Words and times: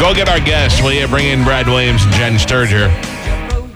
Go 0.00 0.14
get 0.14 0.28
our 0.28 0.38
guests, 0.40 0.82
will 0.82 0.92
you? 0.92 1.08
Bring 1.08 1.26
in 1.26 1.42
Brad 1.42 1.66
Williams 1.66 2.04
and 2.04 2.12
Jen 2.14 2.38
Sterger. 2.38 2.88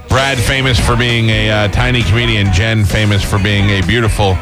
Brad, 0.08 0.38
famous 0.38 0.78
for 0.78 0.94
being 0.94 1.30
a 1.30 1.50
uh, 1.50 1.68
tiny 1.68 2.02
comedian. 2.02 2.52
Jen, 2.52 2.84
famous 2.84 3.24
for 3.24 3.38
being 3.38 3.70
a 3.70 3.80
beautiful 3.86 4.36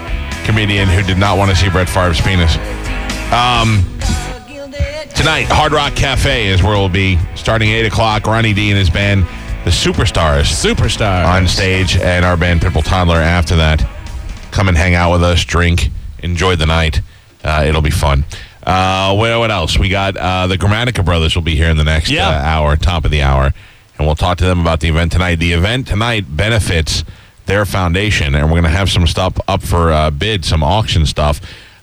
comedian 0.44 0.88
who 0.88 1.02
did 1.02 1.18
not 1.18 1.38
want 1.38 1.50
to 1.50 1.56
see 1.56 1.70
Brett 1.70 1.88
Favre's 1.88 2.20
penis. 2.20 2.56
Um, 3.32 3.84
tonight, 5.14 5.46
Hard 5.48 5.72
Rock 5.72 5.94
Cafe 5.94 6.48
is 6.48 6.62
where 6.62 6.76
we'll 6.76 6.88
be 6.88 7.16
starting 7.36 7.70
8 7.70 7.86
o'clock. 7.86 8.26
Ronnie 8.26 8.52
D 8.52 8.70
and 8.70 8.78
his 8.78 8.90
band, 8.90 9.22
The 9.64 9.70
Superstars, 9.70 10.46
Superstar. 10.50 11.24
on 11.24 11.46
stage, 11.46 11.96
and 11.96 12.24
our 12.24 12.36
band, 12.36 12.60
Pitbull 12.60 12.84
Toddler, 12.84 13.16
after 13.16 13.54
that. 13.56 13.86
Come 14.50 14.68
and 14.68 14.76
hang 14.76 14.94
out 14.94 15.12
with 15.12 15.22
us, 15.22 15.44
drink, 15.44 15.90
enjoy 16.18 16.56
the 16.56 16.66
night. 16.66 17.00
Uh, 17.44 17.64
it'll 17.66 17.82
be 17.82 17.90
fun. 17.90 18.24
Uh, 18.68 19.14
what, 19.14 19.38
what 19.38 19.50
else? 19.50 19.78
We 19.78 19.88
got 19.88 20.16
uh, 20.16 20.46
the 20.46 20.58
Grammatica 20.58 21.02
Brothers 21.04 21.34
will 21.34 21.42
be 21.42 21.56
here 21.56 21.70
in 21.70 21.78
the 21.78 21.84
next 21.84 22.10
Yeah. 22.10 22.28
uh, 22.28 22.32
hour, 22.32 22.76
top 22.76 23.04
of 23.06 23.10
the 23.10 23.22
hour, 23.22 23.52
and 23.96 24.06
we'll 24.06 24.14
talk 24.16 24.36
to 24.38 24.44
them 24.44 24.60
about 24.60 24.80
the 24.80 24.88
event 24.88 25.12
tonight. 25.12 25.36
The 25.36 25.52
event 25.54 25.88
tonight 25.88 26.24
benefits 26.28 27.02
their 27.46 27.64
foundation, 27.64 28.34
and 28.34 28.44
we're 28.46 28.60
going 28.60 28.70
to 28.70 28.78
have 28.78 28.90
some 28.90 29.06
stuff 29.06 29.40
up 29.48 29.62
for 29.62 29.90
uh, 29.90 30.10
bid, 30.10 30.44
some 30.44 30.62
auction 30.62 31.06
stuff. 31.06 31.40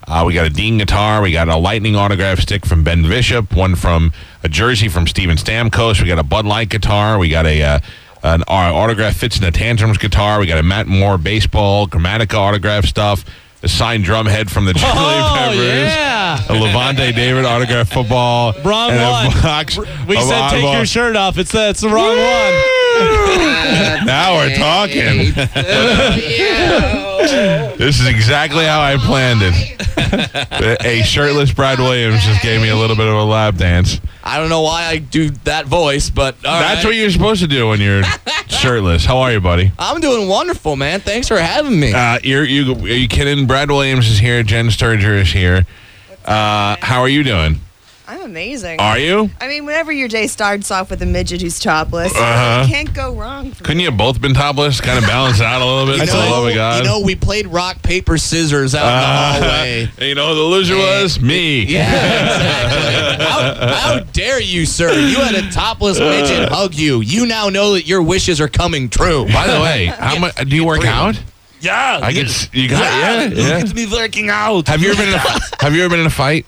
Uh, 0.07 0.23
we 0.27 0.35
got 0.35 0.45
a 0.45 0.49
Dean 0.51 0.77
guitar. 0.77 1.23
We 1.23 1.31
got 1.31 1.47
a 1.49 1.57
Lightning 1.57 1.95
autograph 1.95 2.39
stick 2.39 2.63
from 2.67 2.83
Ben 2.83 3.01
Bishop. 3.01 3.55
One 3.55 3.73
from 3.73 4.13
a 4.43 4.47
jersey 4.47 4.87
from 4.87 5.07
Steven 5.07 5.37
Stamkos. 5.37 5.99
We 5.99 6.07
got 6.07 6.19
a 6.19 6.23
Bud 6.23 6.45
Light 6.45 6.69
guitar. 6.69 7.17
We 7.17 7.29
got 7.29 7.47
a 7.47 7.63
uh, 7.63 7.79
an 8.21 8.43
uh, 8.43 8.45
autograph 8.47 9.15
fits 9.15 9.39
in 9.39 9.43
a 9.43 9.51
Tantrums 9.51 9.97
guitar. 9.97 10.39
We 10.39 10.45
got 10.45 10.59
a 10.59 10.63
Matt 10.63 10.85
Moore 10.85 11.17
baseball 11.17 11.87
Grammatica 11.87 12.35
autograph 12.35 12.85
stuff. 12.85 13.25
A 13.65 13.67
signed 13.67 14.03
drum 14.03 14.27
head 14.27 14.51
from 14.51 14.65
the 14.65 14.73
Chili 14.73 14.91
Oh, 14.95 15.33
Peppers. 15.35 15.57
yeah. 15.57 16.35
A 16.37 16.53
Lavonte 16.53 17.15
David 17.15 17.45
autograph 17.45 17.89
football. 17.91 18.53
Wrong 18.63 18.91
and 18.91 19.01
one. 19.11 19.25
A 19.37 19.41
box 19.41 19.75
We 20.07 20.17
of 20.17 20.23
said 20.23 20.49
take 20.51 20.71
your 20.71 20.85
shirt 20.85 21.15
off. 21.15 21.39
It's 21.39 21.51
the, 21.51 21.69
it's 21.69 21.81
the 21.81 21.89
wrong 21.89 22.15
one. 22.15 22.15
now 24.05 24.35
we're 24.35 24.55
talking. 24.55 25.33
this 27.31 27.99
is 27.99 28.07
exactly 28.07 28.65
how 28.65 28.81
I 28.81 28.97
planned 28.97 29.41
it. 29.43 30.81
A 30.85 31.01
shirtless 31.03 31.51
Brad 31.51 31.79
Williams 31.79 32.23
just 32.23 32.41
gave 32.41 32.61
me 32.61 32.69
a 32.69 32.75
little 32.75 32.95
bit 32.95 33.07
of 33.07 33.13
a 33.13 33.23
lap 33.23 33.55
dance. 33.55 33.99
I 34.23 34.37
don't 34.39 34.49
know 34.49 34.61
why 34.61 34.85
I 34.85 34.97
do 34.97 35.29
that 35.43 35.65
voice, 35.65 36.09
but 36.09 36.35
all 36.45 36.59
That's 36.59 36.83
right. 36.83 36.85
what 36.89 36.95
you're 36.95 37.09
supposed 37.11 37.41
to 37.41 37.47
do 37.47 37.67
when 37.69 37.79
you're 37.79 38.03
shirtless. 38.47 39.05
How 39.05 39.17
are 39.19 39.31
you, 39.31 39.39
buddy? 39.41 39.71
I'm 39.77 40.01
doing 40.01 40.27
wonderful, 40.27 40.75
man. 40.75 40.99
Thanks 40.99 41.27
for 41.27 41.37
having 41.37 41.79
me. 41.79 41.93
Uh, 41.93 42.19
you're, 42.23 42.43
you, 42.43 42.73
are 42.73 42.87
you 42.87 43.07
kidding? 43.07 43.45
Brad 43.47 43.69
Williams 43.69 44.09
is 44.09 44.19
here. 44.19 44.41
Jen 44.43 44.71
Sterger 44.71 45.13
is 45.15 45.31
here. 45.31 45.65
Uh, 46.25 46.75
how 46.81 47.01
are 47.01 47.09
you 47.09 47.23
doing? 47.23 47.59
I'm 48.25 48.31
amazing. 48.31 48.79
Are 48.79 48.97
you? 48.97 49.29
I 49.39 49.47
mean, 49.47 49.65
whenever 49.65 49.91
your 49.91 50.07
day 50.07 50.25
starts 50.25 50.71
off 50.71 50.89
with 50.89 50.99
a 51.03 51.05
midget 51.05 51.41
who's 51.43 51.59
topless, 51.59 52.11
Uh-huh. 52.15 52.63
you 52.67 52.73
can't 52.73 52.91
go 52.91 53.13
wrong. 53.13 53.51
Couldn't 53.51 53.77
me. 53.77 53.83
you 53.83 53.89
have 53.91 53.97
both 53.99 54.19
been 54.19 54.33
topless? 54.33 54.81
Kind 54.81 54.97
of 54.97 55.05
balance 55.05 55.39
it 55.39 55.45
out 55.45 55.61
a 55.61 55.65
little 55.65 55.85
bit. 55.85 55.99
you 56.01 56.07
for 56.07 56.13
know, 56.17 56.31
love 56.31 56.47
of 56.47 56.55
God. 56.55 56.77
you 56.83 56.89
know, 56.89 57.01
we 57.01 57.15
played 57.15 57.45
rock 57.45 57.83
paper 57.83 58.17
scissors 58.17 58.73
out 58.73 58.87
in 58.87 59.41
the 59.41 59.45
hallway. 59.47 59.91
You 60.09 60.15
know 60.15 60.29
who 60.29 60.35
the 60.35 60.41
loser 60.41 60.75
was? 60.75 61.21
Me. 61.21 61.65
Yeah, 61.65 61.85
exactly. 61.93 63.25
how, 63.25 63.67
how 63.77 63.99
dare 64.11 64.41
you, 64.41 64.65
sir? 64.65 64.91
You 64.91 65.17
had 65.17 65.35
a 65.35 65.51
topless 65.51 65.99
midget 65.99 66.49
hug 66.49 66.73
you. 66.73 67.01
You 67.01 67.27
now 67.27 67.49
know 67.49 67.73
that 67.73 67.85
your 67.85 68.01
wishes 68.01 68.41
are 68.41 68.47
coming 68.47 68.89
true. 68.89 69.25
By 69.31 69.45
the 69.45 69.59
way, 69.61 69.85
how 69.85 70.17
much 70.17 70.35
do 70.49 70.55
you 70.55 70.65
work 70.65 70.81
three 70.81 70.89
out? 70.89 71.21
Yeah, 71.61 71.99
I 72.01 72.11
can. 72.11 72.25
s- 72.25 72.49
You 72.53 72.69
got 72.69 72.79
yeah. 72.81 73.29
Look 73.29 73.37
yeah. 73.37 73.57
at 73.57 73.73
me 73.75 73.85
working 73.85 74.29
out. 74.29 74.67
Have 74.67 74.81
you 74.81 74.89
ever 74.91 74.97
been 74.99 75.09
in 75.09 75.15
a 75.15 75.63
Have 75.63 75.73
you 75.75 75.81
ever 75.83 75.89
been 75.91 75.99
in 76.01 76.05
a 76.07 76.09
fight? 76.11 76.45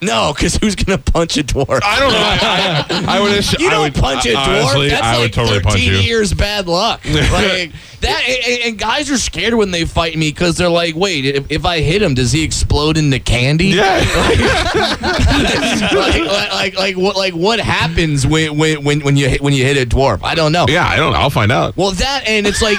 No, 0.00 0.32
because 0.32 0.54
who's 0.56 0.76
gonna 0.76 0.98
punch 0.98 1.36
a 1.38 1.42
dwarf? 1.42 1.80
I 1.82 1.98
don't 1.98 2.12
know. 2.12 2.18
I, 2.18 3.14
I, 3.14 3.16
I 3.18 3.20
would. 3.20 3.32
ass- 3.32 3.58
You 3.58 3.68
don't 3.68 3.82
would, 3.82 3.94
punch 3.94 4.26
a 4.26 4.28
dwarf. 4.30 4.62
Honestly, 4.64 4.88
That's 4.90 5.02
I 5.02 5.12
like 5.14 5.20
would 5.22 5.32
totally 5.32 5.54
13 5.58 5.70
punch 5.72 5.82
you. 5.82 5.96
years 5.96 6.32
bad 6.34 6.68
luck. 6.68 7.00
Like 7.08 7.72
that, 8.00 8.22
and, 8.28 8.62
and 8.62 8.78
guys 8.78 9.10
are 9.10 9.18
scared 9.18 9.54
when 9.54 9.72
they 9.72 9.84
fight 9.84 10.16
me 10.16 10.30
because 10.30 10.56
they're 10.56 10.68
like, 10.68 10.94
"Wait, 10.94 11.24
if, 11.24 11.50
if 11.50 11.64
I 11.66 11.80
hit 11.80 12.00
him, 12.00 12.14
does 12.14 12.30
he 12.30 12.44
explode 12.44 12.96
into 12.96 13.18
candy?" 13.18 13.66
Yeah. 13.68 13.96
like, 15.02 15.92
like, 15.92 16.52
like, 16.52 16.76
like 16.76 16.96
what, 16.96 17.16
like 17.16 17.34
what 17.34 17.58
happens 17.58 18.24
when, 18.24 18.56
when, 18.56 18.84
when, 18.84 19.00
when 19.00 19.16
you 19.16 19.28
hit, 19.28 19.40
when 19.40 19.52
you 19.52 19.64
hit 19.64 19.76
a 19.76 19.84
dwarf? 19.84 20.22
I 20.22 20.36
don't 20.36 20.52
know. 20.52 20.66
yeah. 20.68 20.86
I 20.86 20.96
don't. 20.96 21.12
know. 21.12 21.18
I'll 21.18 21.30
find 21.30 21.50
out. 21.50 21.76
Well, 21.76 21.90
that 21.92 22.22
and 22.26 22.46
it's 22.46 22.62
like. 22.62 22.78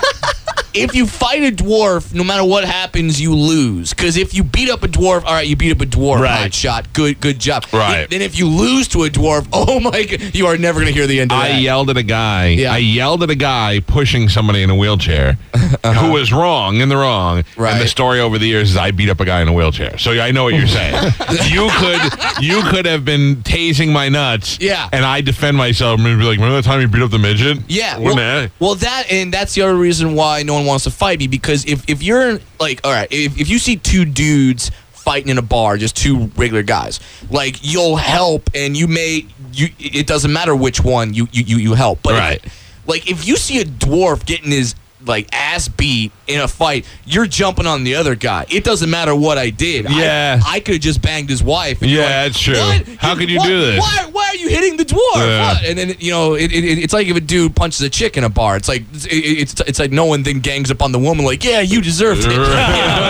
If 0.74 0.96
you 0.96 1.06
fight 1.08 1.44
a 1.44 1.56
dwarf, 1.56 2.14
no 2.14 2.24
matter 2.24 2.44
what 2.44 2.64
happens, 2.66 3.20
you 3.20 3.34
lose. 3.36 3.94
Because 3.94 4.18
if 4.18 4.34
you 4.34 4.44
beat 4.44 4.70
up 4.70 4.84
a 4.84 4.88
dwarf, 4.88 5.24
all 5.24 5.34
right, 5.34 5.48
you 5.48 5.56
beat 5.56 5.72
up 5.72 5.82
a 5.82 5.86
dwarf, 5.86 6.22
Right. 6.22 6.42
hot 6.42 6.54
shot, 6.54 6.94
good, 6.94 7.20
good 7.20 7.40
job. 7.40 7.66
Right. 7.74 8.10
Then 8.10 8.22
if 8.22 8.38
you 8.38 8.48
lose 8.48 8.88
to 8.90 9.04
a 9.04 9.10
dwarf, 9.10 9.48
oh 9.54 9.80
my 9.80 10.04
god, 10.04 10.36
you 10.36 10.48
are 10.48 10.58
never 10.58 10.80
gonna 10.80 10.92
hear 10.92 11.08
the 11.08 11.20
end 11.20 11.32
of 11.32 11.38
it. 11.40 11.42
I 11.42 11.50
that. 11.50 11.62
yelled 11.62 11.90
at 11.90 11.98
a 11.98 12.04
guy. 12.04 12.48
Yeah. 12.48 12.74
I 12.74 12.78
yelled 12.78 13.24
at 13.24 13.30
a 13.30 13.36
guy 13.36 13.80
pushing 13.80 14.30
somebody 14.30 14.64
in 14.64 14.70
a 14.70 14.76
wheelchair 14.76 15.34
who 15.86 16.12
was 16.12 16.32
wrong 16.32 16.78
in 16.82 16.90
the 16.90 16.98
wrong. 16.98 17.40
Uh-huh. 17.40 17.62
Right. 17.64 17.74
And 17.74 17.82
the 17.82 17.88
story 17.88 18.20
over 18.20 18.38
the 18.38 18.48
years 18.48 18.72
is 18.72 18.78
I 18.78 18.92
beat 18.92 19.10
up 19.10 19.20
a 19.20 19.26
guy 19.26 19.42
in 19.42 19.48
a 19.48 19.54
wheelchair. 19.54 19.98
So 19.98 20.12
I 20.12 20.32
know 20.32 20.44
what 20.44 20.54
you're 20.54 20.68
saying. 20.68 20.96
you 21.50 21.70
could 21.78 22.02
you 22.42 22.62
could 22.64 22.86
have 22.86 23.04
been 23.06 23.38
tasing 23.38 23.92
my 23.92 24.10
nuts. 24.10 24.60
Yeah. 24.60 24.90
And 24.92 25.04
I 25.06 25.22
defend 25.22 25.58
myself 25.58 26.00
and 26.00 26.20
be 26.20 26.26
like, 26.26 26.38
remember 26.38 26.56
that 26.56 26.66
time 26.66 26.82
you 26.82 26.88
beat 26.88 27.02
up 27.02 27.12
the 27.12 27.20
midget? 27.20 27.60
Yeah, 27.68 27.98
well, 27.98 28.50
well, 28.60 28.76
that 28.76 29.12
and 29.12 29.34
that's 29.34 29.54
the 29.56 29.62
other 29.64 29.76
reason 29.76 30.16
why 30.16 30.44
no 30.44 30.59
one 30.60 30.68
wants 30.68 30.84
to 30.86 30.92
fight 30.92 31.20
me 31.20 31.28
because 31.28 31.66
if 31.66 31.90
if 31.90 32.04
you're 32.04 32.40
like, 32.60 32.82
all 32.84 32.92
right, 32.92 33.08
if, 33.12 33.40
if 33.40 33.50
you 33.50 33.60
see 33.60 33.76
two 33.78 34.06
dudes 34.06 34.72
fighting 34.92 35.30
in 35.30 35.38
a 35.38 35.42
bar, 35.42 35.78
just 35.78 35.96
two 35.98 36.26
regular 36.36 36.62
guys, 36.64 37.00
like 37.32 37.58
you'll 37.62 37.96
help 37.96 38.50
and 38.54 38.78
you 38.78 38.88
may 38.88 39.26
you 39.54 39.70
it 39.80 40.06
doesn't 40.08 40.32
matter 40.32 40.56
which 40.56 40.84
one 40.84 41.14
you 41.14 41.28
you 41.32 41.44
you, 41.44 41.58
you 41.58 41.74
help, 41.74 42.02
but 42.04 42.14
if- 42.46 42.82
like 42.88 43.10
if 43.10 43.28
you 43.28 43.36
see 43.38 43.60
a 43.62 43.66
dwarf 43.66 44.26
getting 44.26 44.52
his 44.52 44.76
like 45.06 45.30
ass 45.34 45.68
beat 45.68 46.12
in 46.30 46.40
a 46.42 46.48
fight, 46.48 46.86
you're 47.06 47.26
jumping 47.28 47.66
on 47.66 47.84
the 47.84 47.96
other 47.96 48.16
guy. 48.16 48.46
It 48.50 48.64
doesn't 48.64 48.90
matter 48.90 49.16
what 49.16 49.38
I 49.38 49.50
did. 49.50 49.90
Yeah. 49.90 50.40
I, 50.46 50.60
could 50.60 50.76
have 50.76 50.82
just 50.82 51.02
banged 51.02 51.30
his 51.30 51.42
wife. 51.44 51.82
and 51.82 51.90
Yeah, 51.90 52.02
like, 52.02 52.10
that's 52.10 52.40
true. 52.40 52.54
"What? 52.56 52.88
How 53.00 53.16
could 53.16 53.30
you 53.30 53.40
what- 53.40 53.48
do 53.48 53.60
this?" 53.62 53.80
Why, 53.80 54.10
why 54.12 54.28
are 54.30 54.36
you 54.36 54.50
hitting 54.50 54.78
the 54.78 54.86
dwarf? 54.86 55.00
Yeah. 55.16 55.58
And 55.66 55.78
then 55.78 55.96
you 56.00 56.12
know, 56.12 56.36
it, 56.36 56.52
it, 56.52 56.80
it's 56.80 56.94
like 56.94 57.08
if 57.08 57.16
a 57.18 57.20
dude 57.22 57.56
punches 57.56 57.82
a 57.82 57.90
chick 57.90 58.18
in 58.18 58.24
a 58.24 58.30
bar. 58.30 58.56
It's 58.58 58.68
like 58.68 58.84
it's, 58.94 59.06
it's, 59.10 59.62
it's 59.62 59.80
like 59.80 59.92
no 59.92 60.06
one 60.06 60.24
then 60.24 60.40
gangs 60.40 60.70
up 60.72 60.82
on 60.82 60.92
the 60.92 61.00
woman 61.00 61.26
like, 61.26 61.44
yeah, 61.44 61.62
you 61.62 61.82
deserved 61.82 62.22
it. 62.26 62.30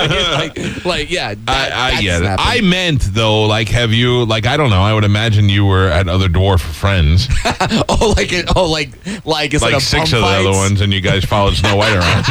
You 0.09 0.15
know, 0.15 0.31
like, 0.33 0.85
like, 0.85 1.11
yeah, 1.11 1.33
that, 1.33 1.71
I, 1.73 1.87
I 1.87 1.91
that 1.91 2.01
get 2.01 2.21
it. 2.21 2.23
doesn't 2.23 2.39
I 2.39 2.61
meant 2.61 3.01
though, 3.13 3.43
like, 3.45 3.67
have 3.69 3.91
you, 3.91 4.25
like, 4.25 4.45
I 4.45 4.55
don't 4.57 4.69
know. 4.69 4.81
I 4.81 4.93
would 4.93 5.03
imagine 5.03 5.49
you 5.49 5.65
were 5.65 5.87
at 5.87 6.07
other 6.07 6.27
dwarf 6.27 6.61
friends, 6.61 7.27
oh, 7.89 8.13
like 8.15 8.31
it, 8.33 8.49
oh, 8.55 8.69
like 8.69 8.91
like 9.25 9.53
it's 9.53 9.61
like, 9.63 9.73
like 9.73 9.81
a 9.81 9.85
six 9.85 10.13
of 10.13 10.21
the 10.21 10.25
other 10.25 10.51
ones, 10.51 10.81
and 10.81 10.93
you 10.93 11.01
guys 11.01 11.25
followed 11.25 11.55
Snow 11.55 11.75
White 11.75 11.93
around. 11.93 12.27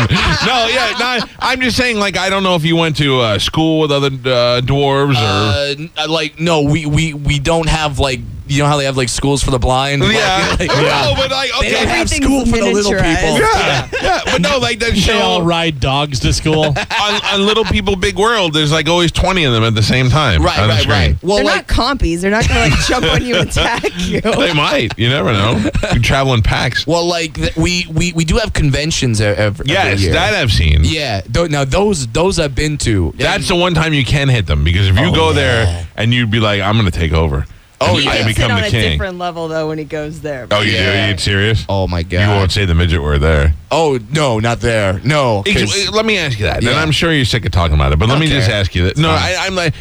no, 0.47 0.67
yeah, 0.73 0.78
no, 0.99 1.19
I'm 1.39 1.61
just 1.61 1.77
saying, 1.77 1.99
like, 1.99 2.17
I 2.17 2.31
don't 2.31 2.43
know 2.43 2.55
if 2.55 2.65
you 2.65 2.77
went 2.77 2.97
to 2.99 3.21
uh, 3.21 3.39
school 3.39 3.81
with 3.81 3.93
other 3.93 4.09
uh, 4.09 4.61
dwarves 4.61 5.17
or. 5.17 5.17
Uh, 5.17 6.03
uh, 6.05 6.09
like 6.09 6.39
no, 6.41 6.63
we, 6.63 6.87
we 6.87 7.15
we 7.15 7.39
don't 7.39 7.69
have 7.69 7.99
like 7.99 8.21
you 8.49 8.63
know 8.63 8.67
how 8.69 8.77
they 8.77 8.85
have 8.85 8.97
like 8.97 9.09
schools 9.09 9.43
for 9.43 9.51
the 9.51 9.59
blind. 9.59 10.03
Like, 10.03 10.15
yeah, 10.15 10.57
like, 10.59 10.69
no, 10.69 11.15
but 11.17 11.31
like, 11.31 11.51
okay. 11.59 11.69
They 11.71 11.75
don't 11.75 11.89
have 11.89 12.09
school 12.11 12.47
for 12.47 12.57
the 12.59 12.73
little 12.73 12.93
people. 12.93 13.05
miniaturized. 13.05 13.39
yeah, 13.41 13.89
yeah, 14.03 14.21
but 14.25 14.41
no, 14.41 14.59
like 14.59 14.79
that 14.81 14.95
They 14.95 15.21
all 15.21 15.43
ride 15.43 15.81
dogs 15.81 16.21
to 16.21 16.33
school. 16.33 16.65
on, 16.67 16.75
on 17.33 17.47
Little 17.47 17.65
People 17.65 17.97
Big 17.97 18.17
World. 18.19 18.53
There's 18.55 18.73
like 18.73 18.89
always 18.89 19.13
twenty 19.13 19.45
of 19.45 19.53
them 19.53 19.63
at 19.65 19.75
the 19.75 19.83
same 19.83 20.09
time. 20.11 20.43
Right, 20.43 20.59
right, 20.59 20.81
screen. 20.81 20.91
right. 20.91 21.17
Well, 21.23 21.37
They're 21.37 21.45
like 21.47 21.69
not 21.69 21.99
compies. 21.99 22.21
They're 22.21 22.31
not 22.31 22.49
going 22.49 22.71
to 22.71 22.77
like 22.77 22.87
jump 22.87 23.07
on 23.07 23.25
you 23.25 23.37
and 23.37 23.49
attack 23.51 23.85
you. 24.07 24.21
They 24.21 24.53
might. 24.53 24.99
You 24.99 25.09
never 25.09 25.33
know. 25.33 25.71
You 25.93 26.01
travel 26.01 26.35
in 26.35 26.43
packs. 26.43 26.87
well, 26.87 27.05
like 27.07 27.35
th- 27.35 27.57
we, 27.57 27.87
we 27.93 28.13
we 28.13 28.25
do 28.25 28.37
have 28.37 28.53
conventions 28.53 29.21
every, 29.21 29.43
every 29.45 29.67
Yes, 29.67 30.01
year. 30.03 30.13
that 30.13 30.35
I've 30.35 30.53
seen. 30.53 30.81
Yeah, 30.85 31.21
th- 31.23 31.51
now 31.51 31.65
those 31.65 32.07
those 32.09 32.39
I've 32.39 32.55
been 32.55 32.79
to. 32.79 33.13
That's 33.17 33.49
the 33.49 33.57
one 33.57 33.75
time 33.75 33.93
you 33.93 34.05
can 34.05 34.29
hit 34.29 34.47
them 34.47 34.65
because 34.65 34.89
if 34.89 34.99
you 34.99 35.07
Oh, 35.07 35.15
go 35.15 35.29
yeah. 35.29 35.35
there 35.35 35.89
and 35.97 36.13
you'd 36.13 36.31
be 36.31 36.41
like, 36.41 36.61
I'm 36.61 36.77
going 36.79 36.91
to 36.91 36.97
take 36.99 37.13
over. 37.13 37.47
Oh, 37.81 37.95
And 37.97 38.05
yeah. 38.05 38.11
I 38.11 38.17
He 38.17 38.23
hits 38.25 38.31
it 38.31 38.35
become 38.43 38.51
on 38.53 38.61
the 38.63 38.67
a 38.67 38.71
king. 38.71 38.93
different 38.93 39.19
level 39.19 39.49
though 39.49 39.69
when 39.69 39.79
he 39.79 39.85
goes 39.85 40.21
there. 40.21 40.47
Oh, 40.51 40.61
you 40.63 40.73
Yeah. 40.73 41.07
do? 41.07 41.13
You 41.13 41.19
serious? 41.19 41.65
Oh 41.69 41.87
my 41.87 42.03
god! 42.03 42.13
You 42.13 42.27
god. 42.27 42.37
won't 42.39 42.53
say 42.53 42.65
the 42.65 42.75
midget 42.75 43.03
word 43.03 43.21
there. 43.21 43.55
Oh 43.71 43.99
no, 44.13 44.41
not 44.41 44.61
there. 44.61 45.01
No. 45.05 45.43
Ex- 45.47 45.91
let 45.93 46.05
me 46.05 46.19
ask 46.19 46.39
you 46.39 46.47
that. 46.47 46.59
And 46.65 46.71
I'm 46.71 46.91
sure 46.91 47.13
you're 47.13 47.25
sick 47.25 47.45
of 47.47 47.53
talking 47.53 47.75
about 47.77 47.93
it, 47.93 47.99
but 47.99 48.09
let 48.09 48.19
me 48.19 48.27
just 48.27 48.51
ask 48.51 48.75
you 48.75 48.85
that. 48.85 48.97
No, 48.97 49.11
I, 49.11 49.37
I'm 49.41 49.55
like, 49.55 49.75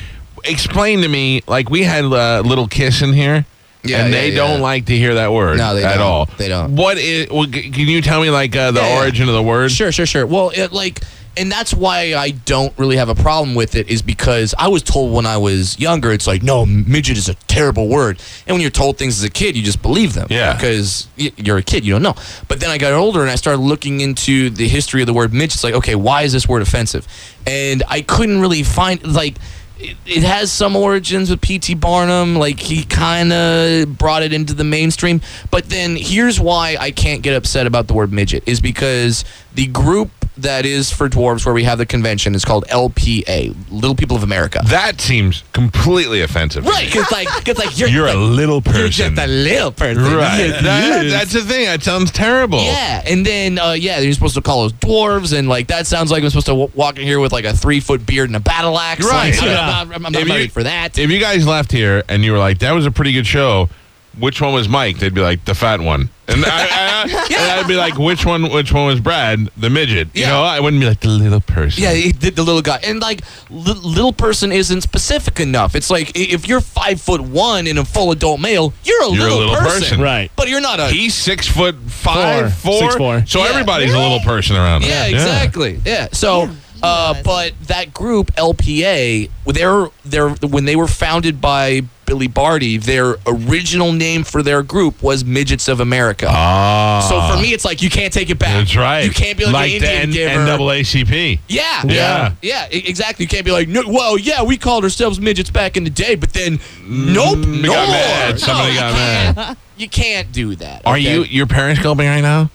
explain 0.43 1.01
to 1.01 1.07
me. 1.07 1.41
Like 1.47 1.69
we 1.69 1.83
had 1.83 2.05
uh, 2.05 2.41
little 2.45 2.67
Kiss 2.67 3.01
in 3.01 3.13
here. 3.13 3.45
Yeah, 3.83 4.03
and 4.03 4.13
yeah, 4.13 4.19
they 4.21 4.29
yeah. 4.31 4.35
don't 4.35 4.59
like 4.59 4.85
to 4.87 4.97
hear 4.97 5.13
that 5.15 5.31
word 5.31 5.57
No, 5.59 5.73
they 5.73 5.83
at 5.83 5.93
don't. 5.97 6.01
all. 6.01 6.25
They 6.37 6.49
don't. 6.49 6.75
What 6.75 6.97
is? 6.97 7.29
Well, 7.29 7.45
can 7.47 7.71
you 7.73 8.01
tell 8.01 8.21
me 8.21 8.29
like 8.29 8.53
uh, 8.55 8.71
the 8.71 8.81
Yeah, 8.81 8.87
yeah. 8.95 8.99
origin 8.99 9.27
of 9.29 9.33
the 9.35 9.41
word? 9.43 9.71
Sure, 9.71 9.91
sure, 9.91 10.05
sure. 10.05 10.25
Well, 10.25 10.51
it, 10.53 10.73
like, 10.73 11.01
and 11.37 11.51
that's 11.51 11.73
why 11.73 12.15
I 12.15 12.31
don't 12.31 12.77
really 12.77 12.97
have 12.97 13.09
a 13.09 13.15
problem 13.15 13.55
with 13.55 13.75
it, 13.75 13.87
is 13.89 14.01
because 14.01 14.55
I 14.57 14.67
was 14.67 14.81
told 14.81 15.13
when 15.13 15.25
I 15.25 15.37
was 15.37 15.79
younger, 15.79 16.11
it's 16.11 16.27
like, 16.27 16.43
no, 16.43 16.65
midget 16.65 17.17
is 17.17 17.29
a 17.29 17.35
terrible 17.35 17.87
word. 17.87 18.19
And 18.47 18.55
when 18.55 18.61
you're 18.61 18.71
told 18.71 18.97
things 18.97 19.17
as 19.19 19.23
a 19.23 19.29
kid, 19.29 19.55
you 19.55 19.63
just 19.63 19.81
believe 19.81 20.13
them. 20.13 20.27
Yeah. 20.29 20.53
Because 20.53 21.07
you're 21.15 21.57
a 21.57 21.63
kid, 21.63 21.85
you 21.85 21.93
don't 21.93 22.01
know. 22.01 22.15
But 22.47 22.59
then 22.59 22.69
I 22.69 22.77
got 22.77 22.93
older 22.93 23.21
and 23.21 23.29
I 23.29 23.35
started 23.35 23.61
looking 23.61 24.01
into 24.01 24.49
the 24.49 24.67
history 24.67 25.01
of 25.01 25.07
the 25.07 25.13
word 25.13 25.33
midget. 25.33 25.55
It's 25.55 25.63
like, 25.63 25.75
okay, 25.75 25.95
why 25.95 26.23
is 26.23 26.33
this 26.33 26.47
word 26.47 26.61
offensive? 26.61 27.07
And 27.45 27.83
I 27.87 28.01
couldn't 28.01 28.41
really 28.41 28.63
find, 28.63 29.05
like, 29.05 29.37
it, 29.79 29.95
it 30.07 30.23
has 30.23 30.51
some 30.51 30.75
origins 30.75 31.29
with 31.29 31.39
P.T. 31.39 31.75
Barnum. 31.75 32.35
Like, 32.35 32.59
he 32.59 32.83
kind 32.83 33.31
of 33.31 33.97
brought 33.97 34.23
it 34.23 34.33
into 34.33 34.53
the 34.53 34.63
mainstream. 34.63 35.21
But 35.51 35.69
then 35.69 35.95
here's 35.95 36.39
why 36.39 36.77
I 36.79 36.91
can't 36.91 37.21
get 37.21 37.35
upset 37.35 37.67
about 37.67 37.87
the 37.87 37.93
word 37.93 38.11
midget 38.11 38.43
is 38.47 38.59
because 38.59 39.23
the 39.53 39.67
group 39.67 40.09
that 40.37 40.65
is 40.65 40.91
for 40.91 41.09
dwarves 41.09 41.45
where 41.45 41.53
we 41.53 41.63
have 41.63 41.77
the 41.77 41.85
convention 41.85 42.35
is 42.35 42.45
called 42.45 42.65
LPA, 42.67 43.55
Little 43.71 43.95
People 43.95 44.15
of 44.17 44.23
America. 44.23 44.61
That 44.65 44.99
seems 45.01 45.43
completely 45.53 46.21
offensive. 46.21 46.65
Right, 46.65 46.85
because 46.85 47.11
like, 47.11 47.27
cause 47.45 47.57
like 47.57 47.77
you're, 47.79 47.89
You're 47.89 48.07
a 48.07 48.15
little 48.15 48.61
person. 48.61 48.79
you're 48.79 48.89
just 48.89 49.17
a 49.17 49.27
little 49.27 49.71
person. 49.71 50.03
Right. 50.03 50.47
That- 50.61 51.07
that's 51.09 51.33
the 51.33 51.41
thing. 51.41 51.65
That 51.65 51.83
sounds 51.83 52.11
terrible. 52.11 52.59
Yeah, 52.63 53.03
and 53.05 53.25
then 53.25 53.59
uh, 53.59 53.71
yeah, 53.73 53.99
you're 53.99 54.13
supposed 54.13 54.35
to 54.35 54.41
call 54.41 54.65
us 54.65 54.71
dwarves, 54.73 55.37
and 55.37 55.47
like 55.49 55.67
that 55.67 55.87
sounds 55.87 56.11
like 56.11 56.23
I'm 56.23 56.29
supposed 56.29 56.47
to 56.47 56.51
w- 56.53 56.71
walk 56.75 56.97
in 56.97 57.03
here 57.03 57.19
with 57.19 57.31
like 57.31 57.45
a 57.45 57.53
three 57.55 57.79
foot 57.79 58.05
beard 58.05 58.29
and 58.29 58.35
a 58.35 58.39
battle 58.39 58.77
axe. 58.79 59.05
Right. 59.05 59.33
Like, 59.33 59.41
I'm, 59.41 59.47
not, 59.47 59.95
I'm, 59.95 60.05
I'm 60.07 60.11
not 60.13 60.25
ready 60.25 60.47
for 60.47 60.63
that. 60.63 60.97
If 60.97 61.09
you 61.11 61.19
guys 61.19 61.47
left 61.47 61.71
here 61.71 62.03
and 62.09 62.23
you 62.23 62.31
were 62.31 62.37
like, 62.37 62.59
"That 62.59 62.71
was 62.73 62.85
a 62.85 62.91
pretty 62.91 63.11
good 63.13 63.27
show," 63.27 63.69
which 64.17 64.41
one 64.41 64.53
was 64.53 64.67
Mike? 64.69 64.99
They'd 64.99 65.13
be 65.13 65.21
like, 65.21 65.45
"The 65.45 65.55
fat 65.55 65.79
one," 65.81 66.09
and, 66.27 66.45
I, 66.45 66.49
I, 66.49 67.03
and 67.31 67.51
I'd 67.59 67.67
be 67.67 67.75
like, 67.75 67.97
"Which 67.97 68.25
one? 68.25 68.51
Which 68.51 68.71
one 68.73 68.85
was 68.87 68.99
Brad? 68.99 69.49
The 69.57 69.69
midget?" 69.69 70.09
You 70.13 70.21
Yeah. 70.21 70.29
know, 70.29 70.43
I 70.43 70.59
wouldn't 70.59 70.79
be 70.81 70.87
like 70.87 70.99
the 70.99 71.07
little 71.09 71.41
person. 71.41 71.83
Yeah, 71.83 71.93
he 71.93 72.11
did 72.11 72.35
the 72.35 72.43
little 72.43 72.61
guy, 72.61 72.79
and 72.83 72.99
like 72.99 73.21
li- 73.49 73.73
little 73.81 74.13
person 74.13 74.51
isn't 74.51 74.81
specific 74.81 75.39
enough. 75.39 75.75
It's 75.75 75.89
like 75.89 76.11
if 76.15 76.47
you're 76.47 76.61
five 76.61 76.99
foot 77.01 77.21
one 77.21 77.67
and 77.67 77.79
a 77.79 77.85
full 77.85 78.11
adult 78.11 78.39
male, 78.41 78.73
you're 78.83 79.03
a, 79.03 79.11
You're 79.11 79.27
a 79.27 79.29
little, 79.29 79.37
little 79.39 79.55
person. 79.55 79.79
person. 79.81 80.01
Right. 80.01 80.31
But 80.35 80.49
you're 80.49 80.61
not 80.61 80.79
a. 80.79 80.87
He's 80.87 81.13
six 81.15 81.47
foot 81.47 81.75
five, 81.87 82.53
Four. 82.53 82.71
four, 82.73 82.79
Six 82.81 82.95
four. 82.95 83.25
So 83.25 83.39
Yeah. 83.43 83.49
everybody's 83.51 83.93
a 83.93 83.97
little 83.99 84.19
person 84.19 84.55
around. 84.55 84.83
him. 84.83 84.89
yeah, 84.89 85.05
exactly. 85.07 85.79
Yeah. 85.85 86.07
So, 86.11 86.49
uh, 86.83 87.21
but 87.23 87.53
that 87.67 87.93
group 87.93 88.31
LPA, 88.35 89.29
they're 89.45 89.87
they're 90.05 90.29
when 90.29 90.65
they 90.65 90.75
were 90.75 90.87
founded 90.87 91.39
by 91.41 91.81
Billy 92.05 92.27
Barty, 92.27 92.77
their 92.77 93.15
original 93.25 93.91
name 93.91 94.23
for 94.23 94.41
their 94.41 94.63
group 94.63 95.03
was 95.03 95.25
Midgets 95.25 95.67
of 95.67 95.81
America. 95.81 96.27
Ah, 96.29 97.05
so 97.09 97.35
for 97.35 97.41
me, 97.41 97.53
it's 97.53 97.65
like 97.65 97.81
you 97.81 97.89
can't 97.89 98.13
take 98.13 98.29
it 98.29 98.39
back. 98.39 98.53
that's 98.59 98.75
right. 98.77 99.03
You 99.03 99.11
can't 99.11 99.37
be 99.37 99.43
like, 99.43 99.53
like 99.53 99.71
an 99.73 99.81
the 99.81 100.01
Indian 100.03 100.29
N- 100.29 100.45
giver. 100.47 100.57
NAACP. 100.57 101.39
Yeah, 101.49 101.83
Yeah. 101.85 102.31
yeah, 102.41 102.67
e- 102.71 102.83
exactly. 102.87 103.25
You 103.25 103.27
can't 103.29 103.43
be 103.45 103.51
like, 103.51 103.67
no, 103.67 103.83
well, 103.87 104.17
yeah, 104.17 104.41
we 104.43 104.55
called 104.57 104.85
ourselves 104.85 105.19
midgets 105.19 105.49
back 105.49 105.75
in 105.75 105.83
the 105.83 105.89
day, 105.89 106.15
but 106.15 106.31
then, 106.31 106.59
nope, 106.85 107.39
Mm, 107.39 107.61
they 107.61 107.67
no 107.67 107.73
got 107.73 107.89
mad. 107.89 108.39
Somebody 108.39 108.73
no, 108.75 108.79
got 108.79 108.87
you 108.89 108.95
mad. 108.95 109.35
can't. 109.35 109.57
You 109.77 109.89
can't 109.89 110.31
do 110.31 110.55
that. 110.55 110.83
Are 110.85 110.93
okay? 110.95 111.01
you 111.13 111.23
you're 111.23 111.45
periscoping 111.45 112.07
right 112.07 112.21
now, 112.21 112.49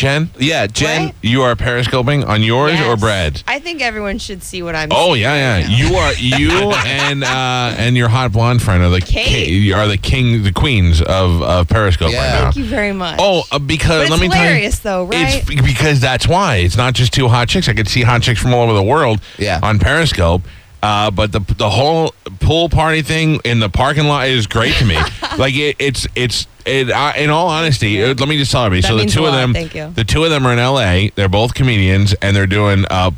Jen? 0.00 0.30
Yeah, 0.38 0.66
Jen. 0.66 1.06
What? 1.06 1.14
You 1.20 1.42
are 1.42 1.54
periscoping 1.54 2.24
on 2.24 2.42
yours 2.42 2.72
or 2.80 2.92
Yes. 2.94 3.00
Brad's? 3.00 3.44
I 3.46 3.58
think 3.58 3.82
everyone 3.82 4.18
should 4.18 4.42
see 4.42 4.62
what 4.62 4.74
I'm. 4.74 4.88
Oh 4.90 5.12
seeing 5.14 5.20
yeah, 5.22 5.56
right 5.58 5.68
yeah. 5.68 5.68
now. 5.68 5.76
You 5.90 5.94
are 5.96 6.12
you 6.40 6.50
and 6.72 7.22
uh, 7.22 7.74
and 7.76 7.96
your 7.98 8.08
hot 8.08 8.32
blonde 8.32 8.62
friend 8.62 8.82
are 8.82 8.88
the 8.88 9.00
Kate. 9.02 9.46
ki- 9.46 9.72
are 9.74 9.86
the 9.86 9.98
king, 9.98 10.42
the 10.42 10.52
queens 10.52 11.02
of, 11.02 11.42
of 11.42 11.68
Periscope 11.68 12.12
Yeah. 12.12 12.18
right 12.22 12.32
now. 12.40 12.44
Thank 12.44 12.56
you 12.56 12.64
very 12.64 12.92
much. 12.94 13.16
Oh, 13.20 13.42
uh, 13.52 13.58
because 13.58 14.08
But 14.08 14.18
let 14.18 14.22
it's 14.24 14.32
me 14.34 14.38
hilarious, 14.38 14.78
tell 14.80 15.04
you, 15.04 15.10
though, 15.12 15.18
right? 15.18 15.36
It's 15.36 15.46
b- 15.48 15.60
because 15.60 16.00
that's 16.00 16.26
why 16.26 16.56
it's 16.56 16.76
not 16.78 16.94
just 16.94 17.12
two 17.12 17.28
hot 17.28 17.48
chicks. 17.48 17.68
I 17.68 17.74
could 17.74 17.88
see 17.88 18.02
hot 18.02 18.22
chicks 18.22 18.40
from 18.40 18.54
all 18.54 18.62
over 18.62 18.72
the 18.72 18.82
world 18.82 19.20
Yeah. 19.38 19.60
on 19.62 19.78
Periscope. 19.78 20.42
Uh, 20.82 21.10
but 21.10 21.30
the 21.30 21.40
the 21.58 21.68
whole 21.68 22.14
pool 22.40 22.70
party 22.70 23.02
thing 23.02 23.38
in 23.44 23.60
the 23.60 23.68
parking 23.68 24.06
lot 24.06 24.26
is 24.28 24.46
great 24.46 24.72
to 24.76 24.86
me. 24.86 24.96
like 25.36 25.54
it, 25.54 25.76
it's 25.78 26.06
it's 26.14 26.46
it, 26.66 26.90
uh, 26.90 27.12
in 27.16 27.30
all 27.30 27.48
honesty. 27.48 28.02
uh, 28.02 28.08
let 28.08 28.28
me 28.28 28.36
just 28.36 28.50
tell 28.50 28.64
everybody. 28.64 28.82
That 28.82 28.88
so 28.88 28.96
the 28.96 29.06
two 29.06 29.26
of 29.26 29.32
lot. 29.32 29.52
them, 29.52 29.68
you. 29.74 29.92
the 29.94 30.04
two 30.04 30.24
of 30.24 30.30
them 30.30 30.46
are 30.46 30.52
in 30.52 30.58
L.A. 30.58 31.10
They're 31.14 31.28
both 31.28 31.54
comedians 31.54 32.14
and 32.14 32.34
they're 32.36 32.46
doing 32.46 32.84
a 32.90 33.12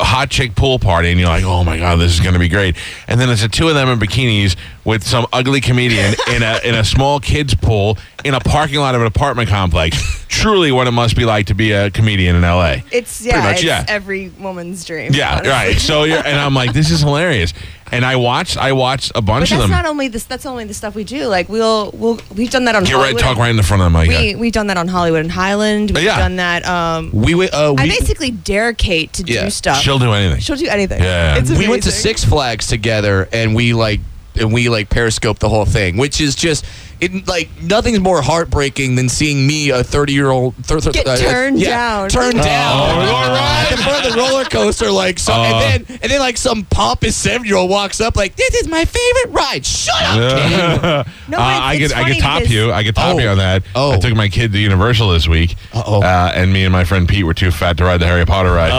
hot 0.00 0.30
chick 0.30 0.54
pool 0.54 0.78
party. 0.78 1.10
And 1.10 1.20
you're 1.20 1.28
like, 1.28 1.44
oh 1.44 1.64
my 1.64 1.78
god, 1.78 1.96
this 1.96 2.12
is 2.12 2.20
going 2.20 2.34
to 2.34 2.38
be 2.38 2.48
great. 2.48 2.76
And 3.06 3.20
then 3.20 3.30
it's 3.30 3.42
the 3.42 3.48
two 3.48 3.68
of 3.68 3.74
them 3.74 3.88
in 3.88 3.98
bikinis 3.98 4.56
with 4.84 5.04
some 5.04 5.26
ugly 5.32 5.60
comedian 5.60 6.14
in 6.34 6.42
a 6.42 6.58
in 6.64 6.74
a 6.74 6.84
small 6.84 7.20
kids 7.20 7.54
pool 7.54 7.98
in 8.24 8.34
a 8.34 8.40
parking 8.40 8.78
lot 8.78 8.94
of 8.94 9.00
an 9.00 9.06
apartment 9.06 9.48
complex. 9.48 10.24
Truly, 10.28 10.70
what 10.72 10.86
it 10.86 10.92
must 10.92 11.16
be 11.16 11.24
like 11.24 11.46
to 11.46 11.54
be 11.54 11.72
a 11.72 11.90
comedian 11.90 12.36
in 12.36 12.44
L.A. 12.44 12.84
It's 12.92 13.20
yeah, 13.20 13.42
much, 13.42 13.54
it's 13.56 13.64
yeah. 13.64 13.84
every 13.88 14.28
woman's 14.28 14.84
dream. 14.84 15.12
Yeah, 15.12 15.32
honestly. 15.32 15.50
right. 15.50 15.76
So 15.78 16.04
you're, 16.04 16.18
and 16.18 16.38
I'm 16.38 16.54
like, 16.54 16.72
this 16.72 16.90
is 16.90 17.00
hilarious. 17.00 17.52
And 17.90 18.04
I 18.04 18.16
watched, 18.16 18.56
I 18.58 18.72
watched 18.72 19.10
a 19.10 19.14
But 19.14 19.22
bunch 19.22 19.50
of 19.50 19.58
that's 19.58 19.62
them. 19.62 19.70
not 19.70 19.86
only 19.86 20.08
this. 20.08 20.24
That's 20.24 20.44
only 20.46 20.64
the 20.64 20.74
stuff 20.74 20.94
we 20.94 21.04
do. 21.04 21.26
Like 21.26 21.48
we'll 21.48 21.90
we'll 21.94 22.20
we've 22.36 22.50
done 22.50 22.66
that 22.66 22.76
on 22.76 22.84
Get 22.84 22.94
right, 22.94 23.18
talk 23.18 23.38
right 23.38 23.48
in 23.50 23.56
the 23.56 23.62
front 23.62 23.82
of 23.82 23.90
the 23.90 23.98
mic. 23.98 24.08
We 24.10 24.34
we've 24.34 24.52
done 24.52 24.66
that 24.66 24.76
on 24.76 24.88
Hollywood 24.88 25.22
and 25.22 25.32
Highland. 25.32 25.92
We've 25.92 26.04
Yeah. 26.04 26.18
done 26.18 26.36
that. 26.36 26.66
Um, 26.66 27.10
We 27.12 27.34
went. 27.34 27.54
Uh, 27.54 27.74
I 27.78 27.88
basically 27.88 28.30
dare 28.30 28.74
Kate 28.74 29.12
to 29.14 29.24
Yeah. 29.24 29.44
do 29.44 29.50
stuff. 29.50 29.80
She'll 29.80 29.98
do 29.98 30.12
anything. 30.12 30.40
She'll 30.40 30.56
do 30.56 30.68
anything. 30.68 31.02
Yeah. 31.02 31.36
It's 31.38 31.50
we 31.50 31.66
went 31.66 31.82
to. 31.84 31.90
Six 31.90 32.24
Flags 32.24 32.66
together, 32.66 33.28
and 33.32 33.54
we 33.54 33.72
like 33.72 34.00
and 34.36 34.52
we 34.52 34.68
like 34.68 34.88
periscope 34.90 35.38
the 35.38 35.48
whole 35.48 35.64
thing, 35.64 35.96
which 35.96 36.20
is 36.20 36.34
just 36.34 36.64
it 37.00 37.26
like 37.28 37.48
nothing's 37.62 38.00
more 38.00 38.20
heartbreaking 38.22 38.94
than 38.96 39.08
seeing 39.08 39.46
me 39.46 39.70
a 39.70 39.82
thirty 39.84 40.12
year 40.12 40.30
old 40.30 40.54
th- 40.66 40.82
th- 40.82 40.94
Get 40.94 41.06
uh, 41.06 41.16
turned 41.16 41.58
yeah, 41.60 41.68
down. 41.68 42.08
turned 42.08 42.38
Oh, 42.40 42.42
down 42.42 42.76
all 42.80 43.28
right. 43.28 43.66
at 43.70 43.76
the 43.76 43.82
front 43.82 44.06
of 44.06 44.12
the 44.12 44.18
roller 44.18 44.44
coaster, 44.44 44.90
like 44.90 45.18
so, 45.18 45.32
Oh. 45.34 45.42
and 45.44 45.86
then 45.88 45.98
and 46.02 46.10
then 46.10 46.20
like 46.20 46.36
some 46.36 46.64
pompous 46.64 47.14
seven 47.16 47.46
year 47.46 47.56
old 47.56 47.70
walks 47.70 48.00
up 48.00 48.16
like 48.16 48.34
this 48.36 48.54
is 48.54 48.68
my 48.68 48.84
favorite 48.84 49.30
ride. 49.32 49.64
Shut 49.66 49.94
up, 50.02 50.14
kid. 50.50 50.58
Uh, 50.88 51.04
No, 51.28 51.38
I 51.38 51.74
it's- 51.74 51.92
could 51.92 51.98
I 52.00 52.10
could 52.12 52.20
top 52.20 52.38
because- 52.40 52.54
you. 52.54 52.72
I 52.72 52.82
could 52.84 52.94
top 52.96 53.16
Oh. 53.16 53.18
you 53.18 53.28
on 53.28 53.38
that. 53.38 53.62
Oh. 53.74 53.92
I 53.92 53.98
took 53.98 54.14
my 54.14 54.28
kid 54.28 54.52
to 54.52 54.58
Universal 54.58 55.10
this 55.10 55.28
week. 55.28 55.56
Uh-oh. 55.74 56.02
Uh, 56.02 56.32
and 56.34 56.52
me 56.52 56.64
and 56.64 56.72
my 56.72 56.84
friend 56.84 57.08
Pete 57.08 57.24
were 57.24 57.34
too 57.34 57.50
fat 57.50 57.76
to 57.78 57.84
ride 57.84 57.98
the 58.00 58.06
Harry 58.06 58.24
Potter 58.24 58.52
ride. 58.52 58.70
They 58.70 58.74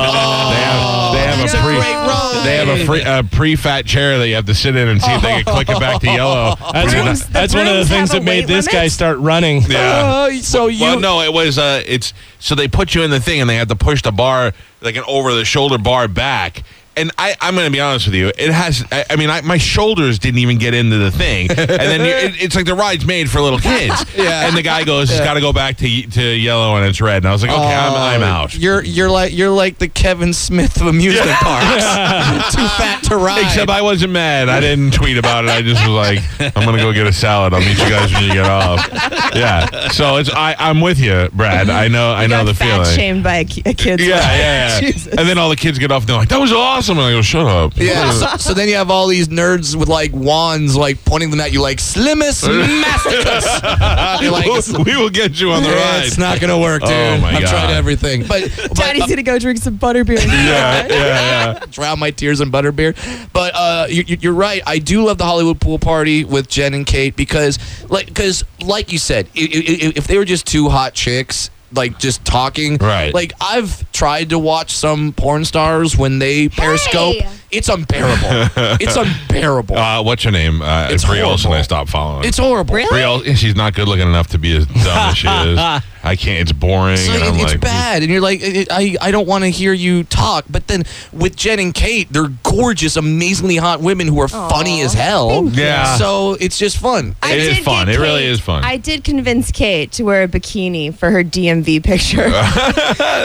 have, 0.61 1.13
they 1.13 1.19
have 1.19 1.39
It's 1.45 1.53
a 1.53 1.57
a 1.59 1.61
pre 1.61 1.75
great 1.75 1.93
ride. 1.93 2.41
they 2.45 2.57
have 2.57 2.67
a 2.67 2.85
free 2.85 3.01
a 3.01 3.23
pre-fat 3.23 3.85
chair 3.85 4.17
that 4.17 4.27
you 4.27 4.35
have 4.35 4.45
to 4.45 4.55
sit 4.55 4.75
in 4.75 4.87
and 4.87 5.01
see 5.01 5.11
if 5.11 5.21
they 5.21 5.41
can 5.41 5.53
click 5.53 5.69
it 5.69 5.79
back 5.79 6.01
to 6.01 6.07
yellow. 6.07 6.55
That's, 6.73 6.93
one, 6.93 7.03
Brooms- 7.03 7.25
the 7.27 7.33
that's 7.33 7.53
one 7.53 7.67
of 7.67 7.77
the 7.87 7.93
brooms 7.93 8.08
things 8.11 8.25
that 8.25 8.25
made 8.25 8.41
weight 8.41 8.47
this 8.47 8.67
guy 8.67 8.87
start 8.87 9.19
running. 9.19 9.61
Yeah. 9.63 9.79
Uh, 9.79 10.31
so 10.41 10.67
you 10.67 10.81
well, 10.81 10.99
no, 10.99 11.21
it 11.21 11.33
was 11.33 11.57
uh, 11.57 11.83
it's 11.85 12.13
so 12.39 12.55
they 12.55 12.67
put 12.67 12.95
you 12.95 13.03
in 13.03 13.11
the 13.11 13.19
thing 13.19 13.41
and 13.41 13.49
they 13.49 13.55
had 13.55 13.69
to 13.69 13.75
push 13.75 14.01
the 14.01 14.11
bar 14.11 14.53
like 14.81 14.95
an 14.95 15.03
over 15.07 15.33
the 15.33 15.45
shoulder 15.45 15.77
bar 15.77 16.07
back. 16.07 16.63
And 16.99 17.11
I, 17.17 17.35
I'm 17.41 17.55
going 17.55 17.65
to 17.67 17.71
be 17.71 17.79
honest 17.79 18.05
with 18.07 18.15
you. 18.15 18.27
It 18.27 18.51
has. 18.51 18.83
I, 18.91 19.05
I 19.09 19.15
mean, 19.15 19.29
I, 19.29 19.41
my 19.41 19.57
shoulders 19.57 20.19
didn't 20.19 20.39
even 20.39 20.57
get 20.57 20.73
into 20.73 20.97
the 20.97 21.11
thing, 21.11 21.49
and 21.49 21.57
then 21.69 22.01
you, 22.01 22.11
it, 22.11 22.41
it's 22.43 22.55
like 22.55 22.65
the 22.65 22.75
ride's 22.75 23.05
made 23.05 23.29
for 23.29 23.41
little 23.41 23.59
kids. 23.59 24.05
Yeah. 24.19 24.47
And 24.47 24.55
the 24.57 24.61
guy 24.61 24.83
goes, 24.83 25.09
"It's 25.09 25.19
got 25.21 25.35
to 25.35 25.39
go 25.41 25.53
back 25.53 25.77
to 25.77 26.01
to 26.07 26.21
yellow 26.21 26.75
and 26.75 26.85
it's 26.85 26.99
red." 26.99 27.17
And 27.17 27.27
I 27.27 27.31
was 27.31 27.41
like, 27.41 27.51
"Okay, 27.51 27.61
I'm, 27.61 27.93
oh, 27.93 27.95
I'm 27.95 28.21
out." 28.23 28.53
Oh, 28.55 28.57
You're 28.59 28.83
you're 28.83 29.09
like 29.09 29.31
you're 29.33 29.49
like 29.49 29.77
the 29.77 29.87
Kevin 29.87 30.33
Smith 30.33 30.79
of 30.81 30.87
amusement 30.87 31.29
parks. 31.41 31.85
Too 32.55 32.67
fat 32.77 33.01
to 33.05 33.15
ride. 33.17 33.43
Except 33.45 33.69
I 33.69 33.81
wasn't 33.81 34.11
mad. 34.13 34.49
I 34.49 34.59
didn't 34.59 34.91
tweet 34.93 35.17
about 35.17 35.45
it. 35.45 35.51
I 35.51 35.61
just 35.61 35.81
was 35.87 35.95
like, 35.95 36.19
"I'm 36.57 36.65
going 36.65 36.75
to 36.77 36.83
go 36.83 36.91
get 36.91 37.07
a 37.07 37.13
salad. 37.13 37.53
I'll 37.53 37.59
meet 37.61 37.77
you 37.79 37.89
guys 37.89 38.11
when 38.13 38.23
you 38.23 38.33
get 38.33 38.45
off." 38.45 38.87
Yeah. 39.35 39.89
So 39.89 40.17
it's 40.17 40.29
I, 40.33 40.55
I'm 40.59 40.81
with 40.81 40.99
you, 40.99 41.29
Brad. 41.33 41.69
I 41.69 41.87
know. 41.87 42.11
I 42.11 42.27
know 42.27 42.39
Got 42.39 42.45
the 42.45 42.53
fat 42.55 42.81
feeling. 42.83 42.95
shamed 42.97 43.23
by 43.23 43.35
a, 43.37 43.45
ki- 43.45 43.63
a 43.65 43.73
kid's 43.73 44.05
Yeah, 44.05 44.17
yeah, 44.19 44.37
yeah. 44.37 44.79
Jesus. 44.81 45.07
And 45.07 45.27
then 45.29 45.37
all 45.37 45.49
the 45.49 45.55
kids 45.55 45.77
get 45.79 45.91
off 45.91 46.01
and 46.03 46.09
they're 46.09 46.17
like, 46.17 46.29
that 46.29 46.39
was 46.41 46.51
awesome. 46.51 46.88
And 46.97 46.99
I 47.07 47.11
go, 47.11 47.21
shut 47.21 47.45
up. 47.45 47.73
Yeah. 47.77 48.11
So, 48.11 48.37
so 48.37 48.53
then 48.53 48.67
you 48.67 48.75
have 48.75 48.89
all 48.89 49.07
these 49.07 49.27
nerds 49.27 49.75
with 49.75 49.87
like 49.89 50.11
wands, 50.13 50.75
like 50.75 51.03
pointing 51.05 51.29
them 51.29 51.39
at 51.39 51.51
you, 51.53 51.61
like 51.61 51.77
Slimus 51.77 52.43
Masticus. 52.47 54.21
You're 54.21 54.31
like, 54.31 54.45
it's, 54.47 54.69
we 54.77 54.97
will 54.97 55.09
get 55.09 55.39
you 55.39 55.51
on 55.51 55.63
the 55.63 55.69
ride. 55.69 56.03
it's 56.05 56.17
not 56.17 56.39
gonna 56.39 56.59
work, 56.59 56.81
dude. 56.81 56.91
Oh, 56.91 57.17
my 57.21 57.29
I've 57.33 57.41
God. 57.43 57.49
tried 57.49 57.71
everything, 57.73 58.25
but, 58.27 58.51
but 58.57 58.75
Daddy's 58.75 59.03
uh, 59.03 59.07
gonna 59.07 59.23
go 59.23 59.39
drink 59.39 59.59
some 59.59 59.77
butterbeer. 59.77 60.17
yeah, 60.25 60.87
yeah, 60.87 60.89
yeah. 60.89 61.65
drown 61.71 61.99
my 61.99 62.11
tears 62.11 62.41
in 62.41 62.51
butterbeer. 62.51 62.95
But 63.33 63.53
uh, 63.55 63.87
you, 63.89 64.03
you- 64.07 64.17
you're 64.21 64.33
right. 64.33 64.61
I 64.65 64.79
do 64.79 65.05
love 65.05 65.17
the 65.17 65.25
Hollywood 65.25 65.61
pool 65.61 65.79
party 65.79 66.25
with 66.25 66.49
Jen 66.49 66.73
and 66.73 66.85
Kate 66.85 67.15
because, 67.15 67.57
like, 67.89 68.07
because 68.07 68.43
like 68.61 68.91
you 68.91 68.97
said, 68.97 69.27
i- 69.35 69.39
i- 69.39 69.43
i- 69.43 69.93
if 69.95 70.07
they 70.07 70.17
were 70.17 70.25
just 70.25 70.45
two 70.47 70.69
hot 70.69 70.93
chicks. 70.93 71.49
Like 71.71 71.99
just 71.99 72.25
talking, 72.25 72.77
Right. 72.77 73.13
Like 73.13 73.33
I've 73.39 73.89
tried 73.91 74.29
to 74.31 74.39
watch 74.39 74.71
some 74.75 75.13
porn 75.13 75.45
stars 75.45 75.95
when 75.97 76.19
they 76.19 76.49
periscope. 76.49 77.15
It's 77.51 77.69
unbearable. 77.69 78.49
it's 78.79 78.95
unbearable. 78.95 79.75
Uh, 79.77 80.03
what's 80.03 80.23
her 80.23 80.31
name? 80.31 80.61
Uh, 80.61 80.87
It's 80.91 81.03
Bree 81.05 81.21
Olson. 81.21 81.51
I 81.51 81.61
stopped 81.63 81.89
following. 81.89 82.25
it's 82.27 82.37
horrible. 82.37 82.75
Really? 82.75 82.89
Bree 82.89 83.03
Ol- 83.03 83.23
she's 83.35 83.55
not 83.55 83.73
good 83.75 83.87
looking 83.87 84.07
enough 84.07 84.27
to 84.27 84.37
be 84.37 84.55
as 84.55 84.65
dumb 84.67 84.77
as 84.85 85.17
she 85.17 85.27
is. 85.27 85.59
I 86.03 86.15
can't. 86.15 86.39
It's 86.41 86.51
boring. 86.51 86.93
It's, 86.93 87.07
and 87.09 87.19
like, 87.19 87.29
I'm 87.29 87.35
it's 87.39 87.51
like, 87.53 87.61
bad, 87.61 88.01
and 88.03 88.11
you're 88.11 88.21
like, 88.21 88.41
I, 88.43 88.65
I, 88.71 88.95
I 89.01 89.11
don't 89.11 89.27
want 89.27 89.43
to 89.43 89.49
hear 89.49 89.73
you 89.73 90.03
talk. 90.05 90.45
But 90.49 90.67
then 90.67 90.83
with 91.11 91.35
Jen 91.35 91.59
and 91.59 91.73
Kate, 91.73 92.07
they're 92.11 92.29
gorgeous, 92.43 92.95
amazingly 92.95 93.57
hot 93.57 93.81
women 93.81 94.07
who 94.07 94.19
are 94.19 94.27
funny 94.27 94.81
as 94.81 94.93
hell. 94.93 95.45
Yeah. 95.49 95.95
So 95.97 96.33
it's 96.39 96.57
just 96.57 96.77
fun. 96.77 97.15
I 97.21 97.33
It 97.33 97.39
is 97.39 97.59
fun. 97.59 97.87
get 97.87 97.95
It 97.95 97.99
really 97.99 98.25
is 98.25 98.39
fun. 98.39 98.63
I 98.63 98.77
did 98.77 99.03
convince 99.03 99.51
Kate 99.51 99.91
to 99.93 100.03
wear 100.03 100.23
a 100.23 100.27
bikini 100.27 100.93
for 100.93 101.11
her 101.11 101.23
DMV 101.23 101.83
picture. 101.83 102.29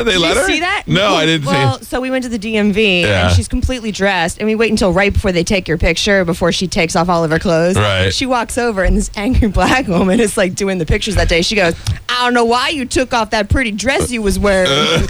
they 0.05 0.13
Did 0.13 0.19
let 0.21 0.35
you 0.35 0.41
her? 0.41 0.47
see 0.47 0.61
that? 0.61 0.85
No, 0.87 1.15
I 1.15 1.27
didn't 1.27 1.47
well, 1.47 1.79
see. 1.79 1.85
so 1.85 2.01
we 2.01 2.11
went 2.11 2.25
to 2.25 2.31
the 2.31 2.39
DMV 2.39 3.03
Yeah. 3.03 3.27
and 3.29 3.37
she's 3.37 3.49
completely 3.49 3.93
dressed, 3.93 4.39
and 4.39 4.47
we 4.47 4.55
wait 4.55 4.71
until 4.71 4.93
right 4.93 5.13
before 5.13 5.33
they 5.33 5.45
take 5.45 5.69
your 5.69 5.79
picture 5.79 6.25
before 6.25 6.53
she 6.53 6.67
takes 6.67 6.97
off 6.97 7.09
all 7.09 7.25
of 7.25 7.31
her 7.31 7.39
clothes. 7.39 7.77
Right. 7.77 8.13
She 8.13 8.27
walks 8.27 8.59
over, 8.59 8.83
and 8.83 8.97
this 8.97 9.11
angry 9.17 9.49
black 9.55 9.87
woman 9.87 10.21
is 10.21 10.37
like 10.37 10.55
doing 10.55 10.79
the 10.79 10.87
pictures 10.87 11.15
that 11.17 11.29
day. 11.29 11.43
She 11.43 11.55
goes, 11.57 11.75
"I 12.09 12.25
don't 12.25 12.35
know 12.35 12.45
why 12.45 12.64
you 12.69 12.85
took 12.87 13.13
off 13.15 13.31
that 13.31 13.49
pretty 13.49 13.71
dress 13.73 14.11
you 14.11 14.23
was 14.23 14.39
wearing." 14.39 14.71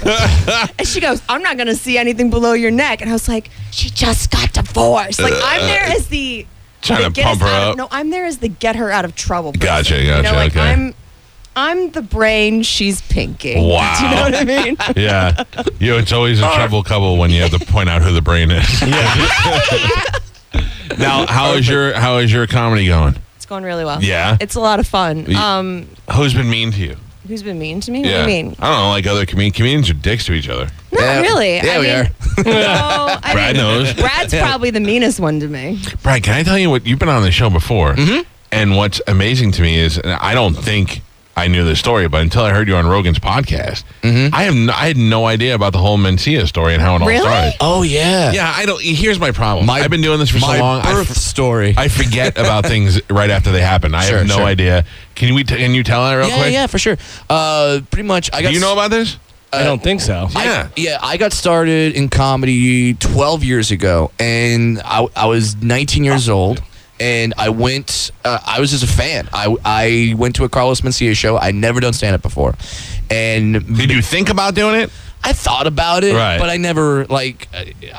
and 0.79 0.87
she 0.87 0.99
goes, 1.01 1.21
"I'm 1.29 1.41
not 1.41 1.57
gonna 1.57 1.75
see 1.75 1.97
anything 1.97 2.29
below 2.29 2.53
your 2.53 2.71
neck." 2.71 3.01
And 3.01 3.09
I 3.09 3.13
was 3.13 3.27
like, 3.27 3.49
"She 3.71 3.89
just 3.89 4.31
got 4.31 4.53
divorced." 4.53 5.21
Like 5.21 5.33
I'm 5.43 5.61
there 5.61 5.83
as 5.83 6.07
the 6.07 6.45
Trying 6.81 7.03
the 7.03 7.09
to 7.09 7.23
pump 7.23 7.41
her 7.41 7.47
out 7.47 7.63
of- 7.63 7.69
up. 7.71 7.77
no, 7.77 7.87
I'm 7.91 8.09
there 8.11 8.25
as 8.25 8.37
the 8.37 8.47
get 8.49 8.75
her 8.75 8.91
out 8.91 9.05
of 9.05 9.15
trouble. 9.15 9.53
person. 9.53 9.65
Gotcha, 9.65 10.01
You 10.01 10.07
know, 10.11 10.21
gotcha, 10.21 10.35
like 10.35 10.51
okay. 10.51 10.61
I'm. 10.71 10.93
I'm 11.57 11.89
the 11.91 12.01
brain, 12.01 12.63
she's 12.63 13.01
Pinky. 13.03 13.55
Wow. 13.55 13.95
Do 13.99 14.05
you 14.05 14.11
know 14.13 14.21
what 14.23 14.35
I 14.35 14.43
mean? 14.43 14.77
Yeah. 14.97 15.43
You 15.79 15.91
know, 15.91 15.97
it's 15.99 16.11
always 16.11 16.41
a 16.41 16.53
trouble 16.53 16.83
couple 16.83 17.17
when 17.17 17.29
you 17.31 17.41
have 17.43 17.51
to 17.57 17.65
point 17.65 17.87
out 17.87 18.01
who 18.01 18.11
the 18.11 18.21
brain 18.21 18.51
is. 18.51 18.81
now, 20.97 21.25
how 21.27 21.53
is 21.53 21.67
your 21.67 21.93
how 21.93 22.17
is 22.17 22.31
your 22.31 22.45
comedy 22.47 22.87
going? 22.87 23.15
It's 23.37 23.45
going 23.45 23.63
really 23.63 23.85
well. 23.85 24.03
Yeah? 24.03 24.37
It's 24.41 24.55
a 24.55 24.59
lot 24.59 24.79
of 24.79 24.87
fun. 24.87 25.33
Um, 25.35 25.87
Who's 26.13 26.33
been 26.33 26.49
mean 26.49 26.71
to 26.73 26.79
you? 26.79 26.97
Who's 27.27 27.43
been 27.43 27.59
mean 27.59 27.79
to 27.81 27.91
me? 27.91 28.03
Yeah. 28.03 28.19
What 28.21 28.25
do 28.27 28.31
you 28.33 28.43
mean? 28.43 28.55
I 28.59 28.69
don't 28.69 28.79
know, 28.83 28.89
like 28.89 29.07
other 29.07 29.25
comedians. 29.25 29.55
Comedians 29.57 29.89
are 29.89 29.93
dicks 29.93 30.25
to 30.25 30.33
each 30.33 30.49
other. 30.49 30.65
Not 30.91 31.01
Yeah. 31.01 31.21
really. 31.21 31.55
Yeah, 31.57 31.63
I 31.73 31.79
we 31.79 31.85
mean, 31.87 31.95
are. 31.95 32.07
No, 32.45 33.19
I 33.23 33.33
Brad 33.33 33.55
mean, 33.55 33.63
knows. 33.63 33.93
Brad's 33.93 34.33
probably 34.33 34.69
the 34.69 34.79
meanest 34.79 35.19
one 35.19 35.39
to 35.39 35.47
me. 35.47 35.79
Brad, 36.03 36.23
can 36.23 36.33
I 36.35 36.43
tell 36.43 36.57
you 36.59 36.69
what 36.69 36.85
you've 36.85 36.99
been 36.99 37.09
on 37.09 37.21
the 37.23 37.31
show 37.31 37.49
before? 37.49 37.93
Mm-hmm. 37.95 38.21
And 38.51 38.75
what's 38.77 39.01
amazing 39.07 39.51
to 39.53 39.61
me 39.61 39.77
is 39.77 39.97
and 39.97 40.13
I 40.13 40.33
don't 40.33 40.53
think 40.53 41.01
I 41.37 41.47
knew 41.47 41.65
this 41.65 41.79
story, 41.79 42.07
but 42.07 42.21
until 42.21 42.43
I 42.43 42.51
heard 42.51 42.67
you 42.69 42.75
on 42.77 42.87
Rogan's 42.87 43.19
podcast, 43.19 43.83
Mm-hmm. 44.01 44.33
I 44.33 44.43
have 44.43 44.55
no, 44.55 44.71
I 44.73 44.87
had 44.87 44.97
no 44.97 45.25
idea 45.25 45.53
about 45.55 45.73
the 45.73 45.79
whole 45.79 45.97
Mencia 45.97 46.47
story 46.47 46.73
and 46.73 46.81
how 46.81 46.95
it 46.95 47.01
all 47.01 47.07
Really? 47.07 47.21
started. 47.21 47.53
Oh 47.59 47.81
yeah. 47.83 48.31
Yeah, 48.31 48.53
I 48.55 48.65
don't. 48.65 48.81
Here's 48.81 49.19
my 49.19 49.31
problem. 49.31 49.65
My- 49.65 49.79
I've 49.81 49.89
been 49.89 50.01
doing 50.01 50.19
this 50.19 50.29
for 50.29 50.39
so 50.39 50.47
long. 50.59 50.81
Birth 50.83 51.11
f- 51.11 51.17
story. 51.17 51.73
I 51.77 51.87
forget 51.89 52.37
about 52.37 52.65
things 52.65 53.01
right 53.09 53.29
after 53.29 53.51
they 53.51 53.61
happen. 53.61 53.93
I 53.95 54.05
Sure, 54.05 54.19
have 54.19 54.27
no 54.27 54.37
sure. 54.37 54.45
idea. 54.45 54.85
Can 55.15 55.33
we? 55.33 55.43
T- 55.43 55.57
can 55.57 55.73
you 55.73 55.83
tell 55.83 56.03
that 56.05 56.13
real 56.15 56.27
yeah, 56.29 56.37
quick? 56.37 56.53
yeah, 56.53 56.67
for 56.67 56.77
sure. 56.79 56.97
Uh, 57.29 57.81
pretty 57.91 58.07
much. 58.07 58.29
I 58.33 58.41
got. 58.41 58.49
Do 58.49 58.53
you 58.53 58.61
know 58.61 58.73
about 58.73 58.91
this? 58.91 59.17
I 59.51 59.63
don't 59.63 59.81
think 59.81 60.01
so. 60.01 60.27
I- 60.35 60.43
Yeah. 60.45 60.67
yeah, 60.75 60.99
I 61.01 61.17
got 61.17 61.31
started 61.33 61.95
in 61.95 62.09
comedy 62.09 62.93
12 62.93 63.43
years 63.43 63.71
ago, 63.71 64.11
and 64.19 64.81
I, 64.83 65.07
I 65.15 65.25
was 65.27 65.55
19 65.61 66.03
years 66.03 66.27
old, 66.29 66.61
and 66.99 67.33
I 67.37 67.49
went. 67.49 68.11
Uh, 68.23 68.39
I 68.45 68.59
was 68.59 68.71
just 68.71 68.83
a 68.83 68.87
fan. 68.87 69.27
I 69.33 69.55
I 69.65 70.13
went 70.17 70.35
to 70.35 70.43
a 70.43 70.49
Carlos 70.49 70.81
Mencia 70.81 71.15
show. 71.15 71.37
I'd 71.37 71.55
never 71.55 71.79
done 71.79 71.93
stand 71.93 72.15
up 72.15 72.21
before, 72.21 72.55
and 73.09 73.53
Did 73.77 73.91
you 73.91 74.01
think 74.01 74.29
about 74.29 74.55
doing 74.55 74.81
it? 74.81 74.91
I 75.27 75.33
thought 75.33 75.67
about 75.67 76.03
it, 76.03 76.13
Right. 76.13 76.37
but 76.39 76.49
I 76.49 76.57
never 76.57 77.05
like. 77.07 77.47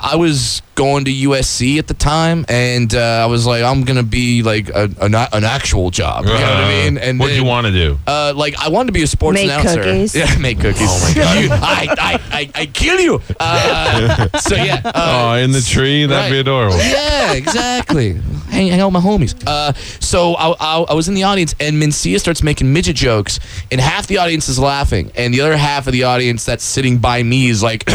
I 0.01 0.17
was 0.17 0.63
going 0.77 1.07
to 1.07 1.11
USC 1.11 1.79
at 1.79 1.87
the 1.89 1.95
time, 1.95 2.45
and 2.49 2.95
uh, 2.95 3.01
I 3.25 3.27
was 3.27 3.47
like, 3.47 3.63
I'm 3.65 3.83
gonna 3.85 4.03
be 4.03 4.43
like 4.43 4.69
a, 4.69 4.85
an, 5.01 5.15
an 5.15 5.45
actual 5.45 5.91
job. 5.91 6.25
You 6.27 6.33
know 6.33 6.39
what 6.39 6.43
I 6.45 6.69
mean? 6.85 6.99
And 6.99 7.19
what 7.19 7.29
do 7.29 7.35
you 7.35 7.45
want 7.45 7.67
to 7.67 7.73
do? 7.73 7.99
uh, 8.07 8.33
like 8.37 8.55
I 8.61 8.69
wanted 8.69 8.89
to 8.89 8.93
be 8.93 9.03
a 9.03 9.07
sports 9.07 9.35
Make 9.37 9.47
announcer. 9.51 9.83
cookies. 9.83 10.15
Yeah, 10.17 10.39
make 10.39 10.61
cookies. 10.61 10.89
Oh 10.89 11.01
my 11.09 11.15
god! 11.15 11.43
You, 11.43 11.49
I, 11.53 11.89
I, 11.99 12.21
I, 12.39 12.51
I 12.63 12.67
kill 12.67 13.01
you. 13.01 13.21
Uh, 13.41 14.29
so 14.39 14.55
yeah. 14.55 14.81
Uh, 14.85 14.93
oh, 14.95 15.43
in 15.43 15.51
the 15.53 15.61
tree. 15.63 16.07
That'd 16.07 16.31
be 16.31 16.39
adorable. 16.41 16.77
yeah, 16.79 17.33
exactly. 17.33 18.13
hang, 18.51 18.69
hang 18.69 18.81
out 18.81 18.93
with 18.93 19.03
my 19.03 19.09
homies. 19.09 19.35
Uh, 19.47 19.73
so 20.01 20.35
I, 20.35 20.55
I, 20.61 20.81
I 20.91 20.95
was 20.95 21.09
in 21.09 21.15
the 21.15 21.25
audience, 21.25 21.55
and 21.61 21.83
Mencia 21.83 22.21
starts 22.21 22.43
making 22.43 22.73
midget 22.73 22.97
jokes, 22.97 23.41
and 23.73 23.81
half 23.81 24.07
the 24.07 24.19
audience 24.19 24.49
is 24.49 24.59
laughing, 24.59 25.11
and 25.17 25.33
the 25.35 25.41
other 25.41 25.57
half 25.57 25.87
of 25.87 25.93
the 25.93 26.05
audience 26.05 26.45
that's 26.45 26.65
sitting 26.65 26.99
by 26.99 27.16
me 27.23 27.49
is 27.49 27.63
like, 27.63 27.85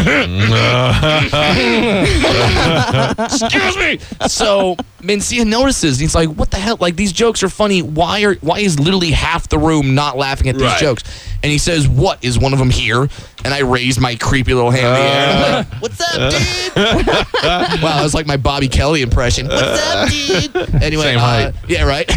"Excuse 3.19 3.77
me." 3.77 3.99
So 4.27 4.75
Mencia 5.01 5.45
notices, 5.45 5.97
and 5.97 6.01
he's 6.01 6.15
like, 6.15 6.29
"What 6.29 6.51
the 6.51 6.57
hell? 6.57 6.77
Like 6.79 6.95
these 6.95 7.11
jokes 7.11 7.43
are 7.43 7.49
funny. 7.49 7.81
Why 7.81 8.23
are 8.23 8.35
why 8.35 8.59
is 8.59 8.79
literally 8.79 9.11
half 9.11 9.47
the 9.49 9.57
room 9.57 9.95
not 9.95 10.17
laughing 10.17 10.47
at 10.49 10.55
these 10.55 10.63
Right. 10.63 10.79
jokes?" 10.79 11.03
And 11.43 11.51
he 11.51 11.57
says, 11.57 11.87
"What 11.87 12.23
is 12.23 12.37
one 12.39 12.53
of 12.53 12.59
them 12.59 12.69
here?" 12.69 13.09
And 13.43 13.53
I 13.53 13.59
raised 13.59 13.99
my 13.99 14.15
creepy 14.15 14.53
little 14.53 14.69
hand 14.69 14.85
in 14.85 14.93
the 14.93 14.99
air. 14.99 15.35
I'm 15.35 15.51
like, 15.53 15.81
What's 15.81 15.99
up, 16.01 16.31
dude? 16.31 17.83
wow, 17.83 17.99
it 17.99 18.03
was 18.03 18.13
like 18.13 18.27
my 18.27 18.37
Bobby 18.37 18.67
Kelly 18.67 19.01
impression. 19.01 19.47
What's 19.47 19.81
up, 19.81 20.09
dude? 20.09 20.55
Anyway, 20.83 21.05
Same 21.05 21.17
uh, 21.17 21.21
height. 21.21 21.53
yeah, 21.67 21.81
right. 21.83 22.07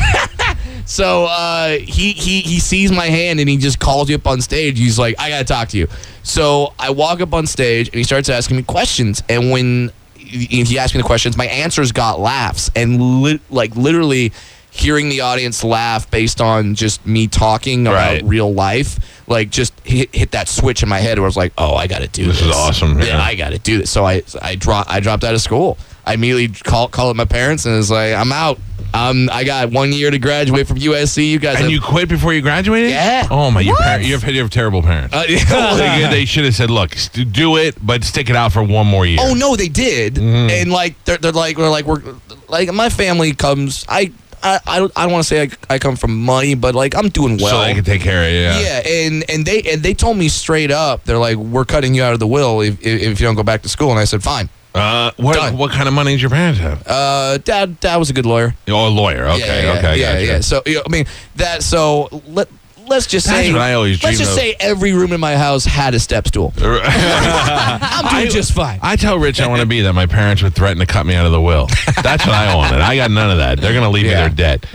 so 0.85 1.25
uh, 1.25 1.79
he 1.79 2.13
he 2.13 2.41
he 2.43 2.61
sees 2.61 2.93
my 2.93 3.07
hand 3.07 3.41
and 3.41 3.49
he 3.49 3.57
just 3.57 3.79
calls 3.79 4.11
you 4.11 4.17
up 4.17 4.27
on 4.27 4.43
stage. 4.43 4.79
He's 4.79 4.99
like, 4.99 5.15
"I 5.19 5.31
gotta 5.31 5.45
talk 5.45 5.69
to 5.71 5.79
you." 5.79 5.89
So 6.25 6.73
I 6.79 6.91
walk 6.91 7.21
up 7.21 7.33
on 7.33 7.47
stage 7.47 7.87
and 7.89 7.95
he 7.97 8.03
starts 8.03 8.29
asking 8.29 8.57
me 8.57 8.63
questions. 8.65 9.23
And 9.29 9.51
when 9.53 9.93
he 10.17 10.79
asked 10.79 10.95
me 10.95 11.01
the 11.03 11.07
questions, 11.07 11.37
my 11.37 11.47
answers 11.47 11.93
got 11.93 12.19
laughs 12.19 12.71
and 12.75 13.23
li- 13.23 13.41
like 13.51 13.77
literally 13.77 14.33
hearing 14.71 15.09
the 15.09 15.21
audience 15.21 15.63
laugh 15.63 16.11
based 16.11 16.41
on 16.41 16.75
just 16.75 17.07
me 17.07 17.29
talking 17.29 17.85
Right. 17.85 18.19
about 18.19 18.29
real 18.29 18.53
life. 18.53 18.99
Like 19.29 19.51
just 19.51 19.73
hit, 19.85 20.13
hit 20.15 20.33
that 20.33 20.49
switch 20.49 20.83
in 20.83 20.89
my 20.89 20.99
head 20.99 21.19
where 21.19 21.27
I 21.27 21.29
was 21.29 21.37
like, 21.37 21.53
"Oh, 21.57 21.75
I 21.77 21.87
got 21.87 22.01
to 22.01 22.09
do 22.09 22.27
This 22.27 22.41
this." 22.41 22.49
is 22.49 22.55
awesome, 22.57 22.99
Yeah, 22.99 23.07
yeah. 23.07 23.23
I 23.23 23.37
got 23.37 23.51
to 23.51 23.59
do 23.59 23.79
this. 23.79 23.91
So 23.91 24.05
I 24.05 24.23
I 24.43 24.55
dropped 24.57 24.91
I 24.91 25.01
dropped 25.01 25.25
out 25.25 25.35
of 25.35 25.41
school. 25.41 25.79
I 26.07 26.15
immediately 26.15 26.49
call 26.49 26.89
call 26.89 27.11
up 27.11 27.17
my 27.17 27.25
parents 27.25 27.65
and 27.67 27.77
was 27.77 27.91
like, 27.91 28.15
"I'm 28.15 28.33
out. 28.33 28.59
Um, 28.93 29.29
I 29.33 29.43
got 29.43 29.71
one 29.73 29.93
year 29.93 30.11
to 30.11 30.19
graduate 30.19 30.69
from 30.69 30.77
USC. 30.79 31.29
You 31.29 31.39
guys, 31.41 31.55
And 31.57 31.63
have- 31.65 31.71
you 31.73 31.81
quit 31.81 32.09
before 32.09 32.33
you 32.33 32.43
graduated? 32.43 32.91
Yeah. 32.91 33.27
Oh 33.31 33.51
my, 33.51 33.61
your 33.61 33.75
What? 33.75 33.83
parents, 33.83 34.07
you 34.07 34.15
have, 34.17 34.33
you 34.35 34.41
have 34.43 34.51
terrible 34.51 34.83
parents. 34.83 35.13
Uh, 35.15 35.25
they, 35.77 36.07
they 36.11 36.25
should 36.25 36.45
have 36.45 36.55
said, 36.55 36.71
"Look, 36.71 36.95
st- 36.95 37.33
do 37.33 37.57
it, 37.57 37.75
but 37.85 38.05
stick 38.05 38.31
it 38.31 38.37
out 38.37 38.53
for 38.53 38.63
one 38.63 38.87
more 38.87 39.05
year." 39.07 39.19
Oh 39.21 39.35
no, 39.35 39.57
they 39.57 39.69
did, 39.69 40.15
Mm-hmm. 40.15 40.51
and 40.51 40.71
like 40.71 41.03
they're, 41.05 41.17
they're 41.19 41.33
like 41.33 41.57
we're 41.59 41.71
like 41.71 41.87
we're 41.87 42.03
like 42.49 42.73
my 42.73 42.89
family 42.89 43.33
comes. 43.33 43.85
I 43.89 44.13
I 44.45 44.61
I 44.67 44.79
don't, 44.79 44.93
I 44.95 45.03
don't 45.05 45.13
want 45.13 45.25
to 45.25 45.29
say 45.29 45.43
I, 45.71 45.75
I 45.75 45.79
come 45.79 45.97
from 45.97 46.23
money, 46.23 46.55
but 46.55 46.75
like 46.77 46.95
I'm 46.95 47.09
doing 47.09 47.39
well. 47.39 47.51
so 47.51 47.61
they 47.63 47.75
can 47.75 47.83
take 47.85 48.03
care 48.03 48.25
of 48.27 48.31
you. 48.31 48.39
Yeah. 48.39 48.61
yeah, 48.83 49.07
and 49.07 49.25
and 49.29 49.45
they 49.47 49.63
and 49.63 49.83
they 49.83 49.95
told 49.95 50.19
me 50.19 50.29
straight 50.29 50.71
up, 50.71 51.03
they're 51.05 51.19
like, 51.19 51.37
we're 51.37 51.65
cutting 51.65 51.95
you 51.95 52.03
out 52.05 52.13
of 52.13 52.21
the 52.21 52.27
will 52.29 52.61
if 52.61 52.81
if, 52.81 53.03
if 53.03 53.21
you 53.21 53.27
don't 53.27 53.35
go 53.37 53.43
back 53.43 53.63
to 53.63 53.69
school. 53.69 53.91
And 53.91 53.99
I 53.99 54.05
said, 54.05 54.23
fine. 54.23 54.51
Uh, 54.75 55.13
what 55.19 55.37
Done. 55.37 55.57
what 55.57 55.71
kind 55.71 55.87
of 55.87 55.95
money 55.95 56.13
did 56.13 56.21
your 56.21 56.31
parents 56.31 56.59
have? 56.61 56.83
Uh, 56.87 57.39
dad 57.39 57.79
dad 57.81 57.97
was 57.97 58.11
a 58.11 58.13
good 58.13 58.27
lawyer. 58.27 58.55
oh, 58.69 58.89
a 58.89 58.91
lawyer. 58.91 59.27
Okay, 59.29 59.39
yeah, 59.39 59.63
yeah, 59.73 59.79
okay, 59.79 60.01
yeah, 60.01 60.13
gotcha. 60.15 60.27
yeah. 60.27 60.41
So 60.41 60.63
you 60.67 60.75
know, 60.77 60.83
I 60.85 60.89
mean 60.91 61.05
that. 61.37 61.63
So 61.63 62.09
let 62.27 62.49
let's 62.89 63.07
just 63.07 63.27
That's 63.29 63.39
say 63.47 63.53
what 63.53 63.61
I 63.63 63.75
always 63.75 64.03
let's 64.03 64.19
just 64.19 64.33
of. 64.33 64.37
say 64.37 64.57
every 64.59 64.93
room 64.93 65.13
in 65.13 65.21
my 65.21 65.37
house 65.37 65.65
had 65.65 65.95
a 65.95 66.01
step 66.01 66.27
stool. 66.27 66.53
I'm 66.61 68.15
doing 68.21 68.31
just 68.33 68.53
fine. 68.53 68.81
I 68.83 68.97
tell 68.97 69.17
Rich 69.19 69.41
I 69.41 69.47
want 69.47 69.61
to 69.61 69.67
be 69.67 69.81
that. 69.83 69.93
My 69.93 70.07
parents 70.07 70.43
would 70.43 70.55
threaten 70.55 70.79
to 70.81 70.87
cut 70.87 71.07
me 71.07 71.15
out 71.15 71.25
of 71.25 71.31
the 71.33 71.41
will. 71.41 71.67
That's 72.03 72.27
what 72.27 72.35
I 72.35 72.55
wanted. 72.55 72.81
I 72.81 72.97
got 72.97 73.11
none 73.13 73.31
of 73.31 73.39
that. 73.39 73.61
They're 73.61 73.75
gonna 73.75 73.91
leave 73.91 74.07
Yeah. 74.07 74.29
me 74.29 74.35
their 74.35 74.59
debt. 74.59 74.67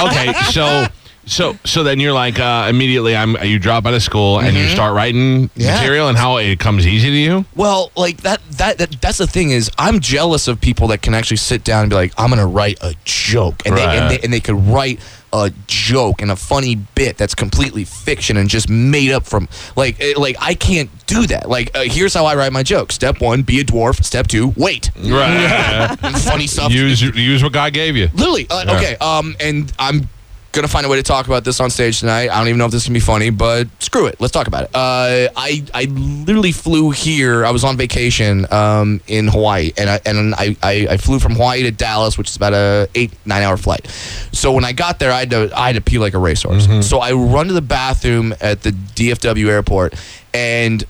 okay, 0.00 0.32
so 0.52 0.86
so 1.26 1.56
so 1.64 1.82
then 1.82 2.00
you're 2.00 2.12
like 2.12 2.38
uh, 2.40 2.66
immediately 2.68 3.14
I'm 3.16 3.36
you 3.44 3.58
drop 3.58 3.86
out 3.86 3.94
of 3.94 4.02
school 4.02 4.40
and 4.40 4.56
you 4.56 4.66
start 4.68 4.94
writing 4.94 5.22
Mm-hmm. 5.48 5.60
Yeah. 5.60 5.74
material 5.76 6.08
and 6.08 6.16
how 6.18 6.36
it 6.38 6.58
comes 6.58 6.86
easy 6.86 7.08
to 7.10 7.16
you. 7.16 7.44
Well, 7.54 7.90
like 7.96 8.18
that, 8.22 8.40
that 8.52 8.78
that 8.78 9.00
that's 9.00 9.18
the 9.18 9.26
thing 9.26 9.50
is 9.50 9.70
I'm 9.78 10.00
jealous 10.00 10.48
of 10.48 10.60
people 10.60 10.88
that 10.88 11.02
can 11.02 11.14
actually 11.14 11.36
sit 11.38 11.64
down 11.64 11.82
and 11.82 11.90
be 11.90 11.96
like, 11.96 12.12
I'm 12.18 12.30
gonna 12.30 12.46
write 12.46 12.78
a 12.82 12.94
joke, 13.04 13.62
and 13.66 13.76
they 13.76 13.82
and 13.84 14.00
Right. 14.00 14.08
they, 14.08 14.24
and 14.24 14.32
they 14.32 14.40
could 14.40 14.56
write 14.66 15.00
a 15.34 15.50
joke 15.66 16.20
and 16.20 16.30
a 16.30 16.36
funny 16.36 16.74
bit 16.74 17.16
that's 17.16 17.34
completely 17.34 17.84
fiction 17.84 18.36
and 18.36 18.50
just 18.50 18.68
made 18.68 19.10
up 19.12 19.24
from 19.24 19.48
like 19.76 19.96
eh, 20.00 20.12
like 20.16 20.36
I 20.40 20.54
can't 20.54 20.90
do 21.06 21.26
that. 21.28 21.48
Like 21.48 21.70
uh, 21.76 21.82
here's 21.84 22.12
how 22.14 22.24
I 22.26 22.34
write 22.34 22.52
my 22.52 22.62
joke: 22.62 22.90
Step 22.92 23.20
one, 23.20 23.42
be 23.42 23.60
a 23.60 23.64
dwarf. 23.64 24.02
Step 24.04 24.26
two, 24.26 24.52
wait. 24.56 24.90
Right. 24.96 25.96
funny 26.24 26.46
stuff. 26.46 26.72
use 26.72 27.00
use 27.02 27.42
what 27.42 27.52
God 27.52 27.72
gave 27.72 27.96
you. 27.96 28.08
Literally, 28.14 28.46
uh, 28.50 28.64
Yeah. 28.66 28.76
okay. 28.76 28.96
Um, 29.00 29.36
and 29.40 29.72
I'm 29.78 30.08
gonna 30.52 30.68
find 30.68 30.84
a 30.86 30.88
way 30.88 30.96
to 30.96 31.02
talk 31.02 31.26
about 31.26 31.44
this 31.44 31.60
on 31.60 31.70
stage 31.70 32.00
tonight. 32.00 32.28
I 32.30 32.38
don't 32.38 32.48
even 32.48 32.58
know 32.58 32.66
if 32.66 32.72
this 32.72 32.84
can 32.84 32.92
be 32.92 33.00
funny, 33.00 33.30
but 33.30 33.68
screw 33.78 34.06
it. 34.06 34.20
Let's 34.20 34.32
talk 34.32 34.46
about 34.46 34.64
it. 34.64 34.70
Uh, 34.74 35.28
I 35.36 35.64
I 35.74 35.84
literally 35.84 36.52
flew 36.52 36.90
here. 36.90 37.44
I 37.44 37.50
was 37.50 37.64
on 37.64 37.76
vacation 37.76 38.46
um 38.52 39.00
in 39.08 39.28
Hawaii, 39.28 39.72
and 39.76 39.88
I 39.90 40.00
and 40.04 40.34
I, 40.34 40.56
I, 40.62 40.86
I 40.90 40.96
flew 40.98 41.18
from 41.18 41.32
Hawaii 41.34 41.62
to 41.62 41.70
Dallas, 41.70 42.18
which 42.18 42.28
is 42.30 42.36
about 42.36 42.52
a 42.52 42.88
eight 42.94 43.12
nine 43.24 43.42
hour 43.42 43.56
flight. 43.56 43.86
So 44.32 44.52
when 44.52 44.64
I 44.64 44.72
got 44.72 44.98
there, 44.98 45.10
I 45.10 45.20
had 45.20 45.30
to 45.30 45.50
I 45.58 45.66
had 45.68 45.76
to 45.76 45.80
pee 45.80 45.98
like 45.98 46.14
a 46.14 46.18
racehorse. 46.18 46.66
So 46.86 46.98
I 46.98 47.12
run 47.12 47.48
to 47.48 47.54
the 47.54 47.62
bathroom 47.62 48.34
at 48.40 48.62
the 48.62 48.70
DFW 48.70 49.48
airport, 49.48 49.94
and 50.34 50.84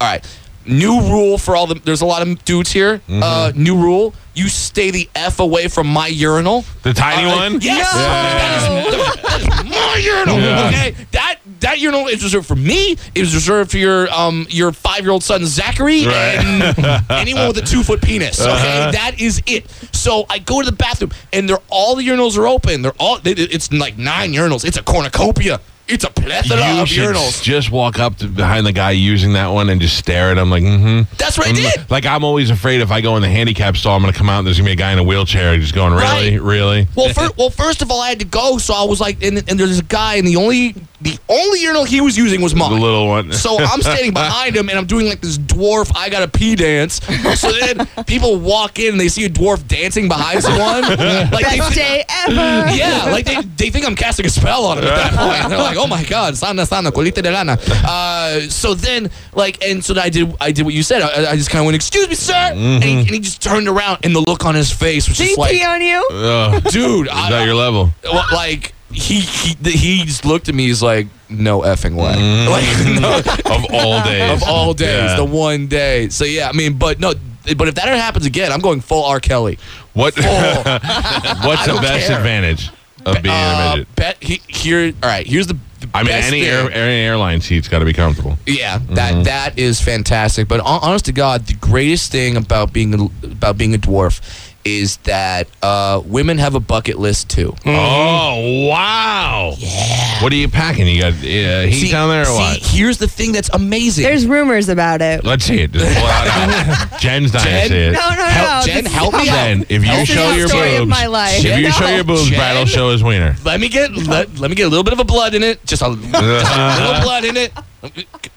all 0.00 0.08
right. 0.08 0.26
New 0.66 1.00
rule 1.02 1.38
for 1.38 1.54
all 1.56 1.66
the. 1.66 1.74
There's 1.74 2.00
a 2.02 2.06
lot 2.06 2.22
of 2.26 2.44
dudes 2.44 2.72
here. 2.72 2.98
Mm-hmm. 2.98 3.22
Uh, 3.22 3.52
new 3.54 3.76
rule: 3.76 4.14
you 4.34 4.48
stay 4.48 4.90
the 4.90 5.08
f 5.14 5.40
away 5.40 5.68
from 5.68 5.86
my 5.86 6.06
urinal. 6.08 6.64
The 6.82 6.92
tiny 6.92 7.30
Uh, 7.30 7.36
one? 7.36 7.60
Yes. 7.60 7.92
No. 7.94 8.00
That, 8.00 9.14
is, 9.16 9.22
that 9.22 9.40
is 9.40 9.70
my 9.70 10.00
urinal. 10.02 10.38
Yeah. 10.40 10.68
Okay. 10.68 10.96
That 11.12 11.38
that 11.60 11.78
urinal 11.80 12.06
is 12.08 12.22
reserved 12.22 12.46
for 12.46 12.56
me. 12.56 12.96
It 13.14 13.20
was 13.20 13.34
reserved 13.34 13.70
for 13.70 13.78
your 13.78 14.12
um 14.12 14.46
your 14.50 14.72
five 14.72 15.00
year 15.02 15.10
old 15.10 15.22
son 15.22 15.44
Zachary 15.46 16.06
Right. 16.06 16.38
and 16.38 17.04
anyone 17.10 17.48
with 17.48 17.58
a 17.58 17.62
two 17.62 17.82
foot 17.82 18.00
penis. 18.02 18.40
Okay. 18.40 18.50
Uh-huh. 18.50 18.90
That 18.92 19.20
is 19.20 19.42
it. 19.46 19.70
So 19.92 20.24
I 20.30 20.38
go 20.38 20.60
to 20.62 20.70
the 20.70 20.76
bathroom 20.76 21.10
and 21.32 21.48
they're 21.48 21.60
all 21.68 21.94
the 21.96 22.06
urinals 22.06 22.36
are 22.38 22.46
open. 22.48 22.82
They're 22.82 22.94
all 22.98 23.18
they, 23.20 23.32
it's 23.32 23.72
like 23.72 23.98
nine 23.98 24.32
urinals. 24.32 24.64
It's 24.64 24.76
a 24.76 24.82
cornucopia. 24.82 25.60
It's 25.92 26.04
a 26.04 26.10
plethora 26.10 26.74
You 26.74 26.82
of 26.82 26.88
should 26.88 27.14
urinals. 27.14 27.42
just 27.42 27.70
walk 27.70 27.98
up 27.98 28.16
to 28.18 28.26
behind 28.26 28.66
the 28.66 28.72
guy 28.72 28.92
using 28.92 29.34
that 29.34 29.48
one 29.48 29.68
and 29.68 29.80
just 29.80 29.96
stare 29.96 30.30
at 30.30 30.38
him 30.38 30.50
like, 30.50 30.62
mm-hmm. 30.62 31.12
That's 31.18 31.36
what 31.38 31.48
I 31.48 31.52
did. 31.52 31.90
Like 31.90 32.06
I'm 32.06 32.24
always 32.24 32.50
afraid 32.50 32.80
if 32.80 32.90
I 32.90 33.00
go 33.00 33.16
in 33.16 33.22
the 33.22 33.28
handicap 33.28 33.76
stall, 33.76 33.94
I'm 33.96 34.00
gonna 34.02 34.12
come 34.12 34.28
out 34.30 34.38
and 34.38 34.46
there's 34.46 34.58
gonna 34.58 34.68
be 34.68 34.72
a 34.72 34.76
guy 34.76 34.92
in 34.92 34.98
a 34.98 35.04
wheelchair 35.04 35.56
just 35.58 35.74
going, 35.74 35.92
really, 35.92 36.38
Right. 36.38 36.40
really. 36.40 36.86
Well, 36.96 37.08
fir- 37.12 37.30
well, 37.36 37.50
first 37.50 37.82
of 37.82 37.90
all, 37.90 38.00
I 38.00 38.08
had 38.08 38.18
to 38.20 38.24
go, 38.26 38.58
so 38.58 38.74
I 38.74 38.84
was 38.84 39.00
like, 39.00 39.22
and, 39.22 39.38
and 39.48 39.58
there's 39.60 39.78
a 39.78 39.84
guy, 39.84 40.16
and 40.16 40.26
the 40.26 40.36
only 40.36 40.74
the 41.02 41.18
only 41.28 41.60
urinal 41.62 41.82
he 41.84 42.00
was 42.00 42.16
using 42.16 42.40
was 42.40 42.54
mine, 42.54 42.72
The 42.72 42.78
little 42.78 43.08
one. 43.08 43.32
So 43.32 43.58
I'm 43.58 43.82
standing 43.82 44.12
behind 44.12 44.54
him 44.54 44.68
and 44.68 44.78
I'm 44.78 44.86
doing 44.86 45.06
like 45.08 45.20
this 45.20 45.36
dwarf 45.36 45.90
I 45.96 46.08
gotta 46.08 46.28
pee 46.28 46.54
dance. 46.54 47.00
So 47.40 47.50
then 47.50 47.88
people 48.06 48.36
walk 48.38 48.78
in 48.78 48.92
and 48.92 49.00
they 49.00 49.08
see 49.08 49.24
a 49.24 49.28
dwarf 49.28 49.66
dancing 49.66 50.06
behind 50.06 50.42
someone. 50.44 50.82
Like 51.32 51.44
they, 51.50 51.58
Best 51.58 51.74
day 51.74 52.04
ever. 52.08 52.34
yeah, 52.76 53.08
like 53.10 53.24
they, 53.24 53.34
they 53.56 53.70
think 53.70 53.84
I'm 53.84 53.96
casting 53.96 54.26
a 54.26 54.28
spell 54.28 54.64
on 54.66 54.78
him 54.78 54.84
at 54.84 54.94
that 54.94 55.12
point. 55.40 55.48
They're 55.48 55.58
like, 55.58 55.76
oh 55.82 55.86
my 55.86 56.04
god, 56.04 56.36
sana 56.36 56.64
sana 56.66 56.90
colita 56.92 57.22
de 57.22 57.30
lana. 57.30 57.58
Uh, 57.84 58.40
so 58.48 58.74
then 58.74 59.10
like 59.34 59.62
and 59.64 59.84
so 59.84 59.98
I 59.98 60.08
did 60.08 60.34
I 60.40 60.52
did 60.52 60.64
what 60.64 60.74
you 60.74 60.82
said. 60.82 61.02
I, 61.02 61.32
I 61.32 61.36
just 61.36 61.50
kind 61.50 61.60
of 61.60 61.66
went, 61.66 61.74
excuse 61.76 62.08
me, 62.08 62.14
sir, 62.14 62.32
and, 62.34 62.82
he, 62.82 62.98
and 63.00 63.10
he 63.10 63.20
just 63.20 63.42
turned 63.42 63.68
around 63.68 63.98
and 64.04 64.14
the 64.14 64.20
look 64.20 64.44
on 64.44 64.54
his 64.54 64.70
face 64.70 65.08
was 65.08 65.18
just 65.18 65.36
like, 65.36 65.50
pee 65.52 65.64
on 65.64 65.80
you? 65.82 66.06
Ugh. 66.10 66.62
dude, 66.70 67.06
Is 67.08 67.12
I, 67.12 67.30
that 67.30 67.44
your 67.44 67.54
level? 67.54 67.90
like 68.32 68.72
he 68.92 69.20
he 69.20 69.54
he 69.70 70.04
just 70.04 70.24
looked 70.24 70.48
at 70.48 70.54
me. 70.54 70.66
He's 70.66 70.82
like, 70.82 71.08
no 71.28 71.60
effing 71.62 71.96
way. 71.96 72.14
Like 72.48 73.00
no, 73.00 73.18
of 73.54 73.66
all 73.72 74.02
days. 74.04 74.30
of 74.42 74.48
all 74.48 74.74
days, 74.74 75.10
Yeah. 75.10 75.16
the 75.16 75.24
one 75.24 75.66
day. 75.66 76.08
So 76.08 76.24
yeah, 76.24 76.48
I 76.48 76.52
mean, 76.52 76.78
but 76.78 77.00
no, 77.00 77.12
but 77.56 77.68
if 77.68 77.74
that 77.74 77.88
ever 77.88 77.96
happens 77.96 78.26
again, 78.26 78.52
I'm 78.52 78.60
going 78.60 78.80
full 78.80 79.04
R. 79.04 79.20
Kelly. 79.20 79.58
What? 79.94 80.14
Full. 80.14 80.22
what's 80.24 81.66
the 81.66 81.78
best 81.82 82.06
care. 82.08 82.16
advantage 82.18 82.70
of 83.06 83.22
being 83.22 83.34
a 83.34 83.38
uh, 83.38 83.74
midget? 83.76 83.96
bet 83.96 84.22
he, 84.22 84.40
here. 84.48 84.92
All 85.02 85.08
right, 85.08 85.26
here's 85.26 85.46
the. 85.46 85.58
the 85.80 85.88
I 85.94 86.02
mean, 86.02 86.12
any 86.12 86.42
air, 86.42 86.70
any 86.70 87.06
airline 87.06 87.40
seat's 87.40 87.68
got 87.68 87.80
to 87.80 87.84
be 87.84 87.92
comfortable. 87.92 88.38
Yeah, 88.46 88.78
that 88.90 89.24
that 89.24 89.58
is 89.58 89.80
fantastic. 89.80 90.48
But 90.48 90.60
hon- 90.60 90.80
honest 90.82 91.06
to 91.06 91.12
God, 91.12 91.46
the 91.46 91.54
greatest 91.54 92.12
thing 92.12 92.36
about 92.36 92.72
being 92.72 92.94
a, 92.94 93.04
about 93.26 93.58
being 93.58 93.74
a 93.74 93.78
dwarf 93.78 94.51
is 94.64 94.96
that 94.98 95.48
uh, 95.62 96.00
women 96.04 96.38
have 96.38 96.54
a 96.54 96.60
bucket 96.60 96.98
list 96.98 97.28
too. 97.30 97.54
Oh 97.66 98.68
wow! 98.68 99.54
Yeah. 99.58 100.22
What 100.22 100.32
are 100.32 100.36
you 100.36 100.48
packing? 100.48 100.86
You 100.86 101.00
got 101.00 101.12
uh, 101.14 101.16
heat 101.16 101.72
See- 101.72 101.90
down 101.90 102.08
there 102.10 102.22
or 102.22 102.26
see, 102.26 102.32
what? 102.34 102.58
Here's 102.62 102.98
the 102.98 103.08
thing 103.08 103.32
that's 103.32 103.50
amazing. 103.52 104.04
There's 104.04 104.26
rumors 104.26 104.68
about 104.68 105.02
it. 105.02 105.24
Let's 105.24 105.44
see 105.44 105.60
it. 105.62 105.72
Just 105.72 105.84
pull 105.96 106.04
it 106.06 106.10
out. 106.10 107.00
Jen's 107.00 107.32
dying 107.32 107.44
Jen? 107.44 107.62
to 107.62 107.68
see 107.68 107.78
it. 107.80 107.92
No, 107.92 108.08
no, 108.10 108.16
no. 108.16 108.24
Help, 108.24 108.66
Jen, 108.66 108.84
help 108.84 109.12
me 109.14 109.26
how- 109.26 109.34
out. 109.36 109.44
Jen, 109.46 109.66
if 109.68 109.84
you 109.84 110.06
show 110.06 110.32
your 110.32 110.48
boobs, 110.48 110.88
my 110.90 111.06
life. 111.06 111.38
if 111.38 111.44
you 111.58 111.64
Jen, 111.64 111.72
show 111.72 111.88
your 111.88 112.04
boobs, 112.04 112.28
Jen. 112.28 112.38
Brad 112.38 112.56
will 112.58 112.66
show 112.66 112.90
his 112.92 113.02
wiener. 113.02 113.34
let 113.44 113.60
me 113.60 113.68
get 113.68 113.90
let, 113.92 114.38
let 114.38 114.48
me 114.50 114.54
get 114.54 114.66
a 114.66 114.68
little 114.68 114.84
bit 114.84 114.92
of 114.92 115.00
a 115.00 115.04
blood 115.04 115.34
in 115.34 115.42
it. 115.42 115.64
Just 115.66 115.82
a, 115.82 115.86
just 115.86 116.14
a 116.14 116.20
little 116.20 117.02
blood 117.02 117.24
in 117.24 117.36
it. 117.36 117.52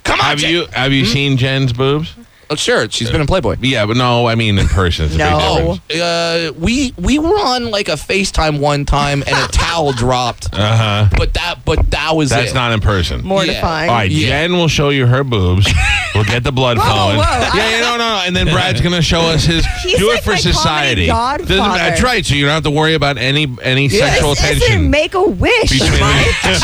Come 0.04 0.20
on, 0.20 0.26
Have 0.26 0.40
Jen. 0.40 0.50
you 0.52 0.66
have 0.72 0.92
you 0.92 1.06
seen 1.06 1.38
Jen's 1.38 1.72
boobs? 1.72 2.16
Oh, 2.50 2.56
sure, 2.56 2.90
she's 2.90 3.10
been 3.12 3.22
in 3.22 3.28
Playboy. 3.28 3.56
Yeah, 3.62 3.86
but 3.86 3.98
no, 3.98 4.28
I 4.28 4.36
mean 4.36 4.58
in 4.60 4.68
person. 4.68 5.06
It's 5.06 5.16
a 5.16 5.18
No. 5.18 5.38
big 5.38 5.88
difference. 5.90 6.02
Uh, 6.02 6.52
we 6.60 6.94
we 6.98 7.18
were 7.20 7.38
on 7.40 7.72
like 7.72 7.90
a 7.90 7.94
FaceTime 7.94 8.60
one 8.60 8.86
time, 8.86 9.24
and 9.26 9.36
a 9.36 9.48
towel 9.52 9.92
dropped. 9.94 10.50
Uh 10.54 10.78
huh. 10.78 11.10
But 11.18 11.34
that 11.34 11.66
but 11.66 11.90
that 11.92 12.16
was 12.16 12.30
That's 12.30 12.52
it. 12.52 12.56
not 12.56 12.72
in 12.72 12.82
person. 12.82 13.24
Mortifying. 13.24 13.90
All 13.90 13.96
right, 13.96 14.12
Yeah. 14.12 14.28
Jen 14.30 14.54
will 14.54 14.68
show 14.68 14.90
you 14.90 15.08
her 15.08 15.24
boobs. 15.24 15.68
We'll 16.16 16.24
get 16.24 16.44
the 16.44 16.52
blood 16.52 16.78
Whoa, 16.78 16.84
flowing. 16.86 17.18
whoa, 17.18 17.40
yeah, 17.56 17.70
yeah, 17.72 17.80
no, 17.82 17.92
no, 17.98 17.98
no. 17.98 18.22
And 18.26 18.36
then 18.36 18.48
Brad's 18.48 18.82
gonna 18.82 19.02
show 19.02 19.20
us 19.22 19.44
his. 19.46 19.66
He's 19.84 20.00
do 20.00 20.08
like 20.10 20.20
it 20.20 20.24
for 20.24 20.32
my 20.32 20.38
society. 20.38 21.08
comedy 21.08 21.44
Doesn't- 21.44 21.58
godfather. 21.58 21.78
That's 21.78 22.02
right. 22.04 22.26
So 22.26 22.36
you 22.36 22.46
don't 22.46 22.54
have 22.54 22.64
to 22.64 22.72
worry 22.72 22.94
about 22.96 23.18
any 23.18 23.48
any 23.62 23.90
sexual 23.90 24.30
This 24.32 24.40
tension. 24.40 24.62
isn't 24.72 24.90
make 24.90 25.14
a 25.14 25.24
wish, 25.24 25.70
Between- 25.72 26.00
Mike. 26.00 26.26
Jesus. 26.44 26.64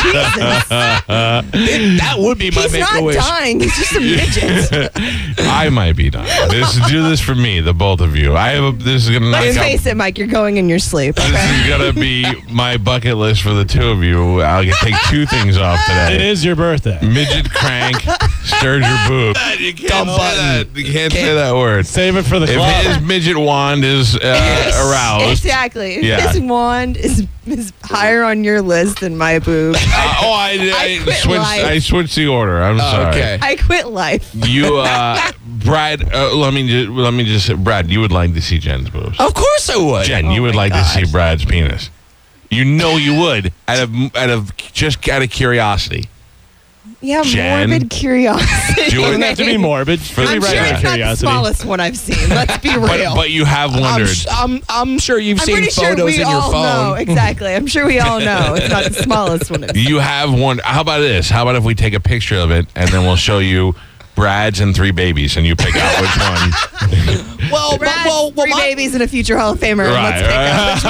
It- 1.54 1.98
that 2.00 2.14
would 2.18 2.38
be 2.38 2.50
my 2.50 2.62
He's 2.62 2.72
make 2.72 2.82
a 2.82 2.94
not 2.94 3.02
wish. 3.04 3.16
dying. 3.16 3.60
He's 3.60 3.76
just 3.76 3.94
a 3.94 4.00
midget. 4.80 4.90
I 5.48 5.68
might 5.70 5.96
be 5.96 6.10
dying. 6.10 6.50
This 6.50 6.78
do 6.88 7.02
this 7.08 7.20
for 7.20 7.34
me, 7.34 7.60
the 7.60 7.72
both 7.74 8.00
of 8.00 8.16
you. 8.16 8.34
I 8.36 8.50
have 8.50 8.64
a. 8.64 8.76
This 8.76 9.04
is 9.04 9.10
gonna 9.10 9.30
knock 9.30 9.42
Let's 9.42 9.56
out. 9.56 9.62
face 9.64 9.86
it, 9.86 9.96
Mike. 9.96 10.18
You're 10.18 10.26
going 10.28 10.56
in 10.56 10.68
your 10.68 10.78
sleep. 10.78 11.16
This 11.16 11.26
is 11.62 11.68
gonna 11.68 11.92
be 11.92 12.24
my 12.50 12.76
bucket 12.76 13.16
list 13.16 13.42
for 13.42 13.50
the 13.52 13.64
two 13.64 13.88
of 13.90 14.02
you. 14.02 14.40
I'll 14.40 14.64
get 14.64 14.76
take 14.76 14.94
two 15.08 15.26
things 15.26 15.56
off 15.58 15.78
today. 15.86 16.14
It 16.16 16.20
is 16.22 16.44
your 16.44 16.56
birthday. 16.56 16.98
Midget 17.02 17.50
crank, 17.52 17.96
stirred 18.44 18.82
your 18.82 18.98
boob. 19.08 19.36
You 19.58 19.74
can't 19.74 19.88
Dumb 19.88 20.08
say 20.08 20.16
button. 20.16 20.72
that. 20.72 20.76
You 20.78 20.92
can't, 20.92 21.12
say 21.12 21.34
that 21.34 21.54
word. 21.54 21.86
Save 21.86 22.16
it 22.16 22.22
for 22.24 22.38
the 22.38 22.46
If 22.46 22.56
club. 22.56 22.84
his 22.84 23.00
midget 23.00 23.36
wand 23.36 23.84
is 23.84 24.16
uh, 24.16 24.72
aroused, 24.90 25.30
Exactly. 25.30 25.96
If 25.96 26.04
Yeah. 26.04 26.32
This 26.32 26.40
wand 26.40 26.96
is, 26.96 27.26
is 27.46 27.72
higher 27.82 28.22
on 28.24 28.44
your 28.44 28.62
list 28.62 29.00
than 29.00 29.16
my 29.16 29.38
boob. 29.38 29.76
Uh, 29.94 30.14
oh, 30.22 30.32
I, 30.32 30.52
I, 30.74 30.98
I 30.98 31.00
quit 31.02 31.16
switched. 31.16 31.38
life. 31.38 31.64
I 31.66 31.78
switched 31.78 32.16
the 32.16 32.26
order. 32.26 32.62
I'm 32.62 32.78
sorry. 32.78 33.08
okay. 33.10 33.38
I 33.42 33.56
quit 33.56 33.88
life. 33.88 34.30
You, 34.34 34.78
uh, 34.78 35.30
Brad. 35.44 36.12
Uh, 36.12 36.34
let 36.34 36.54
me 36.54 36.66
just, 36.68 36.88
let 36.90 37.12
me 37.12 37.24
just. 37.24 37.54
Brad, 37.62 37.90
you 37.90 38.00
would 38.00 38.10
like 38.12 38.32
to 38.34 38.40
see 38.40 38.58
Jen's 38.58 38.88
boobs. 38.90 39.20
Of 39.20 39.34
course 39.34 39.68
I 39.70 39.76
would. 39.76 40.06
Jen, 40.06 40.26
Oh 40.26 40.30
you 40.32 40.42
would 40.42 40.54
my 40.54 40.68
like 40.68 40.72
to 40.72 40.84
see 40.84 41.04
Brad's 41.10 41.44
penis. 41.44 41.90
You 42.50 42.64
know 42.64 42.96
you 42.96 43.18
would, 43.20 43.52
out 43.68 43.80
of 43.82 44.16
out 44.16 44.30
of 44.30 44.56
just 44.56 45.06
out 45.08 45.22
of 45.22 45.30
curiosity. 45.30 46.08
Yeah, 47.00 47.22
Jen. 47.22 47.68
morbid 47.70 47.90
curiosity. 47.90 48.90
Do 48.90 49.02
doesn't 49.02 49.20
have 49.22 49.36
to 49.36 49.44
be 49.44 49.56
morbid. 49.56 50.00
For 50.02 50.22
I'm 50.22 50.40
the- 50.40 50.46
sure 50.48 50.64
it's 50.64 50.82
not 50.82 50.98
the 50.98 51.14
smallest 51.16 51.64
one 51.64 51.78
I've 51.80 51.96
seen. 51.96 52.28
Let's 52.28 52.58
be 52.58 52.70
real. 52.76 52.86
But, 52.86 53.14
but 53.14 53.30
you 53.30 53.44
have 53.44 53.72
I'm, 53.74 53.80
wondered. 53.80 54.08
sh- 54.08 54.26
I'm, 54.30 54.60
I'm 54.68 54.98
sure 54.98 55.18
you've 55.18 55.40
I'm 55.40 55.46
seen 55.46 55.54
pretty 55.56 55.70
sure 55.70 55.90
photos 55.90 56.04
we 56.06 56.14
in 56.14 56.20
your 56.20 56.28
all 56.30 56.50
phone. 56.52 56.62
know. 56.62 56.94
Exactly. 57.02 57.54
I'm 57.54 57.66
sure 57.66 57.86
we 57.86 57.98
all 58.00 58.20
know 58.20 58.54
it's 58.54 58.68
not 58.68 58.84
the 58.84 58.94
smallest 58.94 59.50
one. 59.50 59.64
I've 59.64 59.76
You 59.76 59.98
have 60.00 60.32
one. 60.32 60.58
How 60.64 60.80
about 60.80 61.00
this? 61.00 61.28
How 61.30 61.42
about 61.42 61.56
if 61.56 61.64
we 61.64 61.74
take 61.74 61.94
a 61.94 62.00
picture 62.00 62.36
of 62.36 62.50
it 62.50 62.66
and 62.76 62.88
then 62.90 63.02
we'll 63.02 63.16
show 63.16 63.38
you 63.38 63.74
Brad's 64.14 64.60
and 64.60 64.74
three 64.74 64.90
babies, 64.90 65.36
and 65.36 65.46
you 65.46 65.56
pick 65.56 65.74
out 65.74 66.00
which 66.00 66.16
one. 67.40 67.50
Well, 67.50 67.78
Brad, 67.78 68.06
well, 68.06 68.30
well, 68.32 68.44
three 68.46 68.52
my- 68.52 68.60
babies 68.60 68.94
and 68.94 69.02
a 69.02 69.08
future 69.08 69.36
Hall 69.38 69.52
of 69.54 69.58
Famer. 69.58 69.86
Right, 69.90 70.20
Let's 70.20 70.22
pick 70.22 70.30
out 70.30 70.74
which 70.74 70.84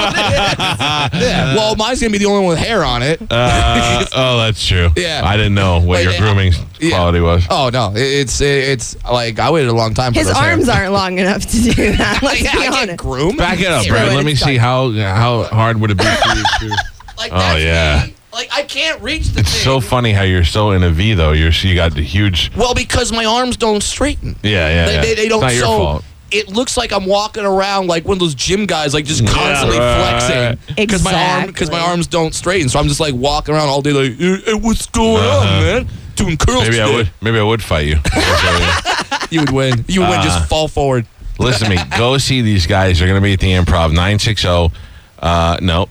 one 1.13 1.21
yeah, 1.21 1.55
well, 1.55 1.75
mine's 1.75 1.99
gonna 2.01 2.11
be 2.11 2.17
the 2.17 2.25
only 2.25 2.41
one 2.41 2.49
with 2.49 2.59
hair 2.59 2.83
on 2.83 3.01
it. 3.01 3.21
Uh, 3.29 4.05
oh, 4.13 4.37
that's 4.39 4.65
true. 4.65 4.89
Yeah. 4.95 5.21
I 5.23 5.37
didn't 5.37 5.55
know 5.55 5.77
what 5.79 5.87
Wait, 5.87 6.03
your 6.03 6.13
uh, 6.13 6.17
grooming 6.19 6.53
yeah. 6.79 6.89
quality 6.95 7.19
was. 7.21 7.45
Oh 7.49 7.69
no, 7.71 7.93
it's 7.95 8.41
it's 8.41 9.01
like 9.05 9.39
I 9.39 9.49
waited 9.51 9.69
a 9.69 9.73
long 9.73 9.93
time 9.93 10.13
for 10.13 10.19
His 10.19 10.27
those 10.27 10.37
hair. 10.37 10.51
arms 10.51 10.69
aren't 10.69 10.91
long 10.91 11.17
enough 11.19 11.43
to 11.45 11.57
do 11.61 11.71
that. 11.97 12.19
Let's 12.21 12.41
yeah, 12.41 12.51
be 12.53 12.59
I 12.59 12.69
get 12.69 12.73
honest. 12.83 12.97
groomed. 12.97 13.37
Back 13.37 13.59
it 13.59 13.67
up, 13.67 13.87
Brad. 13.87 14.13
Let 14.13 14.25
me 14.25 14.35
see 14.35 14.57
done. 14.57 14.59
how 14.59 14.91
how 14.91 15.43
hard 15.43 15.79
would 15.79 15.91
it 15.91 15.97
be 15.97 16.03
for 16.03 16.35
you 16.37 16.43
to. 16.69 16.75
Like, 17.17 17.31
Oh, 17.33 17.55
yeah. 17.57 18.05
me. 18.07 18.15
Like 18.33 18.49
I 18.51 18.63
can't 18.63 19.01
reach 19.01 19.27
the 19.29 19.41
It's 19.41 19.51
thing. 19.51 19.61
so 19.63 19.79
funny 19.79 20.11
how 20.11 20.23
you're 20.23 20.43
so 20.43 20.71
in 20.71 20.81
a 20.83 20.89
V 20.89 21.13
though. 21.13 21.33
You're 21.33 21.51
you 21.51 21.75
got 21.75 21.93
the 21.93 22.01
huge. 22.01 22.51
Well, 22.55 22.73
because 22.73 23.11
my 23.11 23.25
arms 23.25 23.57
don't 23.57 23.81
straighten. 23.83 24.35
Yeah, 24.41 24.67
yeah. 24.69 24.85
They, 24.85 24.93
yeah. 24.95 25.01
they, 25.01 25.13
they 25.15 25.27
don't. 25.29 25.43
It's 25.43 25.53
not 25.53 25.53
your 25.53 25.65
so 25.65 25.77
fault. 25.77 26.03
it 26.31 26.47
looks 26.49 26.75
like 26.75 26.91
I'm 26.91 27.05
walking 27.05 27.45
around 27.45 27.87
like 27.87 28.05
one 28.05 28.15
of 28.15 28.19
those 28.19 28.33
gym 28.35 28.65
guys, 28.65 28.93
like 28.93 29.05
just 29.05 29.25
constantly 29.27 29.77
right. 29.77 30.19
flexing 30.57 30.75
because 30.75 31.03
my 31.03 31.13
arm 31.13 31.45
because 31.47 31.69
my 31.69 31.79
arms 31.79 32.07
don't 32.07 32.33
straighten. 32.33 32.69
So 32.69 32.79
I'm 32.79 32.87
just 32.87 32.99
like 32.99 33.13
walking 33.13 33.53
around 33.53 33.69
all 33.69 33.81
day, 33.83 33.91
like, 33.91 34.17
"Hey, 34.17 34.37
hey, 34.45 34.53
what's 34.55 34.87
going 34.87 35.17
Uh-huh. 35.23 35.47
on, 35.57 35.63
man? 35.63 35.87
Doing 36.15 36.37
curls. 36.37 36.63
Maybe 36.63 36.81
I 36.81 36.89
would. 36.91 37.11
Maybe 37.21 37.37
I 37.39 37.43
would 37.43 37.61
fight 37.61 37.85
you. 37.87 37.97
You 39.29 39.39
would 39.39 39.51
win. 39.51 39.85
You 39.87 40.01
would 40.01 40.09
win. 40.09 40.19
Uh. 40.19 40.23
Just 40.23 40.47
fall 40.47 40.67
forward. 40.67 41.07
Listen 41.39 41.69
to 41.69 41.75
me. 41.75 41.81
Go 41.97 42.19
see 42.19 42.41
these 42.43 42.67
guys. 42.67 42.99
They're 42.99 43.07
going 43.07 43.19
to 43.19 43.23
be 43.23 43.33
at 43.33 43.39
the 43.39 43.51
Improv. 43.51 43.87
960. 43.93 44.71
Uh, 45.19 45.57
no. 45.59 45.89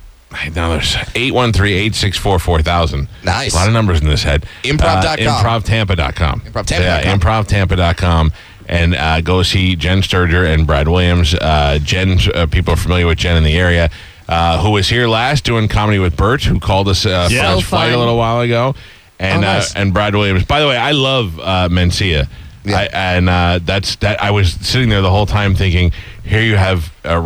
No, 0.54 0.70
there's 0.70 0.94
813-864-4000. 0.94 3.08
Nice. 3.24 3.52
A 3.52 3.56
lot 3.56 3.68
of 3.68 3.74
numbers 3.74 4.00
in 4.00 4.08
this 4.08 4.22
head. 4.22 4.46
Improv.com. 4.62 5.04
Uh, 5.04 5.16
improvtampa.com. 5.16 6.40
Improvtampa.com. 6.40 6.82
Yeah, 6.82 7.14
improvtampa.com. 7.16 8.32
And 8.68 8.94
uh, 8.94 9.20
go 9.20 9.42
see 9.42 9.76
Jen 9.76 10.02
Sterger 10.02 10.44
and 10.44 10.66
Brad 10.66 10.88
Williams. 10.88 11.34
Uh, 11.34 11.78
Jen, 11.82 12.18
uh, 12.34 12.46
people 12.46 12.74
are 12.74 12.76
familiar 12.76 13.06
with 13.06 13.18
Jen 13.18 13.36
in 13.36 13.44
the 13.44 13.54
area, 13.54 13.90
uh, 14.28 14.62
who 14.62 14.70
was 14.70 14.88
here 14.88 15.08
last 15.08 15.44
doing 15.44 15.68
comedy 15.68 15.98
with 15.98 16.16
Bert, 16.16 16.44
who 16.44 16.58
called 16.60 16.88
us 16.88 17.04
uh, 17.04 17.28
Yeah. 17.30 17.50
for 17.50 17.56
his 17.60 17.68
flight 17.68 17.92
a 17.92 17.98
little 17.98 18.16
while 18.16 18.40
ago. 18.40 18.74
And 19.18 19.44
Oh, 19.44 19.48
nice. 19.48 19.76
uh, 19.76 19.80
and 19.80 19.92
Brad 19.92 20.14
Williams. 20.14 20.44
By 20.44 20.60
the 20.60 20.68
way, 20.68 20.76
I 20.76 20.92
love 20.92 21.38
uh, 21.38 21.68
Mencia. 21.70 22.28
Yeah. 22.64 22.78
I, 22.78 22.84
and 22.92 23.28
uh, 23.28 23.58
that's 23.62 23.96
that. 23.96 24.22
I 24.22 24.30
was 24.30 24.52
sitting 24.52 24.88
there 24.88 25.02
the 25.02 25.10
whole 25.10 25.26
time 25.26 25.54
thinking, 25.56 25.92
here 26.24 26.42
you 26.42 26.56
have 26.56 26.92
uh, 27.04 27.18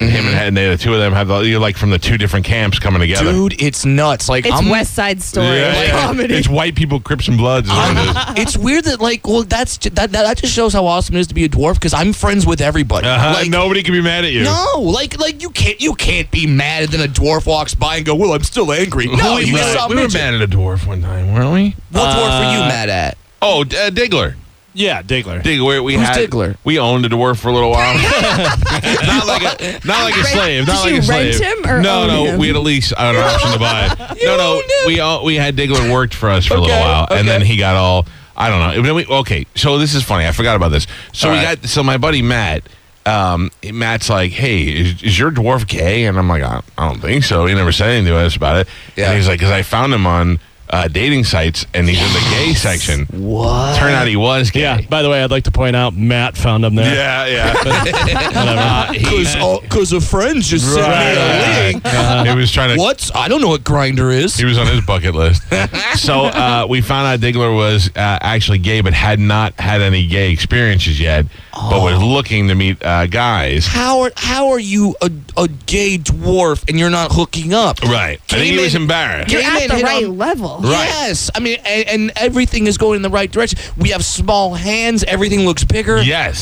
Rogan 0.00 0.14
Him 0.14 0.26
and, 0.26 0.34
and 0.36 0.56
they, 0.56 0.68
the 0.68 0.76
two 0.76 0.92
of 0.92 1.00
them 1.00 1.12
have 1.12 1.28
the, 1.28 1.38
you're 1.40 1.60
like 1.60 1.76
from 1.76 1.90
the 1.90 1.98
two 1.98 2.18
different 2.18 2.44
camps 2.44 2.78
coming 2.78 3.00
together. 3.00 3.32
Dude, 3.32 3.60
it's 3.62 3.84
nuts. 3.84 4.28
Like 4.28 4.44
It's 4.46 4.54
I'm, 4.54 4.68
West 4.68 4.94
Side 4.94 5.22
Story 5.22 5.46
Yeah, 5.60 5.68
like 5.74 5.88
yeah. 5.88 6.00
comedy. 6.06 6.34
It's 6.34 6.48
white 6.48 6.74
people, 6.74 7.00
Crips 7.00 7.28
and 7.28 7.36
Bloods. 7.38 7.68
Is 7.68 7.74
what 7.74 7.96
it 7.96 8.38
is. 8.38 8.44
it's 8.44 8.56
weird 8.56 8.84
that 8.84 9.00
like 9.00 9.26
well 9.26 9.44
that's 9.44 9.78
ju- 9.78 9.90
that, 9.90 10.10
that 10.12 10.22
that 10.22 10.36
just 10.38 10.52
shows 10.52 10.72
how 10.72 10.86
awesome 10.86 11.16
it 11.16 11.20
is 11.20 11.26
to 11.28 11.34
be 11.34 11.44
a 11.44 11.48
dwarf 11.48 11.74
because 11.74 11.94
I'm 11.94 12.12
friends 12.12 12.44
with 12.46 12.60
everybody. 12.60 13.06
Uh-huh, 13.06 13.32
Like 13.34 13.48
nobody 13.50 13.82
can 13.82 13.92
be 13.92 14.02
mad 14.02 14.24
at 14.24 14.32
you. 14.32 14.42
no, 14.44 14.80
like 14.80 15.18
like 15.18 15.42
you 15.42 15.50
can't 15.50 15.80
you 15.80 15.94
can't 15.94 16.30
be 16.30 16.46
mad 16.46 16.84
and 16.84 16.92
then 16.92 17.08
a 17.08 17.12
dwarf 17.12 17.46
walks 17.46 17.74
by 17.74 17.96
and 17.96 18.04
go, 18.06 18.14
well 18.14 18.32
I'm 18.32 18.42
still 18.42 18.72
angry. 18.72 19.06
No, 19.06 19.36
we, 19.36 19.44
you 19.44 19.54
we, 19.54 19.60
saw 19.60 19.88
we 19.88 19.94
were 19.96 20.08
mad 20.08 20.34
at 20.34 20.42
a 20.42 20.48
dwarf 20.48 20.86
one 20.86 21.00
time, 21.02 21.32
weren't 21.32 21.52
we? 21.52 21.76
What 21.92 22.16
dwarf 22.16 22.44
were 22.46 22.52
you 22.52 22.62
Uh, 22.64 22.68
mad 22.68 22.88
at? 22.88 23.16
Oh, 23.40 23.62
D- 23.64 23.76
uh, 23.76 23.90
Diggler. 23.90 24.34
Yeah, 24.74 25.02
Diggler. 25.02 25.40
Diggler. 25.42 25.82
We 25.84 25.94
Who's 25.94 26.06
had 26.06 26.16
Diggler? 26.30 26.56
we 26.64 26.78
owned 26.80 27.06
a 27.06 27.08
dwarf 27.08 27.38
for 27.38 27.48
a 27.48 27.52
little 27.52 27.70
while. 27.70 27.94
not 29.06 29.26
like 29.26 29.42
a 29.60 29.86
not 29.86 30.02
like 30.04 30.14
a 30.14 30.16
Rent- 30.18 30.26
slave. 30.28 30.66
Not 30.66 30.76
did 30.76 30.80
like 30.82 30.92
you 30.92 30.98
a 30.98 31.02
slave. 31.02 31.40
rent 31.40 31.58
him 31.64 31.70
or 31.70 31.80
no, 31.80 32.02
own 32.02 32.08
no. 32.08 32.24
him? 32.26 32.38
We 32.40 32.48
had 32.48 32.56
a 32.56 32.60
lease, 32.60 32.92
an 32.92 33.16
option 33.16 33.52
to 33.52 33.58
buy. 33.58 33.86
it. 33.90 34.18
no, 34.24 34.36
no. 34.36 34.52
owned 34.56 34.62
him? 34.64 34.86
We 34.86 35.00
all 35.00 35.24
we 35.24 35.36
had 35.36 35.56
Diggler 35.56 35.92
worked 35.92 36.14
for 36.14 36.28
us 36.28 36.46
for 36.46 36.54
a 36.54 36.60
little 36.60 36.74
Okay, 36.74 36.80
while, 36.84 37.06
and 37.10 37.26
then 37.28 37.42
he 37.42 37.56
got 37.56 37.76
all. 37.76 38.06
I 38.36 38.48
don't 38.48 38.58
know. 38.76 38.82
Then 38.82 38.94
we- 38.96 39.06
okay, 39.06 39.46
so 39.54 39.78
this 39.78 39.94
is 39.94 40.02
funny. 40.02 40.26
I 40.26 40.32
forgot 40.32 40.56
about 40.56 40.70
this. 40.70 40.88
So 41.12 41.28
All 41.28 41.34
we 41.36 41.44
right. 41.44 41.60
got 41.60 41.68
so 41.68 41.82
my 41.84 41.96
buddy 41.98 42.20
Matt. 42.22 42.68
Um, 43.06 43.50
Matt's 43.70 44.08
like, 44.08 44.32
"Hey, 44.32 44.62
is, 44.62 45.02
is 45.02 45.18
your 45.18 45.30
dwarf 45.30 45.68
gay?" 45.68 46.06
And 46.06 46.18
I'm 46.18 46.26
like, 46.28 46.42
"I, 46.42 46.62
I 46.78 46.88
don't 46.88 47.00
think 47.00 47.22
so." 47.22 47.44
He 47.46 47.54
never 47.54 47.70
said 47.70 47.90
anything 47.90 48.06
to 48.14 48.16
us 48.18 48.34
about 48.34 48.56
it. 48.56 48.68
Yeah. 48.96 49.08
And 49.10 49.16
he's 49.18 49.28
like, 49.28 49.38
"Cause 49.40 49.50
I 49.50 49.60
found 49.62 49.92
him 49.92 50.06
on 50.06 50.40
uh, 50.74 50.88
dating 50.88 51.24
sites, 51.24 51.66
and 51.74 51.88
he's 51.88 52.00
in 52.00 52.12
the 52.12 52.26
gay 52.36 52.54
section." 52.54 53.06
What? 53.12 53.78
Turn 53.78 53.92
out 53.92 54.06
he 54.08 54.16
was 54.16 54.50
gay. 54.50 54.62
Yeah. 54.62 54.80
By 54.82 55.02
the 55.02 55.08
way, 55.10 55.22
I'd 55.22 55.30
like 55.30 55.44
to 55.44 55.52
point 55.52 55.76
out 55.76 55.94
Matt 55.94 56.36
found 56.36 56.64
him 56.64 56.74
there. 56.74 56.94
Yeah, 56.94 57.26
yeah. 57.26 58.14
Uh, 58.34 59.60
Because 59.60 59.92
a 59.92 60.00
friend 60.00 60.42
just 60.42 60.66
sent 60.72 60.86
me 60.86 60.92
a 60.92 61.72
link. 61.72 62.28
he 62.28 62.34
was 62.34 62.50
trying 62.52 62.74
to. 62.76 62.80
What? 62.80 63.10
I 63.14 63.28
don't 63.28 63.40
know 63.40 63.48
what 63.48 63.62
Grindr 63.64 64.12
is. 64.14 64.36
He 64.36 64.44
was 64.44 64.58
on 64.58 64.66
his 64.66 64.80
bucket 64.84 65.14
list. 65.14 65.42
so 65.96 66.24
uh, 66.26 66.66
we 66.68 66.80
found 66.80 67.06
out 67.06 67.20
Diggler 67.20 67.54
was 67.54 67.88
uh, 67.88 68.18
actually 68.20 68.58
gay, 68.58 68.80
but 68.80 68.92
had 68.92 69.18
not 69.18 69.58
had 69.60 69.80
any 69.82 70.06
gay 70.06 70.30
experiences 70.32 70.98
yet, 71.00 71.26
but 71.52 71.82
was 71.82 71.94
Oh. 71.94 72.06
looking 72.06 72.48
to 72.48 72.54
meet 72.54 72.82
uh, 72.84 73.06
guys. 73.06 73.66
How 73.66 74.00
are 74.02 74.12
how 74.16 74.48
are 74.50 74.58
you 74.58 74.94
a, 75.00 75.10
a 75.36 75.48
gay 75.66 75.96
dwarf 75.98 76.64
and 76.68 76.78
you're 76.78 76.90
not 76.90 77.12
hooking 77.12 77.54
up? 77.54 77.80
Right. 77.82 78.20
I 78.30 78.34
think 78.34 78.44
he 78.44 78.50
Came 78.52 78.60
was 78.62 78.74
in- 78.74 78.82
embarrassed. 78.82 79.30
You're 79.32 79.42
at 79.42 79.68
the 79.68 79.82
right 79.82 80.04
on- 80.04 80.18
level. 80.18 80.58
Right. 80.64 80.86
Yes, 80.88 81.30
I 81.34 81.40
mean, 81.40 81.58
and, 81.64 81.88
and 81.88 82.12
everything 82.16 82.66
is 82.66 82.78
going 82.78 82.96
in 82.96 83.02
the 83.02 83.10
right 83.10 83.30
direction. 83.30 83.58
We 83.76 83.90
have 83.90 84.04
small 84.04 84.54
hands. 84.54 85.04
Everything 85.04 85.40
looks 85.40 85.62
bigger. 85.64 86.00
Yes. 86.02 86.40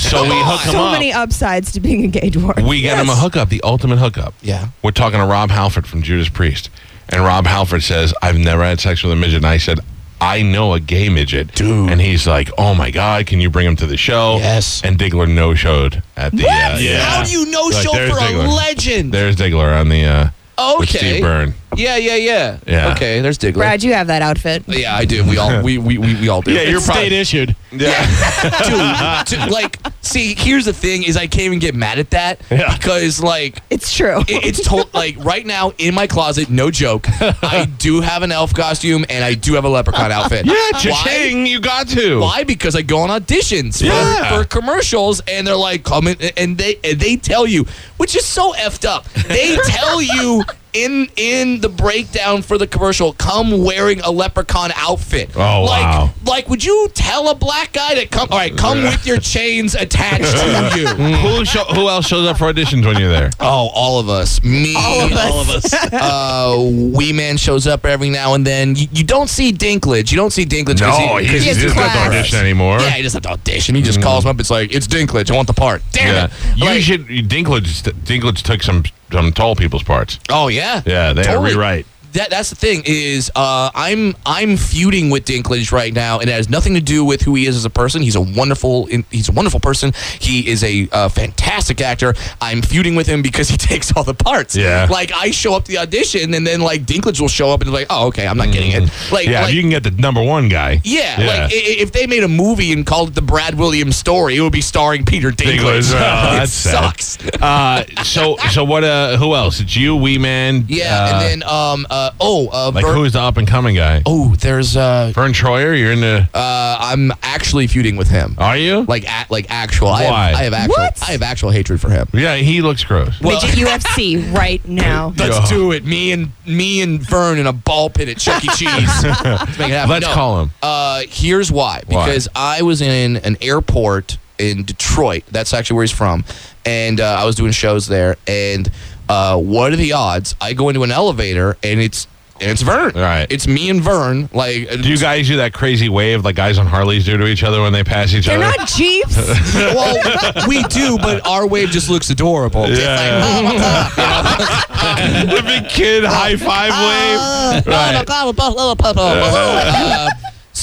so 0.00 0.22
we 0.22 0.30
hook 0.32 0.60
him 0.62 0.72
So 0.72 0.78
up. 0.84 0.92
many 0.92 1.12
upsides 1.12 1.72
to 1.72 1.80
being 1.80 2.04
a 2.04 2.08
gay 2.08 2.30
dwarf. 2.30 2.66
we 2.68 2.80
get 2.80 2.98
him 2.98 3.08
a 3.08 3.14
hookup, 3.16 3.48
the 3.50 3.60
ultimate 3.62 3.98
hookup. 3.98 4.34
Yeah. 4.42 4.68
We're 4.82 4.90
talking 4.92 5.18
to 5.20 5.26
Rob 5.26 5.50
Halford 5.50 5.86
from 5.86 6.02
Judas 6.02 6.28
Priest. 6.28 6.70
And 7.08 7.22
Rob 7.22 7.46
Halford 7.46 7.82
says, 7.82 8.14
I've 8.22 8.38
never 8.38 8.62
had 8.62 8.80
sex 8.80 9.02
with 9.02 9.12
a 9.12 9.16
midget. 9.16 9.36
And 9.38 9.46
I 9.46 9.58
said, 9.58 9.80
I 10.22 10.42
know 10.42 10.74
a 10.74 10.80
gay 10.80 11.08
midget. 11.08 11.54
Dude. 11.54 11.90
And 11.90 12.00
he's 12.00 12.26
like, 12.26 12.50
Oh 12.58 12.74
my 12.74 12.90
God, 12.90 13.26
can 13.26 13.40
you 13.40 13.50
bring 13.50 13.66
him 13.66 13.76
to 13.76 13.86
the 13.86 13.96
show? 13.96 14.36
Yes. 14.36 14.82
And 14.84 14.98
Diggler 14.98 15.26
no 15.32 15.54
showed 15.54 16.02
at 16.16 16.32
the. 16.32 16.44
Uh, 16.44 16.76
yeah. 16.78 17.00
How 17.00 17.24
do 17.24 17.30
you 17.32 17.46
know 17.50 17.62
Like, 17.72 17.82
show 17.84 17.92
there's 17.92 18.12
for 18.12 18.18
Diggler. 18.18 18.44
a 18.46 18.48
legend? 18.54 19.12
There's 19.12 19.36
Diggler 19.36 19.78
on 19.80 19.88
the. 19.88 20.04
Uh, 20.04 20.30
With 20.78 20.88
okay. 20.88 20.98
Steve 20.98 21.22
Byrne. 21.22 21.54
Yeah, 21.76 21.96
yeah, 21.96 22.16
yeah. 22.16 22.58
Yeah. 22.66 22.92
Okay, 22.92 23.20
there's 23.20 23.38
Diggler. 23.38 23.54
Brad, 23.54 23.82
you 23.82 23.94
have 23.94 24.08
that 24.08 24.22
outfit. 24.22 24.64
Yeah, 24.66 24.94
I 24.94 25.04
do. 25.04 25.24
We 25.24 25.38
all 25.38 25.62
we 25.62 25.78
we, 25.78 25.98
we, 25.98 26.14
we 26.20 26.28
all 26.28 26.42
do. 26.42 26.52
Yeah, 26.52 26.62
you're 26.62 26.78
It's 26.78 26.86
state 26.86 27.12
issued. 27.12 27.56
dude, 27.78 29.26
dude, 29.26 29.50
like, 29.50 29.78
see, 30.02 30.34
here's 30.34 30.64
the 30.64 30.72
thing: 30.72 31.02
is 31.04 31.16
I 31.16 31.26
can't 31.26 31.44
even 31.44 31.58
get 31.60 31.74
mad 31.74 31.98
at 31.98 32.10
that 32.10 32.40
Yeah. 32.50 32.76
because, 32.76 33.22
like, 33.22 33.62
It's 33.70 33.94
true. 33.94 34.20
it, 34.22 34.44
it's 34.44 34.64
told 34.66 34.92
like 34.94 35.16
right 35.24 35.46
now 35.46 35.72
in 35.78 35.94
my 35.94 36.06
closet, 36.06 36.50
no 36.50 36.70
joke. 36.70 37.06
I 37.42 37.66
do 37.78 38.00
have 38.00 38.22
an 38.22 38.32
elf 38.32 38.52
costume 38.54 39.04
and 39.08 39.22
I 39.24 39.34
do 39.34 39.54
have 39.54 39.64
a 39.64 39.68
leprechaun 39.68 40.10
outfit. 40.12 40.46
Yeah, 40.46 40.54
Why? 40.72 40.80
cha-ching, 40.80 41.46
you 41.46 41.60
got 41.60 41.88
to. 41.88 42.20
Why? 42.20 42.44
Because 42.44 42.74
I 42.74 42.82
go 42.82 42.98
on 42.98 43.08
auditions 43.10 43.78
for, 43.78 43.84
Yeah. 43.86 44.36
for 44.38 44.44
commercials, 44.44 45.20
and 45.28 45.46
they're 45.46 45.54
like, 45.56 45.84
"Come 45.84 46.08
in," 46.08 46.16
and 46.36 46.58
they 46.58 46.76
and 46.82 46.98
they 46.98 47.16
tell 47.16 47.46
you, 47.46 47.66
which 47.98 48.16
is 48.16 48.24
so 48.26 48.52
effed 48.54 48.84
up. 48.88 49.08
They 49.12 49.56
tell 49.66 50.02
you 50.02 50.42
in 50.72 51.08
in 51.16 51.60
the 51.60 51.68
breakdown 51.68 52.42
for 52.42 52.58
the 52.58 52.66
commercial, 52.66 53.12
come 53.14 53.64
wearing 53.64 54.00
a 54.00 54.10
leprechaun 54.10 54.70
outfit. 54.76 55.30
Oh, 55.36 55.64
like, 55.64 55.82
wow. 55.82 56.10
Like, 56.24 56.48
would 56.48 56.64
you 56.64 56.88
tell 56.94 57.28
a 57.28 57.34
black 57.34 57.72
guy 57.72 57.94
to 57.94 58.06
come? 58.06 58.28
All 58.30 58.38
right, 58.38 58.56
come 58.56 58.82
with 58.82 59.06
your 59.06 59.18
chains 59.18 59.74
attached 59.74 60.24
to 60.36 60.72
you. 60.80 60.86
who, 61.16 61.44
sho- 61.44 61.64
who 61.64 61.88
else 61.88 62.06
shows 62.06 62.26
up 62.26 62.38
for 62.38 62.52
auditions 62.52 62.84
when 62.86 62.98
you're 62.98 63.10
there? 63.10 63.30
Oh, 63.40 63.70
all 63.74 63.98
of 64.00 64.08
us. 64.08 64.42
Me. 64.42 64.74
All 64.76 65.00
of 65.06 65.12
us. 65.12 65.30
All 65.30 65.40
of 65.40 65.48
us. 65.50 65.74
uh, 65.92 66.70
Wee 66.96 67.12
Man 67.12 67.36
shows 67.36 67.66
up 67.66 67.84
every 67.86 68.10
now 68.10 68.34
and 68.34 68.46
then. 68.46 68.74
You, 68.76 68.86
you 68.92 69.04
don't 69.04 69.28
see 69.28 69.52
Dinklage. 69.52 70.10
You 70.10 70.16
don't 70.16 70.32
see 70.32 70.44
Dinklage. 70.46 70.80
'cause 70.80 70.98
No, 70.98 71.16
he, 71.16 71.24
he's, 71.26 71.32
'cause 71.32 71.42
he 71.42 71.48
has 71.48 71.62
doesn't 71.62 71.78
have 71.78 71.92
to 72.10 72.16
audition 72.16 72.38
anymore. 72.38 72.78
Yeah, 72.80 72.90
he 72.90 73.02
doesn't 73.02 73.24
have 73.24 73.36
to 73.36 73.40
audition. 73.50 73.74
He 73.74 73.82
just 73.82 74.00
calls 74.02 74.24
him 74.24 74.30
up. 74.30 74.40
It's 74.40 74.50
like, 74.50 74.74
it's 74.74 74.86
Dinklage. 74.86 75.30
I 75.30 75.34
want 75.36 75.46
the 75.46 75.54
part. 75.54 75.82
Damn 75.92 76.14
Yeah. 76.14 76.24
it. 76.26 76.56
You 76.58 76.64
Like- 76.66 76.82
should. 76.82 77.06
Dinklage. 77.06 77.82
Dinklage 78.04 78.42
took 78.42 78.62
some 78.62 78.84
some 79.12 79.32
tall 79.32 79.56
people's 79.56 79.82
parts. 79.82 80.18
Oh 80.28 80.48
yeah. 80.48 80.82
Yeah, 80.86 81.12
they 81.12 81.24
had 81.24 81.34
to 81.34 81.40
rewrite. 81.40 81.86
That 82.12 82.30
that's 82.30 82.50
the 82.50 82.56
thing 82.56 82.82
is 82.86 83.30
uh, 83.36 83.70
I'm 83.74 84.14
I'm 84.26 84.56
feuding 84.56 85.10
with 85.10 85.24
Dinklage 85.24 85.70
right 85.72 85.92
now, 85.92 86.18
and 86.18 86.28
it 86.28 86.32
has 86.32 86.48
nothing 86.48 86.74
to 86.74 86.80
do 86.80 87.04
with 87.04 87.22
who 87.22 87.34
he 87.34 87.46
is 87.46 87.56
as 87.56 87.64
a 87.64 87.70
person. 87.70 88.02
He's 88.02 88.16
a 88.16 88.20
wonderful 88.20 88.86
he's 89.10 89.28
a 89.28 89.32
wonderful 89.32 89.60
person. 89.60 89.92
He 90.20 90.48
is 90.48 90.64
a 90.64 90.88
uh, 90.92 91.08
fantastic 91.08 91.80
actor. 91.80 92.14
I'm 92.40 92.62
feuding 92.62 92.94
with 92.96 93.06
him 93.06 93.22
because 93.22 93.48
he 93.48 93.56
takes 93.70 93.92
all 93.96 94.04
the 94.04 94.14
parts. 94.14 94.56
Yeah. 94.56 94.86
Like 94.90 95.12
I 95.12 95.30
show 95.30 95.54
up 95.54 95.64
to 95.66 95.70
the 95.72 95.78
audition, 95.78 96.34
and 96.34 96.46
then 96.46 96.60
like 96.60 96.82
Dinklage 96.82 97.20
will 97.20 97.28
show 97.28 97.50
up 97.50 97.60
and 97.60 97.68
be 97.70 97.72
like, 97.76 97.86
oh 97.90 98.08
okay, 98.08 98.26
I'm 98.26 98.36
not 98.36 98.52
getting 98.52 98.72
it. 98.72 98.90
Like 99.12 99.20
Mm-hmm. 99.20 99.30
Yeah, 99.32 99.42
like, 99.42 99.54
you 99.54 99.60
can 99.60 99.70
get 99.70 99.82
the 99.84 99.90
number 99.92 100.22
one 100.22 100.48
guy. 100.48 100.80
yeah, 100.82 101.16
like 101.18 101.40
i- 101.40 101.44
i- 101.44 101.78
if 101.80 101.92
they 101.92 102.06
made 102.06 102.24
a 102.24 102.28
movie 102.28 102.72
and 102.72 102.84
called 102.86 103.10
it 103.10 103.14
the 103.14 103.22
Brad 103.22 103.54
Williams 103.54 103.96
story, 103.96 104.36
it 104.36 104.40
would 104.40 104.52
be 104.52 104.62
starring 104.62 105.04
Peter 105.04 105.30
Dinklage. 105.30 105.92
Dinklage, 105.92 105.92
oh, 106.38 106.42
it 106.42 106.48
sucks. 106.48 107.18
Uh, 107.40 107.84
so 108.02 108.36
so 108.50 108.64
what? 108.64 108.82
Uh, 108.82 109.16
who 109.18 109.34
else? 109.34 109.60
It's 109.60 109.76
you, 109.76 109.94
Wee 109.94 110.16
Man. 110.18 110.64
Yeah, 110.68 111.04
uh, 111.04 111.12
and 111.12 111.20
then 111.42 111.48
um 111.48 111.86
uh 111.90 111.99
oh 112.20 112.48
uh 112.52 112.70
like 112.74 112.84
Verne- 112.84 112.94
who's 112.96 113.12
the 113.14 113.20
up 113.20 113.36
and 113.36 113.46
coming 113.48 113.74
guy? 113.76 114.02
oh 114.06 114.34
there's 114.36 114.76
uh 114.76 115.12
Verne 115.14 115.32
Troyer. 115.32 115.78
You're 115.78 115.92
in 115.92 116.00
the. 116.00 116.28
uh 116.34 116.76
I'm 116.80 117.12
actually 117.22 117.66
feuding 117.66 117.96
with 117.96 118.08
him. 118.08 118.34
Are 118.38 118.56
you? 118.56 118.82
Like 118.84 119.08
at, 119.08 119.30
like 119.30 119.46
actual. 119.50 119.88
I 119.88 120.02
have, 120.02 120.10
Why? 120.12 120.32
I 120.32 120.42
have 120.44 120.52
actual. 120.54 120.74
What? 120.76 121.02
I 121.02 121.12
have 121.12 121.22
actual 121.22 121.50
hatred 121.50 121.80
for 121.80 121.90
him. 121.90 122.08
yeah, 122.12 122.36
he 122.36 122.62
looks 122.62 122.82
gross. 122.84 123.20
Well, 123.20 123.40
Midget 123.42 123.58
UFC 123.66 124.32
right 124.36 124.66
now. 124.66 125.12
let's 125.16 125.38
Yeah. 125.50 125.56
do 125.56 125.72
it. 125.72 125.84
Me 125.84 126.12
and 126.12 126.32
me 126.46 126.80
and 126.82 127.00
Verne 127.00 127.38
in 127.38 127.46
a 127.46 127.52
ball 127.52 127.90
pit 127.90 128.08
at 128.08 128.18
Chuck 128.18 128.44
E. 128.44 128.48
Cheese. 128.56 129.04
Let's 129.04 129.58
make 129.58 129.68
it 129.70 129.74
happen. 129.74 129.90
Let's 129.90 130.06
No. 130.06 130.14
call 130.14 130.40
him. 130.42 130.50
Uh, 130.62 131.02
here's 131.08 131.50
why. 131.52 131.82
Why? 131.86 132.06
Because 132.06 132.28
I 132.34 132.62
was 132.62 132.80
in 132.80 133.16
an 133.18 133.36
airport 133.40 134.18
in 134.38 134.64
Detroit. 134.64 135.22
That's 135.30 135.52
actually 135.54 135.76
where 135.76 135.84
he's 135.84 135.92
from, 135.92 136.24
and 136.64 137.00
uh, 137.00 137.16
I 137.20 137.24
was 137.24 137.36
doing 137.36 137.52
shows 137.52 137.86
there. 137.86 138.16
And 138.26 138.70
uh, 139.10 139.36
what 139.38 139.72
are 139.72 139.76
the 139.76 139.92
odds? 139.92 140.34
I 140.40 140.52
go 140.54 140.68
into 140.68 140.82
an 140.84 140.90
elevator 140.92 141.56
and 141.62 141.80
it's 141.80 142.06
and 142.40 142.50
it's 142.50 142.62
Verne. 142.62 142.92
Right. 142.94 143.26
It's 143.28 143.46
me 143.46 143.68
and 143.68 143.82
Verne. 143.82 144.30
Like, 144.32 144.70
Do 144.70 144.88
you 144.88 144.96
guys 144.96 145.26
do 145.28 145.36
that 145.36 145.52
crazy 145.52 145.90
wave 145.90 146.24
like 146.24 146.36
guys 146.36 146.56
on 146.56 146.66
Harleys 146.66 147.04
do 147.04 147.18
to 147.18 147.26
each 147.26 147.42
other 147.44 147.60
when 147.60 147.74
they 147.74 147.84
pass 147.84 148.14
each 148.14 148.28
other? 148.28 148.38
They're 148.38 148.56
not 148.56 148.66
Jeeps. 148.66 149.14
well, 149.54 150.46
we 150.48 150.62
do, 150.64 150.96
but 150.96 151.26
our 151.26 151.46
wave 151.46 151.68
just 151.68 151.90
looks 151.90 152.08
adorable. 152.08 152.64
It's 152.66 152.80
Yeah. 152.80 152.96
like, 152.96 153.98
oh, 153.98 155.26
the 155.36 155.42
big 155.42 155.68
kid 155.68 156.02
high 156.04 156.36
five 156.36 156.70
wave. 156.70 157.66
Right. 157.66 158.06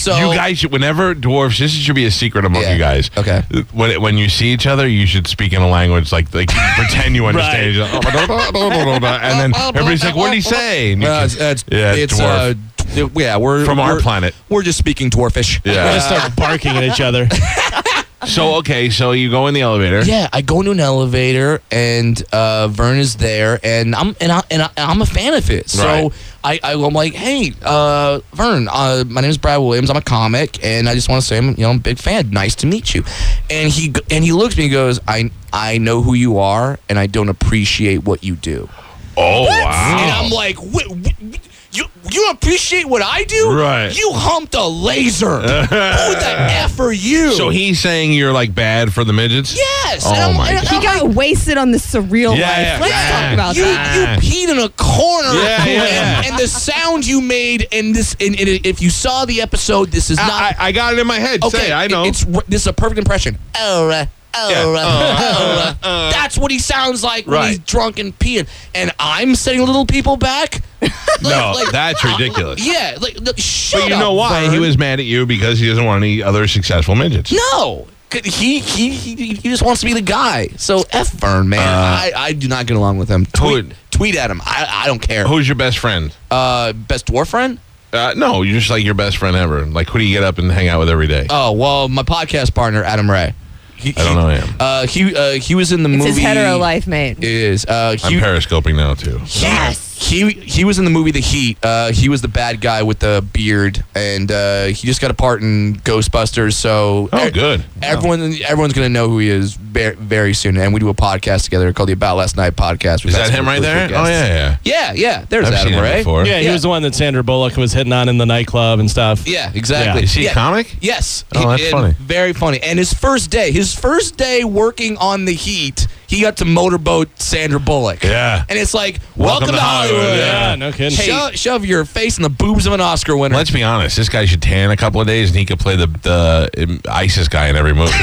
So 0.08 0.18
You 0.30 0.34
guys, 0.36 0.60
should, 0.60 0.72
whenever 0.72 1.14
dwarfs, 1.14 1.60
this 1.60 1.72
should 1.72 1.96
be 1.96 2.06
a 2.06 2.12
secret 2.12 2.46
among 2.46 2.62
Yeah. 2.64 2.74
you 2.74 2.80
guys. 2.80 3.12
Okay. 3.18 3.44
When 3.74 4.02
when 4.02 4.18
you 4.18 4.30
see 4.30 4.48
each 4.54 4.66
other, 4.68 4.88
you 4.88 5.06
should 5.06 5.28
speak 5.28 5.54
in 5.54 5.62
a 5.62 5.68
language 5.70 6.12
like 6.12 6.34
like 6.34 6.48
pretend 6.78 7.16
you 7.16 7.26
understand. 7.26 7.76
each 7.76 7.82
other. 7.82 8.08
and 8.08 9.40
then 9.40 9.54
everybody's 9.56 10.04
like, 10.04 10.16
"What 10.16 10.28
did 10.30 10.36
he 10.36 10.42
say?" 10.42 10.92
And 10.94 11.02
you 11.02 11.08
Uh, 11.08 11.16
can- 11.18 11.26
it's, 11.26 11.36
it's, 11.36 11.66
yeah, 11.72 11.94
it's 11.94 12.14
it's 12.14 12.22
uh, 12.22 12.54
d- 12.96 13.10
yeah, 13.16 13.38
we're 13.38 13.66
From 13.66 13.80
our 13.80 13.94
we're- 13.94 14.02
planet. 14.02 14.34
We're 14.50 14.64
just 14.64 14.78
speaking 14.78 15.10
dwarfish. 15.10 15.64
We 15.64 15.72
Yeah. 15.74 15.94
just 15.96 16.08
start 16.08 16.36
barking 16.36 16.76
at 16.78 16.84
each 16.84 17.02
other. 17.02 17.28
so 18.26 18.56
okay, 18.56 18.90
so 18.90 19.12
you 19.12 19.30
go 19.30 19.48
in 19.48 19.54
the 19.54 19.62
elevator. 19.62 20.02
Yeah, 20.04 20.28
I 20.34 20.42
go 20.42 20.60
into 20.60 20.72
an 20.72 20.80
elevator 20.80 21.62
and 21.72 22.22
uh, 22.34 22.68
Verne 22.70 22.98
is 23.00 23.16
there, 23.18 23.60
and 23.64 23.96
I'm 23.96 24.16
and, 24.20 24.32
I, 24.32 24.42
and, 24.50 24.62
I, 24.64 24.70
and 24.78 24.92
I'm 24.92 25.02
a 25.02 25.06
fan 25.06 25.34
of 25.34 25.48
his. 25.48 25.72
So 25.72 25.86
Right. 25.86 26.12
I, 26.44 26.60
I 26.64 26.74
I'm 26.74 26.94
like, 26.94 27.14
hey, 27.14 27.54
uh, 27.64 28.20
Verne, 28.34 28.68
uh, 28.72 29.04
my 29.08 29.22
name 29.22 29.30
is 29.30 29.38
Brad 29.38 29.60
Williams. 29.60 29.90
I'm 29.90 29.98
a 29.98 30.02
comic, 30.02 30.64
and 30.64 30.88
I 30.88 30.94
just 30.94 31.10
want 31.10 31.22
to 31.22 31.28
say 31.28 31.38
I'm 31.38 31.50
you 31.50 31.64
know 31.64 31.70
I'm 31.72 31.78
a 31.78 31.80
big 31.80 31.98
fan. 32.00 32.30
Nice 32.30 32.56
to 32.56 32.68
meet 32.68 32.94
you. 32.96 33.04
And 33.50 33.72
he 33.72 33.94
and 34.12 34.24
he 34.24 34.32
looks 34.32 34.54
at 34.56 34.58
me 34.60 34.66
and 34.66 34.74
goes, 34.74 35.00
I 35.08 35.32
I 35.52 35.78
know 35.78 36.02
who 36.02 36.14
you 36.14 36.38
are, 36.38 36.80
and 36.90 36.98
I 37.00 37.08
don't 37.08 37.30
appreciate 37.30 38.04
what 38.06 38.24
you 38.24 38.36
do. 38.36 38.70
Oh 39.18 39.48
And 39.48 39.66
wow. 39.66 40.22
I'm 40.24 40.30
like, 40.32 40.58
"Wh- 40.58 40.92
wh- 40.94 41.47
You 41.78 41.86
you 42.12 42.30
appreciate 42.32 42.86
what 42.88 43.02
I 43.02 43.24
do? 43.24 43.52
Right. 43.58 43.96
You 43.98 44.12
humped 44.14 44.56
a 44.56 44.66
laser. 44.66 45.40
Who 45.42 45.48
the 45.48 46.36
f 46.50 46.80
are 46.80 46.92
you? 46.92 47.32
So 47.34 47.50
he's 47.50 47.80
saying 47.80 48.14
you're 48.14 48.32
like 48.34 48.56
bad 48.56 48.94
for 48.94 49.04
the 49.04 49.14
midgets? 49.14 49.56
yes. 49.56 50.04
Oh 50.06 50.14
and 50.14 50.38
my 50.38 50.50
and 50.50 50.62
God. 50.64 50.68
He 50.82 50.88
I'm 50.88 51.08
got 51.08 51.16
wasted 51.16 51.58
on 51.58 51.72
the 51.72 51.78
surreal 51.78 52.38
Yeah, 52.38 52.48
life. 52.48 52.58
yeah, 52.58 52.78
Let's 52.82 52.94
yeah. 52.94 53.22
talk 53.22 53.34
about 53.34 53.56
you, 53.56 53.64
that. 53.66 54.24
you 54.24 54.30
peed 54.48 54.50
in 54.52 54.60
a 54.60 54.70
corner, 54.70 55.34
Yeah, 55.34 55.66
yeah, 55.66 55.74
yeah. 55.84 56.18
And, 56.20 56.26
and 56.28 56.40
the 56.40 56.48
sound 56.48 57.06
you 57.06 57.22
made, 57.22 57.68
and 57.72 57.94
this, 57.96 58.16
and, 58.20 58.40
and 58.40 58.50
if 58.66 58.82
you 58.82 58.90
saw 58.90 59.26
the 59.26 59.42
episode, 59.42 59.90
this 59.92 60.10
is 60.10 60.18
not. 60.18 60.30
I, 60.32 60.48
I, 60.48 60.56
I 60.68 60.72
got 60.72 60.94
it 60.94 61.00
in 61.00 61.08
my 61.08 61.20
head. 61.20 61.44
okay, 61.44 61.58
Say, 61.58 61.72
I 61.74 61.88
know. 61.88 62.04
it- 62.06 62.08
It's 62.10 62.26
this 62.48 62.62
is 62.62 62.68
a 62.68 62.74
perfect 62.74 62.98
impression. 63.00 63.38
Oh, 63.58 63.90
uh, 63.90 64.06
oh, 64.38 64.50
Yeah. 64.50 64.82
uh, 64.82 64.88
Uh, 64.88 65.74
oh, 65.84 65.88
uh. 65.90 66.12
That's 66.12 66.38
what 66.38 66.52
he 66.52 66.60
sounds 66.60 67.04
like 67.04 67.26
when 67.28 67.48
he's 67.50 67.60
drunk 67.60 68.00
and 68.00 68.18
peeing. 68.18 68.48
And 68.76 68.92
I'm 69.00 69.36
setting 69.36 69.66
little 69.66 69.86
people 69.86 70.18
back. 70.18 70.62
no, 71.22 71.54
like- 71.56 71.72
that's 71.72 72.04
ridiculous. 72.04 72.66
Yeah, 72.66 72.98
like 73.00 73.20
look, 73.20 73.38
shut 73.38 73.82
But 73.82 73.90
you 73.90 73.96
up, 73.96 74.00
know 74.02 74.14
why? 74.14 74.44
Verne. 74.44 74.54
He 74.54 74.60
was 74.60 74.78
mad 74.78 75.00
at 75.00 75.06
you 75.06 75.26
because 75.26 75.60
he 75.60 75.68
doesn't 75.68 75.86
want 75.86 76.04
any 76.04 76.22
other 76.22 76.48
successful 76.48 76.96
midgets. 76.96 77.32
No, 77.32 77.88
He, 78.12 78.60
he 78.60 78.90
he 78.92 79.16
he 79.16 79.50
just 79.50 79.64
wants 79.64 79.82
to 79.82 79.86
be 79.88 79.94
the 79.94 80.02
guy. 80.02 80.48
So 80.58 80.84
F 80.92 81.12
Verne, 81.12 81.50
man. 81.50 81.60
Uh, 81.60 81.64
I, 81.66 82.12
I 82.16 82.34
do 82.34 82.48
not 82.48 82.66
get 82.68 82.78
along 82.78 82.98
with 83.00 83.10
him. 83.10 83.26
Tweet, 83.26 83.74
tweet 83.92 84.16
at 84.16 84.30
him. 84.32 84.42
I, 84.46 84.84
I 84.84 84.88
don't 84.88 85.00
care. 85.02 85.28
Who's 85.28 85.48
your 85.48 85.56
best 85.56 85.78
friend? 85.80 86.16
Uh, 86.32 86.74
best 86.74 87.08
dwarf 87.08 87.28
friend? 87.30 87.60
Uh, 87.94 88.14
no, 88.18 88.42
you're 88.44 88.60
just 88.60 88.70
like 88.70 88.84
your 88.84 88.94
best 88.94 89.18
friend 89.18 89.36
ever. 89.36 89.66
Like, 89.66 89.90
who 89.90 89.98
do 90.00 90.06
you 90.06 90.14
get 90.14 90.24
up 90.24 90.38
and 90.38 90.52
hang 90.52 90.68
out 90.68 90.80
with 90.80 90.90
every 90.90 91.08
day? 91.08 91.26
Oh 91.30 91.54
well, 91.54 91.90
my 91.90 92.04
podcast 92.04 92.54
partner 92.54 92.84
Adam 92.84 93.10
Ray. 93.10 93.34
He, 93.78 93.94
I 93.96 94.04
don't 94.04 94.16
know 94.16 94.30
him. 94.30 94.56
Uh, 94.60 94.88
he 94.88 95.16
uh, 95.16 95.32
he 95.34 95.54
was 95.56 95.72
in 95.72 95.84
the 95.84 95.90
It's 95.90 95.98
movie. 96.00 96.10
his 96.10 96.18
hetero 96.20 96.58
life, 96.58 96.88
mate. 96.88 97.24
Is 97.24 97.64
uh, 97.66 97.96
I'm 98.04 98.20
periscoping 98.20 98.76
now 98.76 98.96
too. 98.96 99.20
Yes. 99.26 99.87
He 100.00 100.30
he 100.32 100.64
was 100.64 100.78
in 100.78 100.86
the 100.86 100.92
movie 100.92 101.12
The 101.12 101.20
Heat. 101.20 101.58
Uh, 101.64 101.92
he 101.92 102.08
was 102.08 102.22
the 102.22 102.28
bad 102.28 102.62
guy 102.62 102.84
with 102.84 103.00
the 103.00 103.26
beard, 103.34 103.84
and 103.96 104.32
uh, 104.32 104.66
he 104.66 104.86
just 104.88 105.02
got 105.02 105.10
a 105.10 105.16
part 105.16 105.42
in 105.42 105.76
Ghostbusters. 105.78 106.54
So 106.54 107.10
Oh, 107.12 107.32
good. 107.32 107.66
Everyone 107.82 108.22
everyone's 108.46 108.74
gonna 108.74 108.90
know 108.90 109.10
who 109.10 109.18
he 109.20 109.30
is 109.30 109.54
very, 109.56 109.96
very 109.96 110.34
soon. 110.34 110.58
And 110.58 110.74
we 110.74 110.80
do 110.80 110.90
a 110.90 110.94
podcast 110.94 111.46
together 111.46 111.74
called 111.74 111.90
the 111.90 111.94
About 111.94 112.18
Last 112.18 112.38
Night 112.38 112.56
podcast. 112.56 113.04
We've 113.04 113.14
Is 113.14 113.16
that 113.18 113.32
him 113.32 113.46
right 113.48 113.62
there? 113.62 113.88
good 113.88 113.98
Oh 113.98 114.04
yeah, 114.06 114.28
yeah. 114.28 114.58
Yeah, 114.64 114.94
yeah. 114.94 115.26
There's 115.28 115.48
I've 115.48 115.54
Adam 115.56 115.74
seen 115.74 115.82
Ray. 115.82 115.98
before. 116.02 116.26
Yeah, 116.26 116.40
he 116.40 116.46
Yeah. 116.46 116.54
was 116.54 116.62
the 116.62 116.70
one 116.70 116.84
that 116.84 116.94
Sandra 116.94 117.24
Bullock 117.24 117.58
was 117.58 117.74
hitting 117.74 117.94
on 117.94 118.08
in 118.08 118.18
the 118.20 118.26
nightclub 118.26 118.80
and 118.80 118.90
stuff. 118.90 119.28
Yeah, 119.28 119.52
exactly. 119.54 120.02
Yeah. 120.02 120.06
Is 120.06 120.14
he 120.14 120.24
Yeah. 120.26 120.32
a 120.32 120.34
comic? 120.36 120.76
Yes. 120.80 121.26
Oh, 121.36 121.40
He- 121.40 121.46
that's 121.48 121.64
and 121.64 121.72
funny. 121.72 121.96
Very 122.00 122.34
funny. 122.34 122.60
And 122.62 122.78
his 122.78 122.94
first 122.94 123.32
day, 123.32 123.52
his 123.52 123.74
first 123.74 124.16
day 124.18 124.44
working 124.44 124.96
on 124.98 125.26
the 125.26 125.34
Heat, 125.34 125.88
he 126.08 126.22
got 126.22 126.38
to 126.38 126.46
motorboat 126.46 127.10
Sandra 127.20 127.60
Bullock. 127.60 128.04
Yeah. 128.04 128.44
And 128.50 128.58
it's 128.58 128.74
like, 128.74 129.00
welcome, 129.16 129.50
to 129.50 129.58
Hollywood. 129.60 130.18
Yeah, 130.18 130.56
no 130.56 130.72
kidding. 130.72 130.98
Shove, 130.98 131.36
shove 131.36 131.66
your 131.66 131.86
face 131.86 132.18
in 132.18 132.24
the 132.24 132.30
boobs 132.30 132.66
of 132.66 132.74
an 132.74 132.82
Oscar 132.82 133.16
winner. 133.18 133.36
Let's 133.36 133.52
be 133.52 133.64
honest. 133.64 133.98
This 133.98 134.10
guy 134.10 134.26
should 134.26 134.42
tan 134.42 134.72
a 134.72 134.78
couple 134.78 135.02
of 135.02 135.08
days, 135.08 135.30
and 135.30 135.38
he 135.38 135.46
could 135.46 135.60
play 135.60 135.76
the 135.76 135.88
the 135.88 136.50
um, 136.64 136.82
ISIS 136.90 137.28
guy 137.28 137.48
in 137.48 137.56
every 137.56 137.74
movie. 137.74 137.92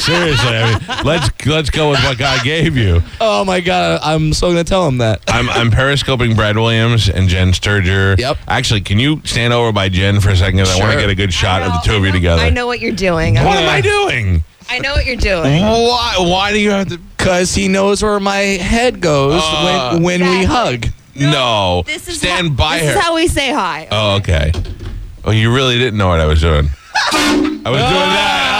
Seriously, 0.00 0.48
I 0.56 0.70
mean, 0.78 1.04
let's 1.04 1.46
let's 1.46 1.70
go 1.70 1.90
with 1.90 1.98
what 2.04 2.16
God 2.18 2.42
gave 2.44 2.76
you. 2.76 3.02
oh 3.20 3.44
my 3.44 3.60
God, 3.60 4.00
I'm 4.02 4.32
so 4.32 4.48
gonna 4.48 4.62
tell 4.62 4.86
him 4.86 4.98
that. 4.98 5.20
I'm 5.26 5.50
I'm 5.50 5.70
periscoping 5.72 6.36
Brad 6.36 6.56
Williams 6.56 7.08
and 7.08 7.28
Jen 7.28 7.52
Sterger. 7.52 8.14
Yep. 8.16 8.38
Actually, 8.46 8.80
can 8.82 9.00
you 9.00 9.20
stand 9.24 9.52
over 9.52 9.72
by 9.72 9.88
Jen 9.88 10.20
for 10.20 10.30
a 10.30 10.36
second? 10.36 10.60
'Cause 10.60 10.70
I 10.70 10.78
want 10.80 10.92
to 10.92 11.00
get 11.00 11.10
a 11.10 11.14
good 11.16 11.32
shot 11.34 11.62
of 11.62 11.72
the 11.72 11.80
two 11.80 11.96
of 11.96 12.04
you 12.04 12.12
together. 12.12 12.40
I 12.40 12.50
know 12.50 12.66
what 12.68 12.78
you're 12.80 12.92
doing. 12.92 13.34
What 13.34 13.46
I, 13.58 13.60
am 13.62 13.68
I 13.68 13.80
doing? 13.80 14.44
I 14.70 14.78
know 14.78 14.92
what 14.92 15.04
you're 15.04 15.16
doing. 15.16 15.62
Why? 15.62 16.14
Why 16.18 16.52
do 16.52 16.60
you 16.60 16.70
have 16.70 16.88
to? 16.88 17.00
Cause 17.28 17.54
he 17.54 17.68
knows 17.68 18.02
where 18.02 18.18
my 18.20 18.38
head 18.38 19.02
goes 19.02 19.42
Uh, 19.44 19.98
when 19.98 20.02
when 20.02 20.30
we 20.30 20.44
hug. 20.44 20.86
No. 21.14 21.82
This 21.84 22.08
is 22.08 22.16
stand 22.18 22.48
how, 22.48 22.54
by 22.54 22.78
this 22.78 22.86
her. 22.94 22.98
is 22.98 23.04
how 23.04 23.14
we 23.16 23.28
say 23.28 23.52
hi. 23.52 23.86
oh, 23.90 24.16
okay. 24.16 24.50
Oh, 25.24 25.30
you 25.30 25.54
really 25.54 25.76
didn't 25.76 25.98
know 25.98 26.08
what 26.08 26.20
I 26.20 26.24
was 26.26 26.40
doing. 26.40 26.70
I 27.12 27.34
was 27.66 27.82
doing 27.82 28.10
that. 28.16 28.54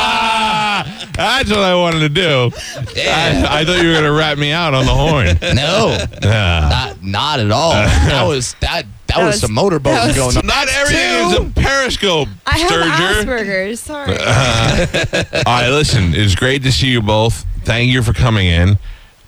Ah, 0.90 1.08
that's 1.16 1.48
what 1.50 1.60
I 1.60 1.74
wanted 1.76 2.00
to 2.00 2.08
do. 2.10 2.50
I, 3.10 3.60
I 3.60 3.64
thought 3.64 3.80
you 3.82 3.88
were 3.88 3.94
gonna 3.94 4.12
rat 4.12 4.36
me 4.38 4.52
out 4.52 4.74
on 4.74 4.84
the 4.84 4.92
horn. 4.94 5.38
No, 5.56 5.96
Ah. 6.24 6.68
not 6.68 7.02
not 7.02 7.40
at 7.40 7.50
all. 7.50 7.72
that 7.72 8.24
was 8.26 8.54
that 8.60 8.84
that, 9.06 9.16
That 9.16 9.24
was, 9.24 9.34
was- 9.36 9.40
some 9.40 9.56
motorboating 9.56 9.84
that 9.94 10.06
was- 10.08 10.16
going 10.16 10.36
on. 10.36 10.46
Not 10.46 10.68
everything 10.68 11.26
is 11.30 11.32
a 11.38 11.60
periscope, 11.60 12.28
I 12.46 12.58
have 12.58 12.68
Sterger. 12.68 13.30
Asperger's. 13.32 13.80
Sorry. 13.80 14.12
All 15.46 15.52
right, 15.62 15.70
listen, 15.70 16.12
it's 16.14 16.34
great 16.34 16.62
to 16.64 16.70
see 16.72 16.88
you 16.88 17.00
both. 17.00 17.46
Thank 17.68 17.92
you 17.92 18.02
for 18.02 18.14
coming 18.14 18.46
in. 18.46 18.78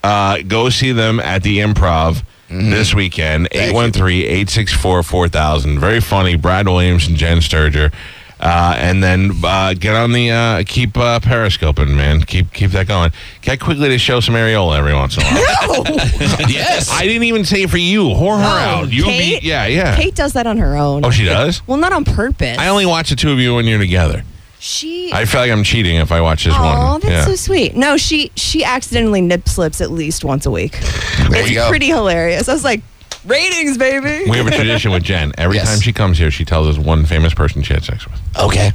Uh, 0.03 0.38
go 0.48 0.70
see 0.70 0.92
them 0.92 1.20
at 1.20 1.42
the 1.42 1.59
improv 1.59 2.22
this 2.48 2.94
weekend. 2.94 3.48
813 3.53 4.22
864 4.22 5.03
4000. 5.03 5.79
Very 5.79 6.00
funny. 6.00 6.37
Brad 6.37 6.66
Williams 6.66 7.07
and 7.07 7.18
Jen 7.18 7.42
Sterger. 7.42 7.92
Uh, 8.40 8.74
and 8.79 9.03
then 9.05 9.33
uh, 9.44 9.74
get 9.74 9.94
on 9.94 10.12
the 10.12 10.31
uh, 10.31 10.62
keep 10.66 10.96
uh, 10.96 11.20
periscoping, 11.20 11.94
man. 11.94 12.22
Keep 12.22 12.55
keep 12.55 12.70
that 12.70 12.88
going. 12.88 13.12
Get 13.42 13.61
quickly 13.61 13.90
to 13.90 13.98
show 13.98 14.20
some 14.20 14.35
areola 14.35 14.79
every 14.79 14.94
once 14.94 15.18
in 15.18 15.22
a 15.22 15.26
while. 15.26 15.85
yes, 16.48 16.88
I 16.90 17.03
didn't 17.05 17.24
even 17.24 17.44
say 17.44 17.64
it 17.64 17.70
for 17.70 17.76
you. 17.76 18.05
Whore 18.05 18.38
her 18.38 18.44
Oh, 18.44 18.83
out. 18.85 18.90
You 18.90 19.05
Kate? 19.05 19.42
be 19.42 19.46
yeah 19.46 19.66
yeah. 19.66 19.94
Kate 19.96 20.14
does 20.14 20.33
that 20.33 20.46
on 20.46 20.57
her 20.57 20.74
own. 20.79 21.05
Oh, 21.05 21.11
she 21.11 21.26
does. 21.26 21.61
Well, 21.68 21.76
not 21.76 21.92
on 21.92 22.07
purpose. 22.07 22.57
I 22.57 22.68
only 22.68 22.87
watch 22.87 23.11
the 23.11 23.16
two 23.16 23.31
of 23.31 23.38
you 23.38 23.55
when 23.57 23.66
you're 23.66 23.79
together. 23.79 24.24
She. 24.61 25.11
I 25.12 25.25
feel 25.25 25.40
like 25.40 25.51
I'm 25.51 25.64
cheating 25.64 25.96
if 25.96 26.12
I 26.12 26.20
watch 26.20 26.44
this 26.44 26.55
Oh, 26.57 26.62
one. 26.62 27.01
that's 27.01 27.11
yeah. 27.11 27.25
so 27.25 27.35
sweet. 27.35 27.75
No, 27.75 27.96
she 27.96 28.31
she 28.37 28.62
accidentally 28.62 29.23
nip 29.23 29.49
slips 29.49 29.81
at 29.81 29.90
least 29.90 30.23
once 30.25 30.44
a 30.44 30.51
week. 30.51 30.73
There 30.73 31.40
it's 31.40 31.49
you 31.49 31.57
go. 31.57 31.68
pretty 31.70 31.87
hilarious. 31.87 32.46
I 32.49 32.53
was 32.53 32.62
like, 32.64 32.83
ratings, 33.25 33.79
baby. 33.79 34.29
We 34.31 34.37
have 34.37 34.46
a 34.46 34.51
tradition 34.51 34.92
with 34.92 35.03
Jen. 35.03 35.33
Every 35.38 35.57
Yes. 35.57 35.70
time 35.70 35.81
she 35.81 35.92
comes 35.94 36.18
here, 36.18 36.31
she 36.31 36.44
tells 36.44 36.68
us 36.68 36.77
one 36.77 37.07
famous 37.07 37.33
person 37.33 37.62
she 37.62 37.73
had 37.73 37.85
sex 37.85 38.07
with. 38.07 38.20
okay. 38.38 38.73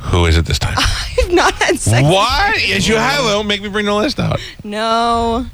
Who 0.00 0.24
is 0.26 0.38
it 0.38 0.46
this 0.46 0.58
time? 0.60 0.76
I've 1.18 1.30
not 1.32 1.52
had 1.54 1.78
sex. 1.78 2.04
what? 2.06 2.66
Yes, 2.66 2.86
you 2.88 2.96
have. 2.96 3.18
Don't 3.24 3.46
make 3.48 3.60
me 3.60 3.68
bring 3.68 3.84
the 3.84 3.94
list 3.94 4.18
out. 4.20 4.40
No. 4.64 5.44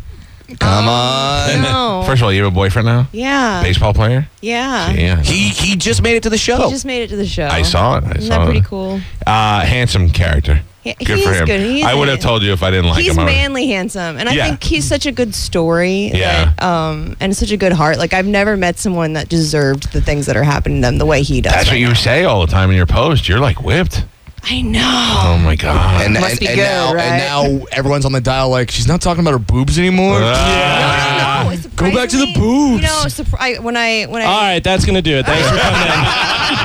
Come 0.58 0.88
on. 0.88 1.62
No. 1.62 2.02
First 2.06 2.20
of 2.20 2.24
all, 2.26 2.32
you 2.32 2.44
have 2.44 2.52
a 2.52 2.54
boyfriend 2.54 2.86
now? 2.86 3.08
yeah. 3.12 3.62
Baseball 3.62 3.94
player? 3.94 4.28
Yeah. 4.40 4.90
Yeah. 4.92 5.22
He 5.22 5.48
he 5.48 5.76
just 5.76 6.02
made 6.02 6.16
it 6.16 6.22
to 6.24 6.30
the 6.30 6.38
show. 6.38 6.64
He 6.66 6.70
just 6.70 6.84
made 6.84 7.02
it 7.02 7.08
to 7.08 7.16
the 7.16 7.26
show. 7.26 7.46
I 7.46 7.62
saw 7.62 7.98
it. 7.98 8.04
I 8.04 8.10
Isn't 8.12 8.22
saw 8.22 8.38
that 8.38 8.44
pretty 8.44 8.60
it. 8.60 8.64
cool? 8.66 9.00
Uh, 9.26 9.60
handsome 9.60 10.10
character. 10.10 10.60
Yeah, 10.82 10.92
Good 11.02 11.16
he 11.16 11.24
for 11.24 11.30
is 11.30 11.38
him. 11.40 11.46
good. 11.46 11.60
He 11.60 11.80
is 11.80 11.86
I 11.86 11.94
would 11.94 12.08
have 12.08 12.20
told 12.20 12.42
you 12.42 12.52
if 12.52 12.62
I 12.62 12.70
didn't 12.70 12.90
like 12.90 13.02
he's 13.02 13.12
him. 13.12 13.18
I 13.20 13.24
would've- 13.24 13.36
manly 13.36 13.68
handsome, 13.68 14.18
and 14.18 14.28
I 14.28 14.32
Yeah. 14.34 14.48
think 14.48 14.62
he's 14.62 14.84
such 14.84 15.06
a 15.06 15.12
good 15.12 15.34
story. 15.34 16.10
Yeah. 16.14 16.52
That, 16.58 16.62
um, 16.62 17.16
and 17.20 17.34
such 17.34 17.50
a 17.52 17.56
good 17.56 17.72
heart. 17.72 17.96
Like 17.96 18.12
I've 18.12 18.26
never 18.26 18.54
met 18.58 18.78
someone 18.78 19.14
that 19.14 19.30
deserved 19.30 19.92
the 19.92 20.02
things 20.02 20.26
that 20.26 20.36
are 20.36 20.42
happening 20.44 20.82
to 20.82 20.86
them 20.88 20.98
the 20.98 21.06
way 21.06 21.22
he 21.22 21.40
does. 21.40 21.54
That's 21.54 21.66
what 21.68 21.72
right 21.72 21.80
you 21.80 21.88
now. 21.88 21.94
say 21.94 22.24
all 22.24 22.42
the 22.44 22.52
time 22.52 22.68
in 22.68 22.76
your 22.76 22.84
post. 22.86 23.28
You're 23.28 23.40
like 23.40 23.62
whipped. 23.62 24.04
I 24.46 24.60
know. 24.60 24.80
Oh 24.82 25.38
my 25.42 25.56
god. 25.56 26.02
and, 26.02 26.14
Must 26.14 26.30
and, 26.32 26.40
be 26.40 26.46
and 26.48 26.56
good, 26.56 26.62
now, 26.62 26.94
right? 26.94 27.04
and 27.04 27.60
now 27.60 27.66
everyone's 27.72 28.04
on 28.04 28.12
the 28.12 28.20
dial 28.20 28.50
like 28.50 28.70
she's 28.70 28.86
not 28.86 29.00
talking 29.00 29.22
about 29.22 29.32
her 29.32 29.38
boobs 29.38 29.78
anymore. 29.78 30.18
Ah. 30.20 31.44
No, 31.44 31.50
no, 31.50 31.56
no. 31.56 31.68
Go 31.76 31.94
back 31.94 32.08
to 32.10 32.16
the 32.18 32.32
boobs. 32.34 32.82
You 32.82 32.88
know, 32.88 33.02
surpri- 33.06 33.38
I, 33.38 33.58
when 33.58 33.76
I 33.76 34.04
when 34.04 34.22
I 34.22 34.24
All 34.26 34.40
right, 34.40 34.62
that's 34.62 34.84
gonna 34.84 35.02
do 35.02 35.16
it. 35.16 35.26
Thanks 35.26 35.48
for 35.48 35.56
coming 35.56 35.80
in. 35.80 36.58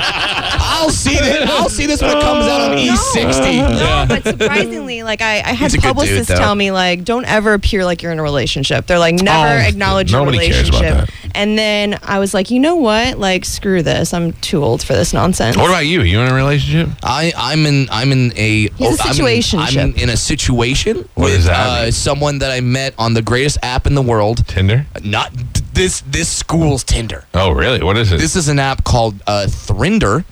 I'll 0.80 0.90
see 0.90 1.16
this. 1.16 1.50
I'll 1.50 1.70
see 1.70 1.86
this 1.86 2.02
when 2.02 2.18
it 2.18 2.22
comes 2.22 2.46
out 2.46 2.72
on 2.72 2.78
E60. 2.78 3.72
No, 3.80 4.06
but 4.08 4.24
surprisingly, 4.24 5.04
like 5.04 5.22
I, 5.22 5.36
I 5.40 5.54
had 5.54 5.72
He's 5.72 5.74
a 5.74 5.78
good 5.78 5.82
dude, 5.84 5.96
publicists 5.96 6.28
though. 6.30 6.36
tell 6.40 6.56
me 6.56 6.72
like, 6.72 7.04
don't 7.04 7.26
ever 7.26 7.54
appear 7.54 7.86
like 7.86 8.02
you're 8.02 8.12
in 8.12 8.20
a 8.20 8.24
relationship. 8.24 8.88
They're 8.88 9.00
like, 9.00 9.16
never 9.16 9.62
Oh, 9.64 9.68
acknowledge 9.68 10.12
your 10.12 10.22
nobody 10.26 10.50
cares 10.50 10.70
about 10.70 10.82
relationship. 10.82 11.16
that. 11.16 11.32
And 11.36 11.58
then 11.58 12.00
I 12.04 12.20
was 12.20 12.34
like, 12.34 12.50
you 12.50 12.60
know 12.60 12.76
what? 12.76 13.18
Like, 13.20 13.46
screw 13.46 13.84
this. 13.84 14.14
I'm 14.14 14.34
too 14.34 14.64
old 14.64 14.82
for 14.84 14.94
this 14.94 15.14
nonsense. 15.14 15.56
What 15.58 15.70
about 15.70 15.86
you? 15.86 16.02
You 16.02 16.20
in 16.22 16.28
a 16.32 16.34
relationship? 16.34 16.90
I 17.04 17.32
I'm 17.38 17.66
in 17.66 17.88
I'm 17.92 18.12
in 18.12 18.32
a 18.36 18.70
He's 18.70 18.72
a 18.80 18.84
I'm 18.84 18.90
in- 18.90 18.98
situationship. 19.16 19.84
I'm 19.84 19.96
in 19.96 20.10
a 20.10 20.18
situation 20.18 20.98
What 21.16 21.26
with 21.26 21.36
does 21.36 21.46
that 21.46 21.80
uh, 21.80 21.84
mean? 21.84 21.92
someone 21.92 22.40
that 22.40 22.52
I 22.52 22.62
met 22.62 22.94
on 22.98 23.14
the 23.14 23.22
greatest 23.22 23.58
app 23.64 23.86
in 23.86 23.96
the 23.96 24.02
world. 24.02 24.46
Tinder? 24.48 24.86
Not 25.04 25.34
th- 25.34 25.46
this 25.74 26.02
this 26.02 26.30
school's 26.30 26.84
Tinder. 26.84 27.26
Oh, 27.34 27.52
really? 27.52 27.84
What 27.84 27.98
is 27.98 28.12
it? 28.12 28.20
This 28.20 28.36
is 28.36 28.48
an 28.50 28.60
app 28.60 28.84
called 28.84 29.16
uh, 29.28 29.46
Thrinder, 29.48 30.24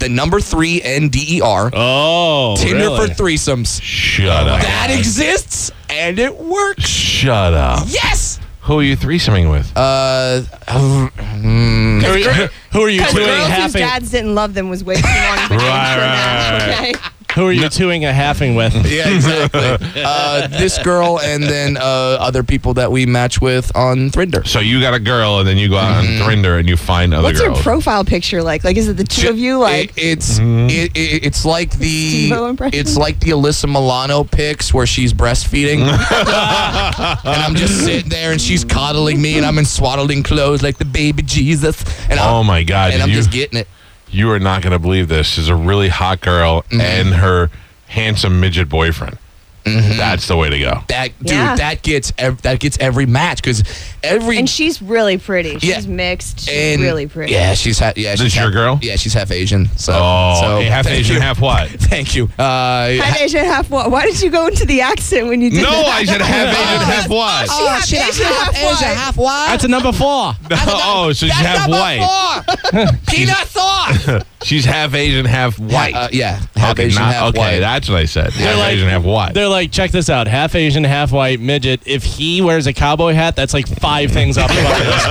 the 0.00 0.08
number 0.08 0.40
three 0.40 0.82
N 0.82 1.08
D 1.08 1.36
E 1.36 1.40
R. 1.40 1.70
Oh, 1.72 2.56
Tinder 2.58 2.76
really? 2.76 3.08
for 3.08 3.14
threesomes. 3.14 3.80
Shut 3.82 4.48
up. 4.48 4.60
That 4.62 4.88
exists 4.90 5.70
and 5.88 6.18
it 6.18 6.36
works. 6.36 6.84
Shut 6.86 7.54
up. 7.54 7.84
Yes. 7.88 8.40
Who 8.62 8.78
are 8.78 8.82
you 8.82 8.96
threesoming 8.96 9.50
with? 9.50 9.72
Uh, 9.74 10.42
mm, 10.66 12.02
Who 12.02 12.06
are 12.08 12.18
you, 12.18 12.48
who 12.72 12.80
are 12.82 12.88
you 12.90 13.00
Because 13.00 13.14
doing 13.14 13.26
girls 13.26 13.46
whose 13.48 13.56
happy? 13.72 13.78
dads 13.78 14.10
didn't 14.10 14.34
love 14.34 14.54
them 14.54 14.68
was 14.68 14.84
way 14.84 14.96
too 14.96 15.02
long. 15.02 15.38
of 15.38 15.50
a 15.50 15.54
name 15.56 15.60
Right, 15.60 15.96
right, 15.96 16.68
right. 16.78 16.96
Okay. 16.96 17.08
Who 17.34 17.46
are 17.46 17.52
you 17.52 17.68
chewing 17.68 18.04
a 18.04 18.12
halving 18.12 18.54
with? 18.56 18.74
Yeah, 18.90 19.08
exactly. 19.14 19.60
uh, 20.04 20.48
this 20.48 20.78
girl 20.82 21.20
and 21.20 21.42
then 21.44 21.76
uh, 21.76 21.80
other 21.80 22.42
people 22.42 22.74
that 22.74 22.90
we 22.90 23.06
match 23.06 23.40
with 23.40 23.70
on 23.76 24.10
Thrinder. 24.10 24.46
So 24.46 24.58
you 24.58 24.80
got 24.80 24.94
a 24.94 24.98
girl, 24.98 25.38
and 25.38 25.46
then 25.48 25.56
you 25.56 25.68
go 25.68 25.76
out 25.76 26.02
Mm-hmm. 26.04 26.22
on 26.22 26.28
Thrinder 26.28 26.58
and 26.58 26.68
you 26.68 26.76
find 26.76 27.14
other 27.14 27.32
girls. 27.32 27.40
What's 27.48 27.56
your 27.56 27.62
profile 27.62 28.04
picture 28.04 28.42
like? 28.42 28.64
Like, 28.64 28.76
is 28.76 28.88
it 28.88 28.96
the 28.96 29.04
two 29.04 29.28
of 29.28 29.38
you? 29.38 29.58
Like, 29.58 29.90
It- 29.96 30.02
it's 30.04 30.38
Mm-hmm. 30.38 30.70
it, 30.70 30.96
it, 30.96 31.24
it's 31.26 31.44
like 31.44 31.70
the 31.78 32.30
it's 32.72 32.96
like 32.96 33.20
the 33.20 33.30
Alyssa 33.30 33.66
Milano 33.68 34.24
pics 34.24 34.74
where 34.74 34.86
she's 34.86 35.12
breastfeeding, 35.12 35.80
and 35.80 37.42
I'm 37.42 37.54
just 37.54 37.84
sitting 37.84 38.08
there 38.10 38.32
and 38.32 38.40
she's 38.40 38.64
coddling 38.64 39.20
me, 39.22 39.36
and 39.36 39.46
I'm 39.46 39.58
in 39.58 39.64
swaddling 39.64 40.22
clothes 40.22 40.62
like 40.62 40.78
the 40.78 40.84
baby 40.84 41.22
Jesus, 41.22 41.84
and 42.10 42.18
I'm, 42.18 42.34
Oh 42.34 42.42
my 42.44 42.62
God! 42.64 42.92
and 42.92 43.02
I'm 43.02 43.08
you, 43.10 43.14
just 43.14 43.30
getting 43.30 43.58
it. 43.60 43.68
You 44.10 44.30
are 44.30 44.38
not 44.38 44.62
going 44.62 44.72
to 44.72 44.78
believe 44.78 45.08
this. 45.08 45.26
She's 45.26 45.48
a 45.48 45.54
really 45.54 45.88
hot 45.88 46.20
girl 46.20 46.62
Mm-hmm. 46.70 46.80
and 46.80 47.08
her 47.14 47.50
handsome 47.88 48.40
midget 48.40 48.68
boyfriend. 48.68 49.18
That's 49.64 50.26
the 50.26 50.36
way 50.36 50.50
to 50.50 50.58
go. 50.58 50.80
That 50.88 51.18
dude, 51.18 51.30
Yeah. 51.30 51.56
that 51.56 51.82
gets 51.82 52.12
ev- 52.18 52.40
that 52.42 52.60
gets 52.60 52.78
every 52.80 53.06
match 53.06 53.36
because 53.42 53.62
every 54.02 54.38
and 54.38 54.48
she's 54.48 54.80
really 54.80 55.18
pretty. 55.18 55.58
She's 55.58 55.86
Yeah. 55.86 55.92
mixed. 55.92 56.40
She's 56.40 56.48
and- 56.74 56.82
really 56.82 57.06
pretty. 57.06 57.32
Yeah, 57.32 57.54
she's 57.54 57.78
ha- 57.78 57.92
yeah. 57.96 58.12
This 58.12 58.20
she's 58.22 58.34
your 58.36 58.44
half- 58.44 58.52
girl? 58.52 58.78
Yeah, 58.82 58.96
she's 58.96 59.12
half 59.14 59.30
Asian. 59.30 59.68
So 59.76 59.92
Oh, 59.94 60.38
so 60.40 60.58
hey, 60.60 60.64
half 60.66 60.86
Asian, 60.86 61.16
you. 61.16 61.20
half 61.20 61.40
what? 61.40 61.68
Thank 61.78 62.14
you. 62.14 62.24
Uh, 62.38 62.90
Half 62.92 63.20
Asian, 63.20 63.44
half 63.44 63.68
what? 63.70 63.90
Why 63.90 64.06
did 64.06 64.20
you 64.22 64.30
go 64.30 64.46
into 64.46 64.64
the 64.66 64.80
accent 64.80 65.26
when 65.28 65.40
you 65.40 65.50
did 65.50 65.62
No, 65.62 65.70
that? 65.70 65.86
I 65.86 66.04
said 66.04 66.20
half 66.22 66.48
Asian, 66.56 66.86
half 66.94 67.08
what? 67.08 67.50
She 67.50 67.64
half 67.66 67.86
shit, 67.86 68.08
Asian, 68.08 68.26
half 68.26 68.54
white. 68.54 68.96
half 68.96 69.16
white. 69.16 69.46
That's 69.50 69.64
a 69.64 69.68
number 69.68 69.92
four. 69.92 70.32
oh, 70.50 71.12
so 71.12 71.26
she's 71.26 71.34
half 71.34 71.68
white. 71.68 72.44
four. 72.72 72.86
Peanut 73.08 73.46
sauce. 73.48 74.24
She's 74.42 74.64
half 74.64 74.94
Asian, 74.94 75.26
half 75.26 75.58
white. 75.58 75.94
Uh, 75.94 76.08
yeah, 76.12 76.40
half 76.56 76.72
okay, 76.72 76.84
Asian, 76.86 77.02
not- 77.02 77.12
half 77.14 77.28
okay, 77.30 77.38
white. 77.38 77.58
that's 77.60 77.88
what 77.90 77.98
I 77.98 78.04
said. 78.06 78.32
Half 78.32 78.58
like- 78.58 78.72
Asian, 78.72 78.88
half 78.88 79.02
white. 79.02 79.34
They're 79.34 79.48
like, 79.48 79.70
check 79.70 79.90
this 79.90 80.08
out: 80.08 80.26
half 80.28 80.54
Asian, 80.54 80.82
half 80.84 81.12
white 81.12 81.40
midget. 81.40 81.80
If 81.84 82.04
he 82.04 82.40
wears 82.40 82.66
a 82.66 82.72
cowboy 82.72 83.12
hat, 83.12 83.36
that's 83.36 83.52
like 83.52 83.66
five 83.68 84.10
things 84.12 84.38
up 84.38 84.50
above 84.50 84.78
this. 84.78 85.06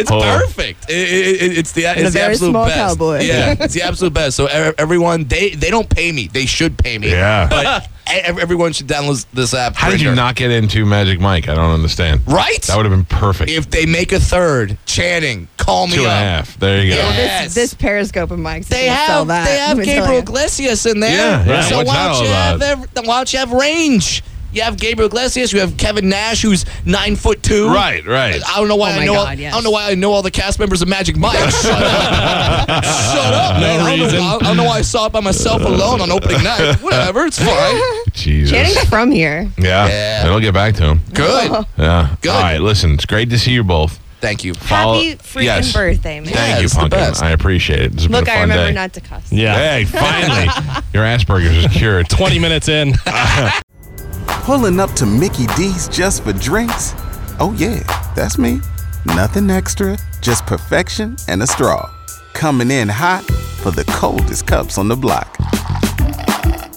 it's 0.00 0.10
Oh. 0.10 0.20
perfect. 0.20 0.88
It- 0.90 0.94
it- 0.94 1.42
it- 1.42 1.58
it's 1.58 1.72
the 1.72 1.84
it's 1.84 2.02
the 2.02 2.10
very 2.10 2.32
absolute 2.32 2.50
small 2.52 2.66
best. 2.66 2.78
cowboy. 2.78 3.20
Yeah, 3.22 3.54
it's 3.60 3.74
the 3.74 3.82
absolute 3.82 4.14
best. 4.14 4.36
So 4.36 4.46
e- 4.48 4.72
everyone, 4.78 5.24
they 5.24 5.50
they 5.50 5.70
don't 5.70 5.88
pay 5.88 6.12
me. 6.12 6.28
They 6.32 6.46
should 6.46 6.78
pay 6.78 6.98
me. 6.98 7.10
Yeah. 7.10 7.46
but 7.50 7.84
e- 8.12 8.20
everyone 8.24 8.72
should 8.72 8.86
download 8.88 9.24
this 9.34 9.54
app. 9.54 9.76
How 9.76 9.90
did 9.90 10.00
you 10.00 10.10
Grindr. 10.10 10.16
not 10.16 10.34
get 10.34 10.50
into 10.50 10.84
Magic 10.86 11.20
Mike? 11.20 11.48
I 11.48 11.54
don't 11.54 11.72
understand. 11.72 12.22
Right. 12.26 12.62
That 12.62 12.76
would 12.76 12.86
have 12.86 12.92
been 12.92 13.04
perfect. 13.04 13.50
if 13.50 13.70
they 13.70 13.86
make 13.86 14.12
a 14.12 14.20
third, 14.20 14.78
Channing, 14.86 15.48
call 15.56 15.86
me 15.86 15.94
Two 15.96 16.00
and 16.02 16.10
a 16.10 16.14
half. 16.14 16.58
There 16.58 16.82
you 16.82 16.90
go. 16.92 16.96
Yeah. 16.96 17.48
This, 17.54 17.70
this 17.70 17.74
Periscope 17.74 18.30
of 18.30 18.38
Mike's. 18.38 18.68
They 18.68 18.86
have 18.86 19.26
that. 19.28 19.44
they 19.46 19.56
have 19.58 19.76
let 19.76 19.86
me 19.86 19.92
tell 19.92 19.94
Gabriel 20.02 20.14
you. 20.14 20.20
Iglesias 20.20 20.86
in 20.86 21.00
there. 21.00 21.10
Yeah, 21.10 21.44
yeah. 21.44 21.60
So 21.62 21.76
What's 21.78 21.88
why 21.88 21.94
that 21.94 22.06
don't 22.08 22.16
all 22.16 22.22
you 22.24 22.28
have 22.30 22.52
uh, 22.52 22.56
about? 22.56 22.68
every, 22.96 23.08
why 23.08 23.16
don't 23.18 23.32
you 23.32 23.38
have 23.38 23.52
range? 23.52 24.22
You 24.52 24.62
have 24.62 24.76
Gabriel 24.78 25.06
Iglesias. 25.06 25.52
You 25.52 25.60
have 25.60 25.76
Kevin 25.76 26.08
Nash, 26.08 26.42
who's 26.42 26.64
nine 26.84 27.14
foot 27.14 27.40
two. 27.40 27.68
Right, 27.68 28.04
right. 28.04 28.42
I 28.48 28.56
don't 28.58 28.66
know 28.66 28.74
why 28.74 28.90
Oh 28.90 28.94
I 28.94 28.96
my 28.98 29.04
know. 29.06 29.14
all, 29.14 29.24
God, 29.26 29.38
yes. 29.38 29.52
I 29.52 29.56
don't 29.56 29.62
know 29.62 29.70
why 29.70 29.90
I 29.90 29.94
know 29.94 30.10
all 30.10 30.22
the 30.22 30.30
cast 30.32 30.58
members 30.58 30.82
of 30.82 30.88
Magic 30.88 31.16
Mike. 31.16 31.38
Shut 31.50 31.70
up. 31.70 32.66
Shut 32.84 33.32
up, 33.32 33.60
man. 33.60 33.80
I, 33.80 33.96
don't 33.96 34.00
reason. 34.06 34.18
know, 34.18 34.38
I 34.40 34.44
don't 34.44 34.56
know 34.56 34.64
why 34.64 34.78
I 34.78 34.82
saw 34.82 35.06
it 35.06 35.12
by 35.12 35.20
myself 35.20 35.62
alone 35.62 36.00
on 36.00 36.10
opening 36.10 36.42
night. 36.42 36.74
Whatever, 36.82 37.26
it's 37.26 37.38
fine. 37.38 37.80
Jesus. 38.12 38.50
Channing's 38.50 38.88
from 38.88 39.12
here. 39.12 39.48
Yeah. 39.56 39.86
Yeah. 39.86 40.26
It'll 40.26 40.40
get 40.40 40.52
back 40.52 40.74
to 40.76 40.82
him. 40.84 41.00
Good. 41.14 41.64
Yeah. 41.78 42.16
Good. 42.20 42.30
All 42.30 42.40
right. 42.42 42.58
Listen, 42.60 42.94
it's 42.94 43.06
great 43.06 43.30
to 43.30 43.38
see 43.38 43.52
you 43.52 43.62
both. 43.62 44.00
Thank 44.20 44.44
you. 44.44 44.54
Follow- 44.54 44.94
Happy 44.94 45.16
freaking 45.16 45.42
Yes. 45.44 45.72
birthday, 45.72 46.20
man. 46.20 46.28
Yeah, 46.28 46.34
Thank 46.36 46.58
you, 46.58 46.64
it's 46.64 46.74
the 46.74 46.80
Pumpkin. 46.80 46.98
best. 47.00 47.22
I 47.22 47.30
appreciate 47.30 47.80
it. 47.80 47.92
It's 47.94 48.02
been 48.04 48.12
Look, 48.12 48.24
a 48.24 48.26
fun 48.26 48.36
I 48.36 48.40
remember 48.42 48.66
day. 48.68 48.72
not 48.74 48.92
to 48.94 49.00
cuss. 49.00 49.22
Yeah, 49.32 49.54
Hey, 49.56 49.84
finally, 49.86 50.48
your 50.92 51.04
Asperger's 51.04 51.64
is 51.64 51.72
cured. 51.72 52.08
twenty 52.10 52.38
minutes 52.38 52.68
in. 52.68 52.94
Pulling 54.44 54.80
up 54.80 54.92
to 54.94 55.06
Mickey 55.06 55.46
D's 55.56 55.88
just 55.88 56.22
for 56.24 56.32
drinks? 56.32 56.94
Oh, 57.38 57.54
yeah, 57.56 57.80
that's 58.14 58.36
me. 58.38 58.60
Nothing 59.06 59.50
extra, 59.50 59.96
just 60.20 60.44
perfection 60.46 61.16
and 61.28 61.42
a 61.42 61.46
straw. 61.46 61.88
Coming 62.34 62.70
in 62.70 62.88
hot 62.88 63.24
for 63.62 63.70
the 63.70 63.84
coldest 63.84 64.46
cups 64.46 64.76
on 64.78 64.88
the 64.88 64.96
block. 64.96 65.36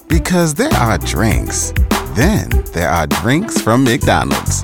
Because 0.08 0.53
there 0.53 0.73
are 0.73 0.97
drinks, 0.99 1.73
then 2.15 2.49
there 2.73 2.89
are 2.89 3.08
drinks 3.08 3.60
from 3.62 3.84
McDonald's. 3.84 4.63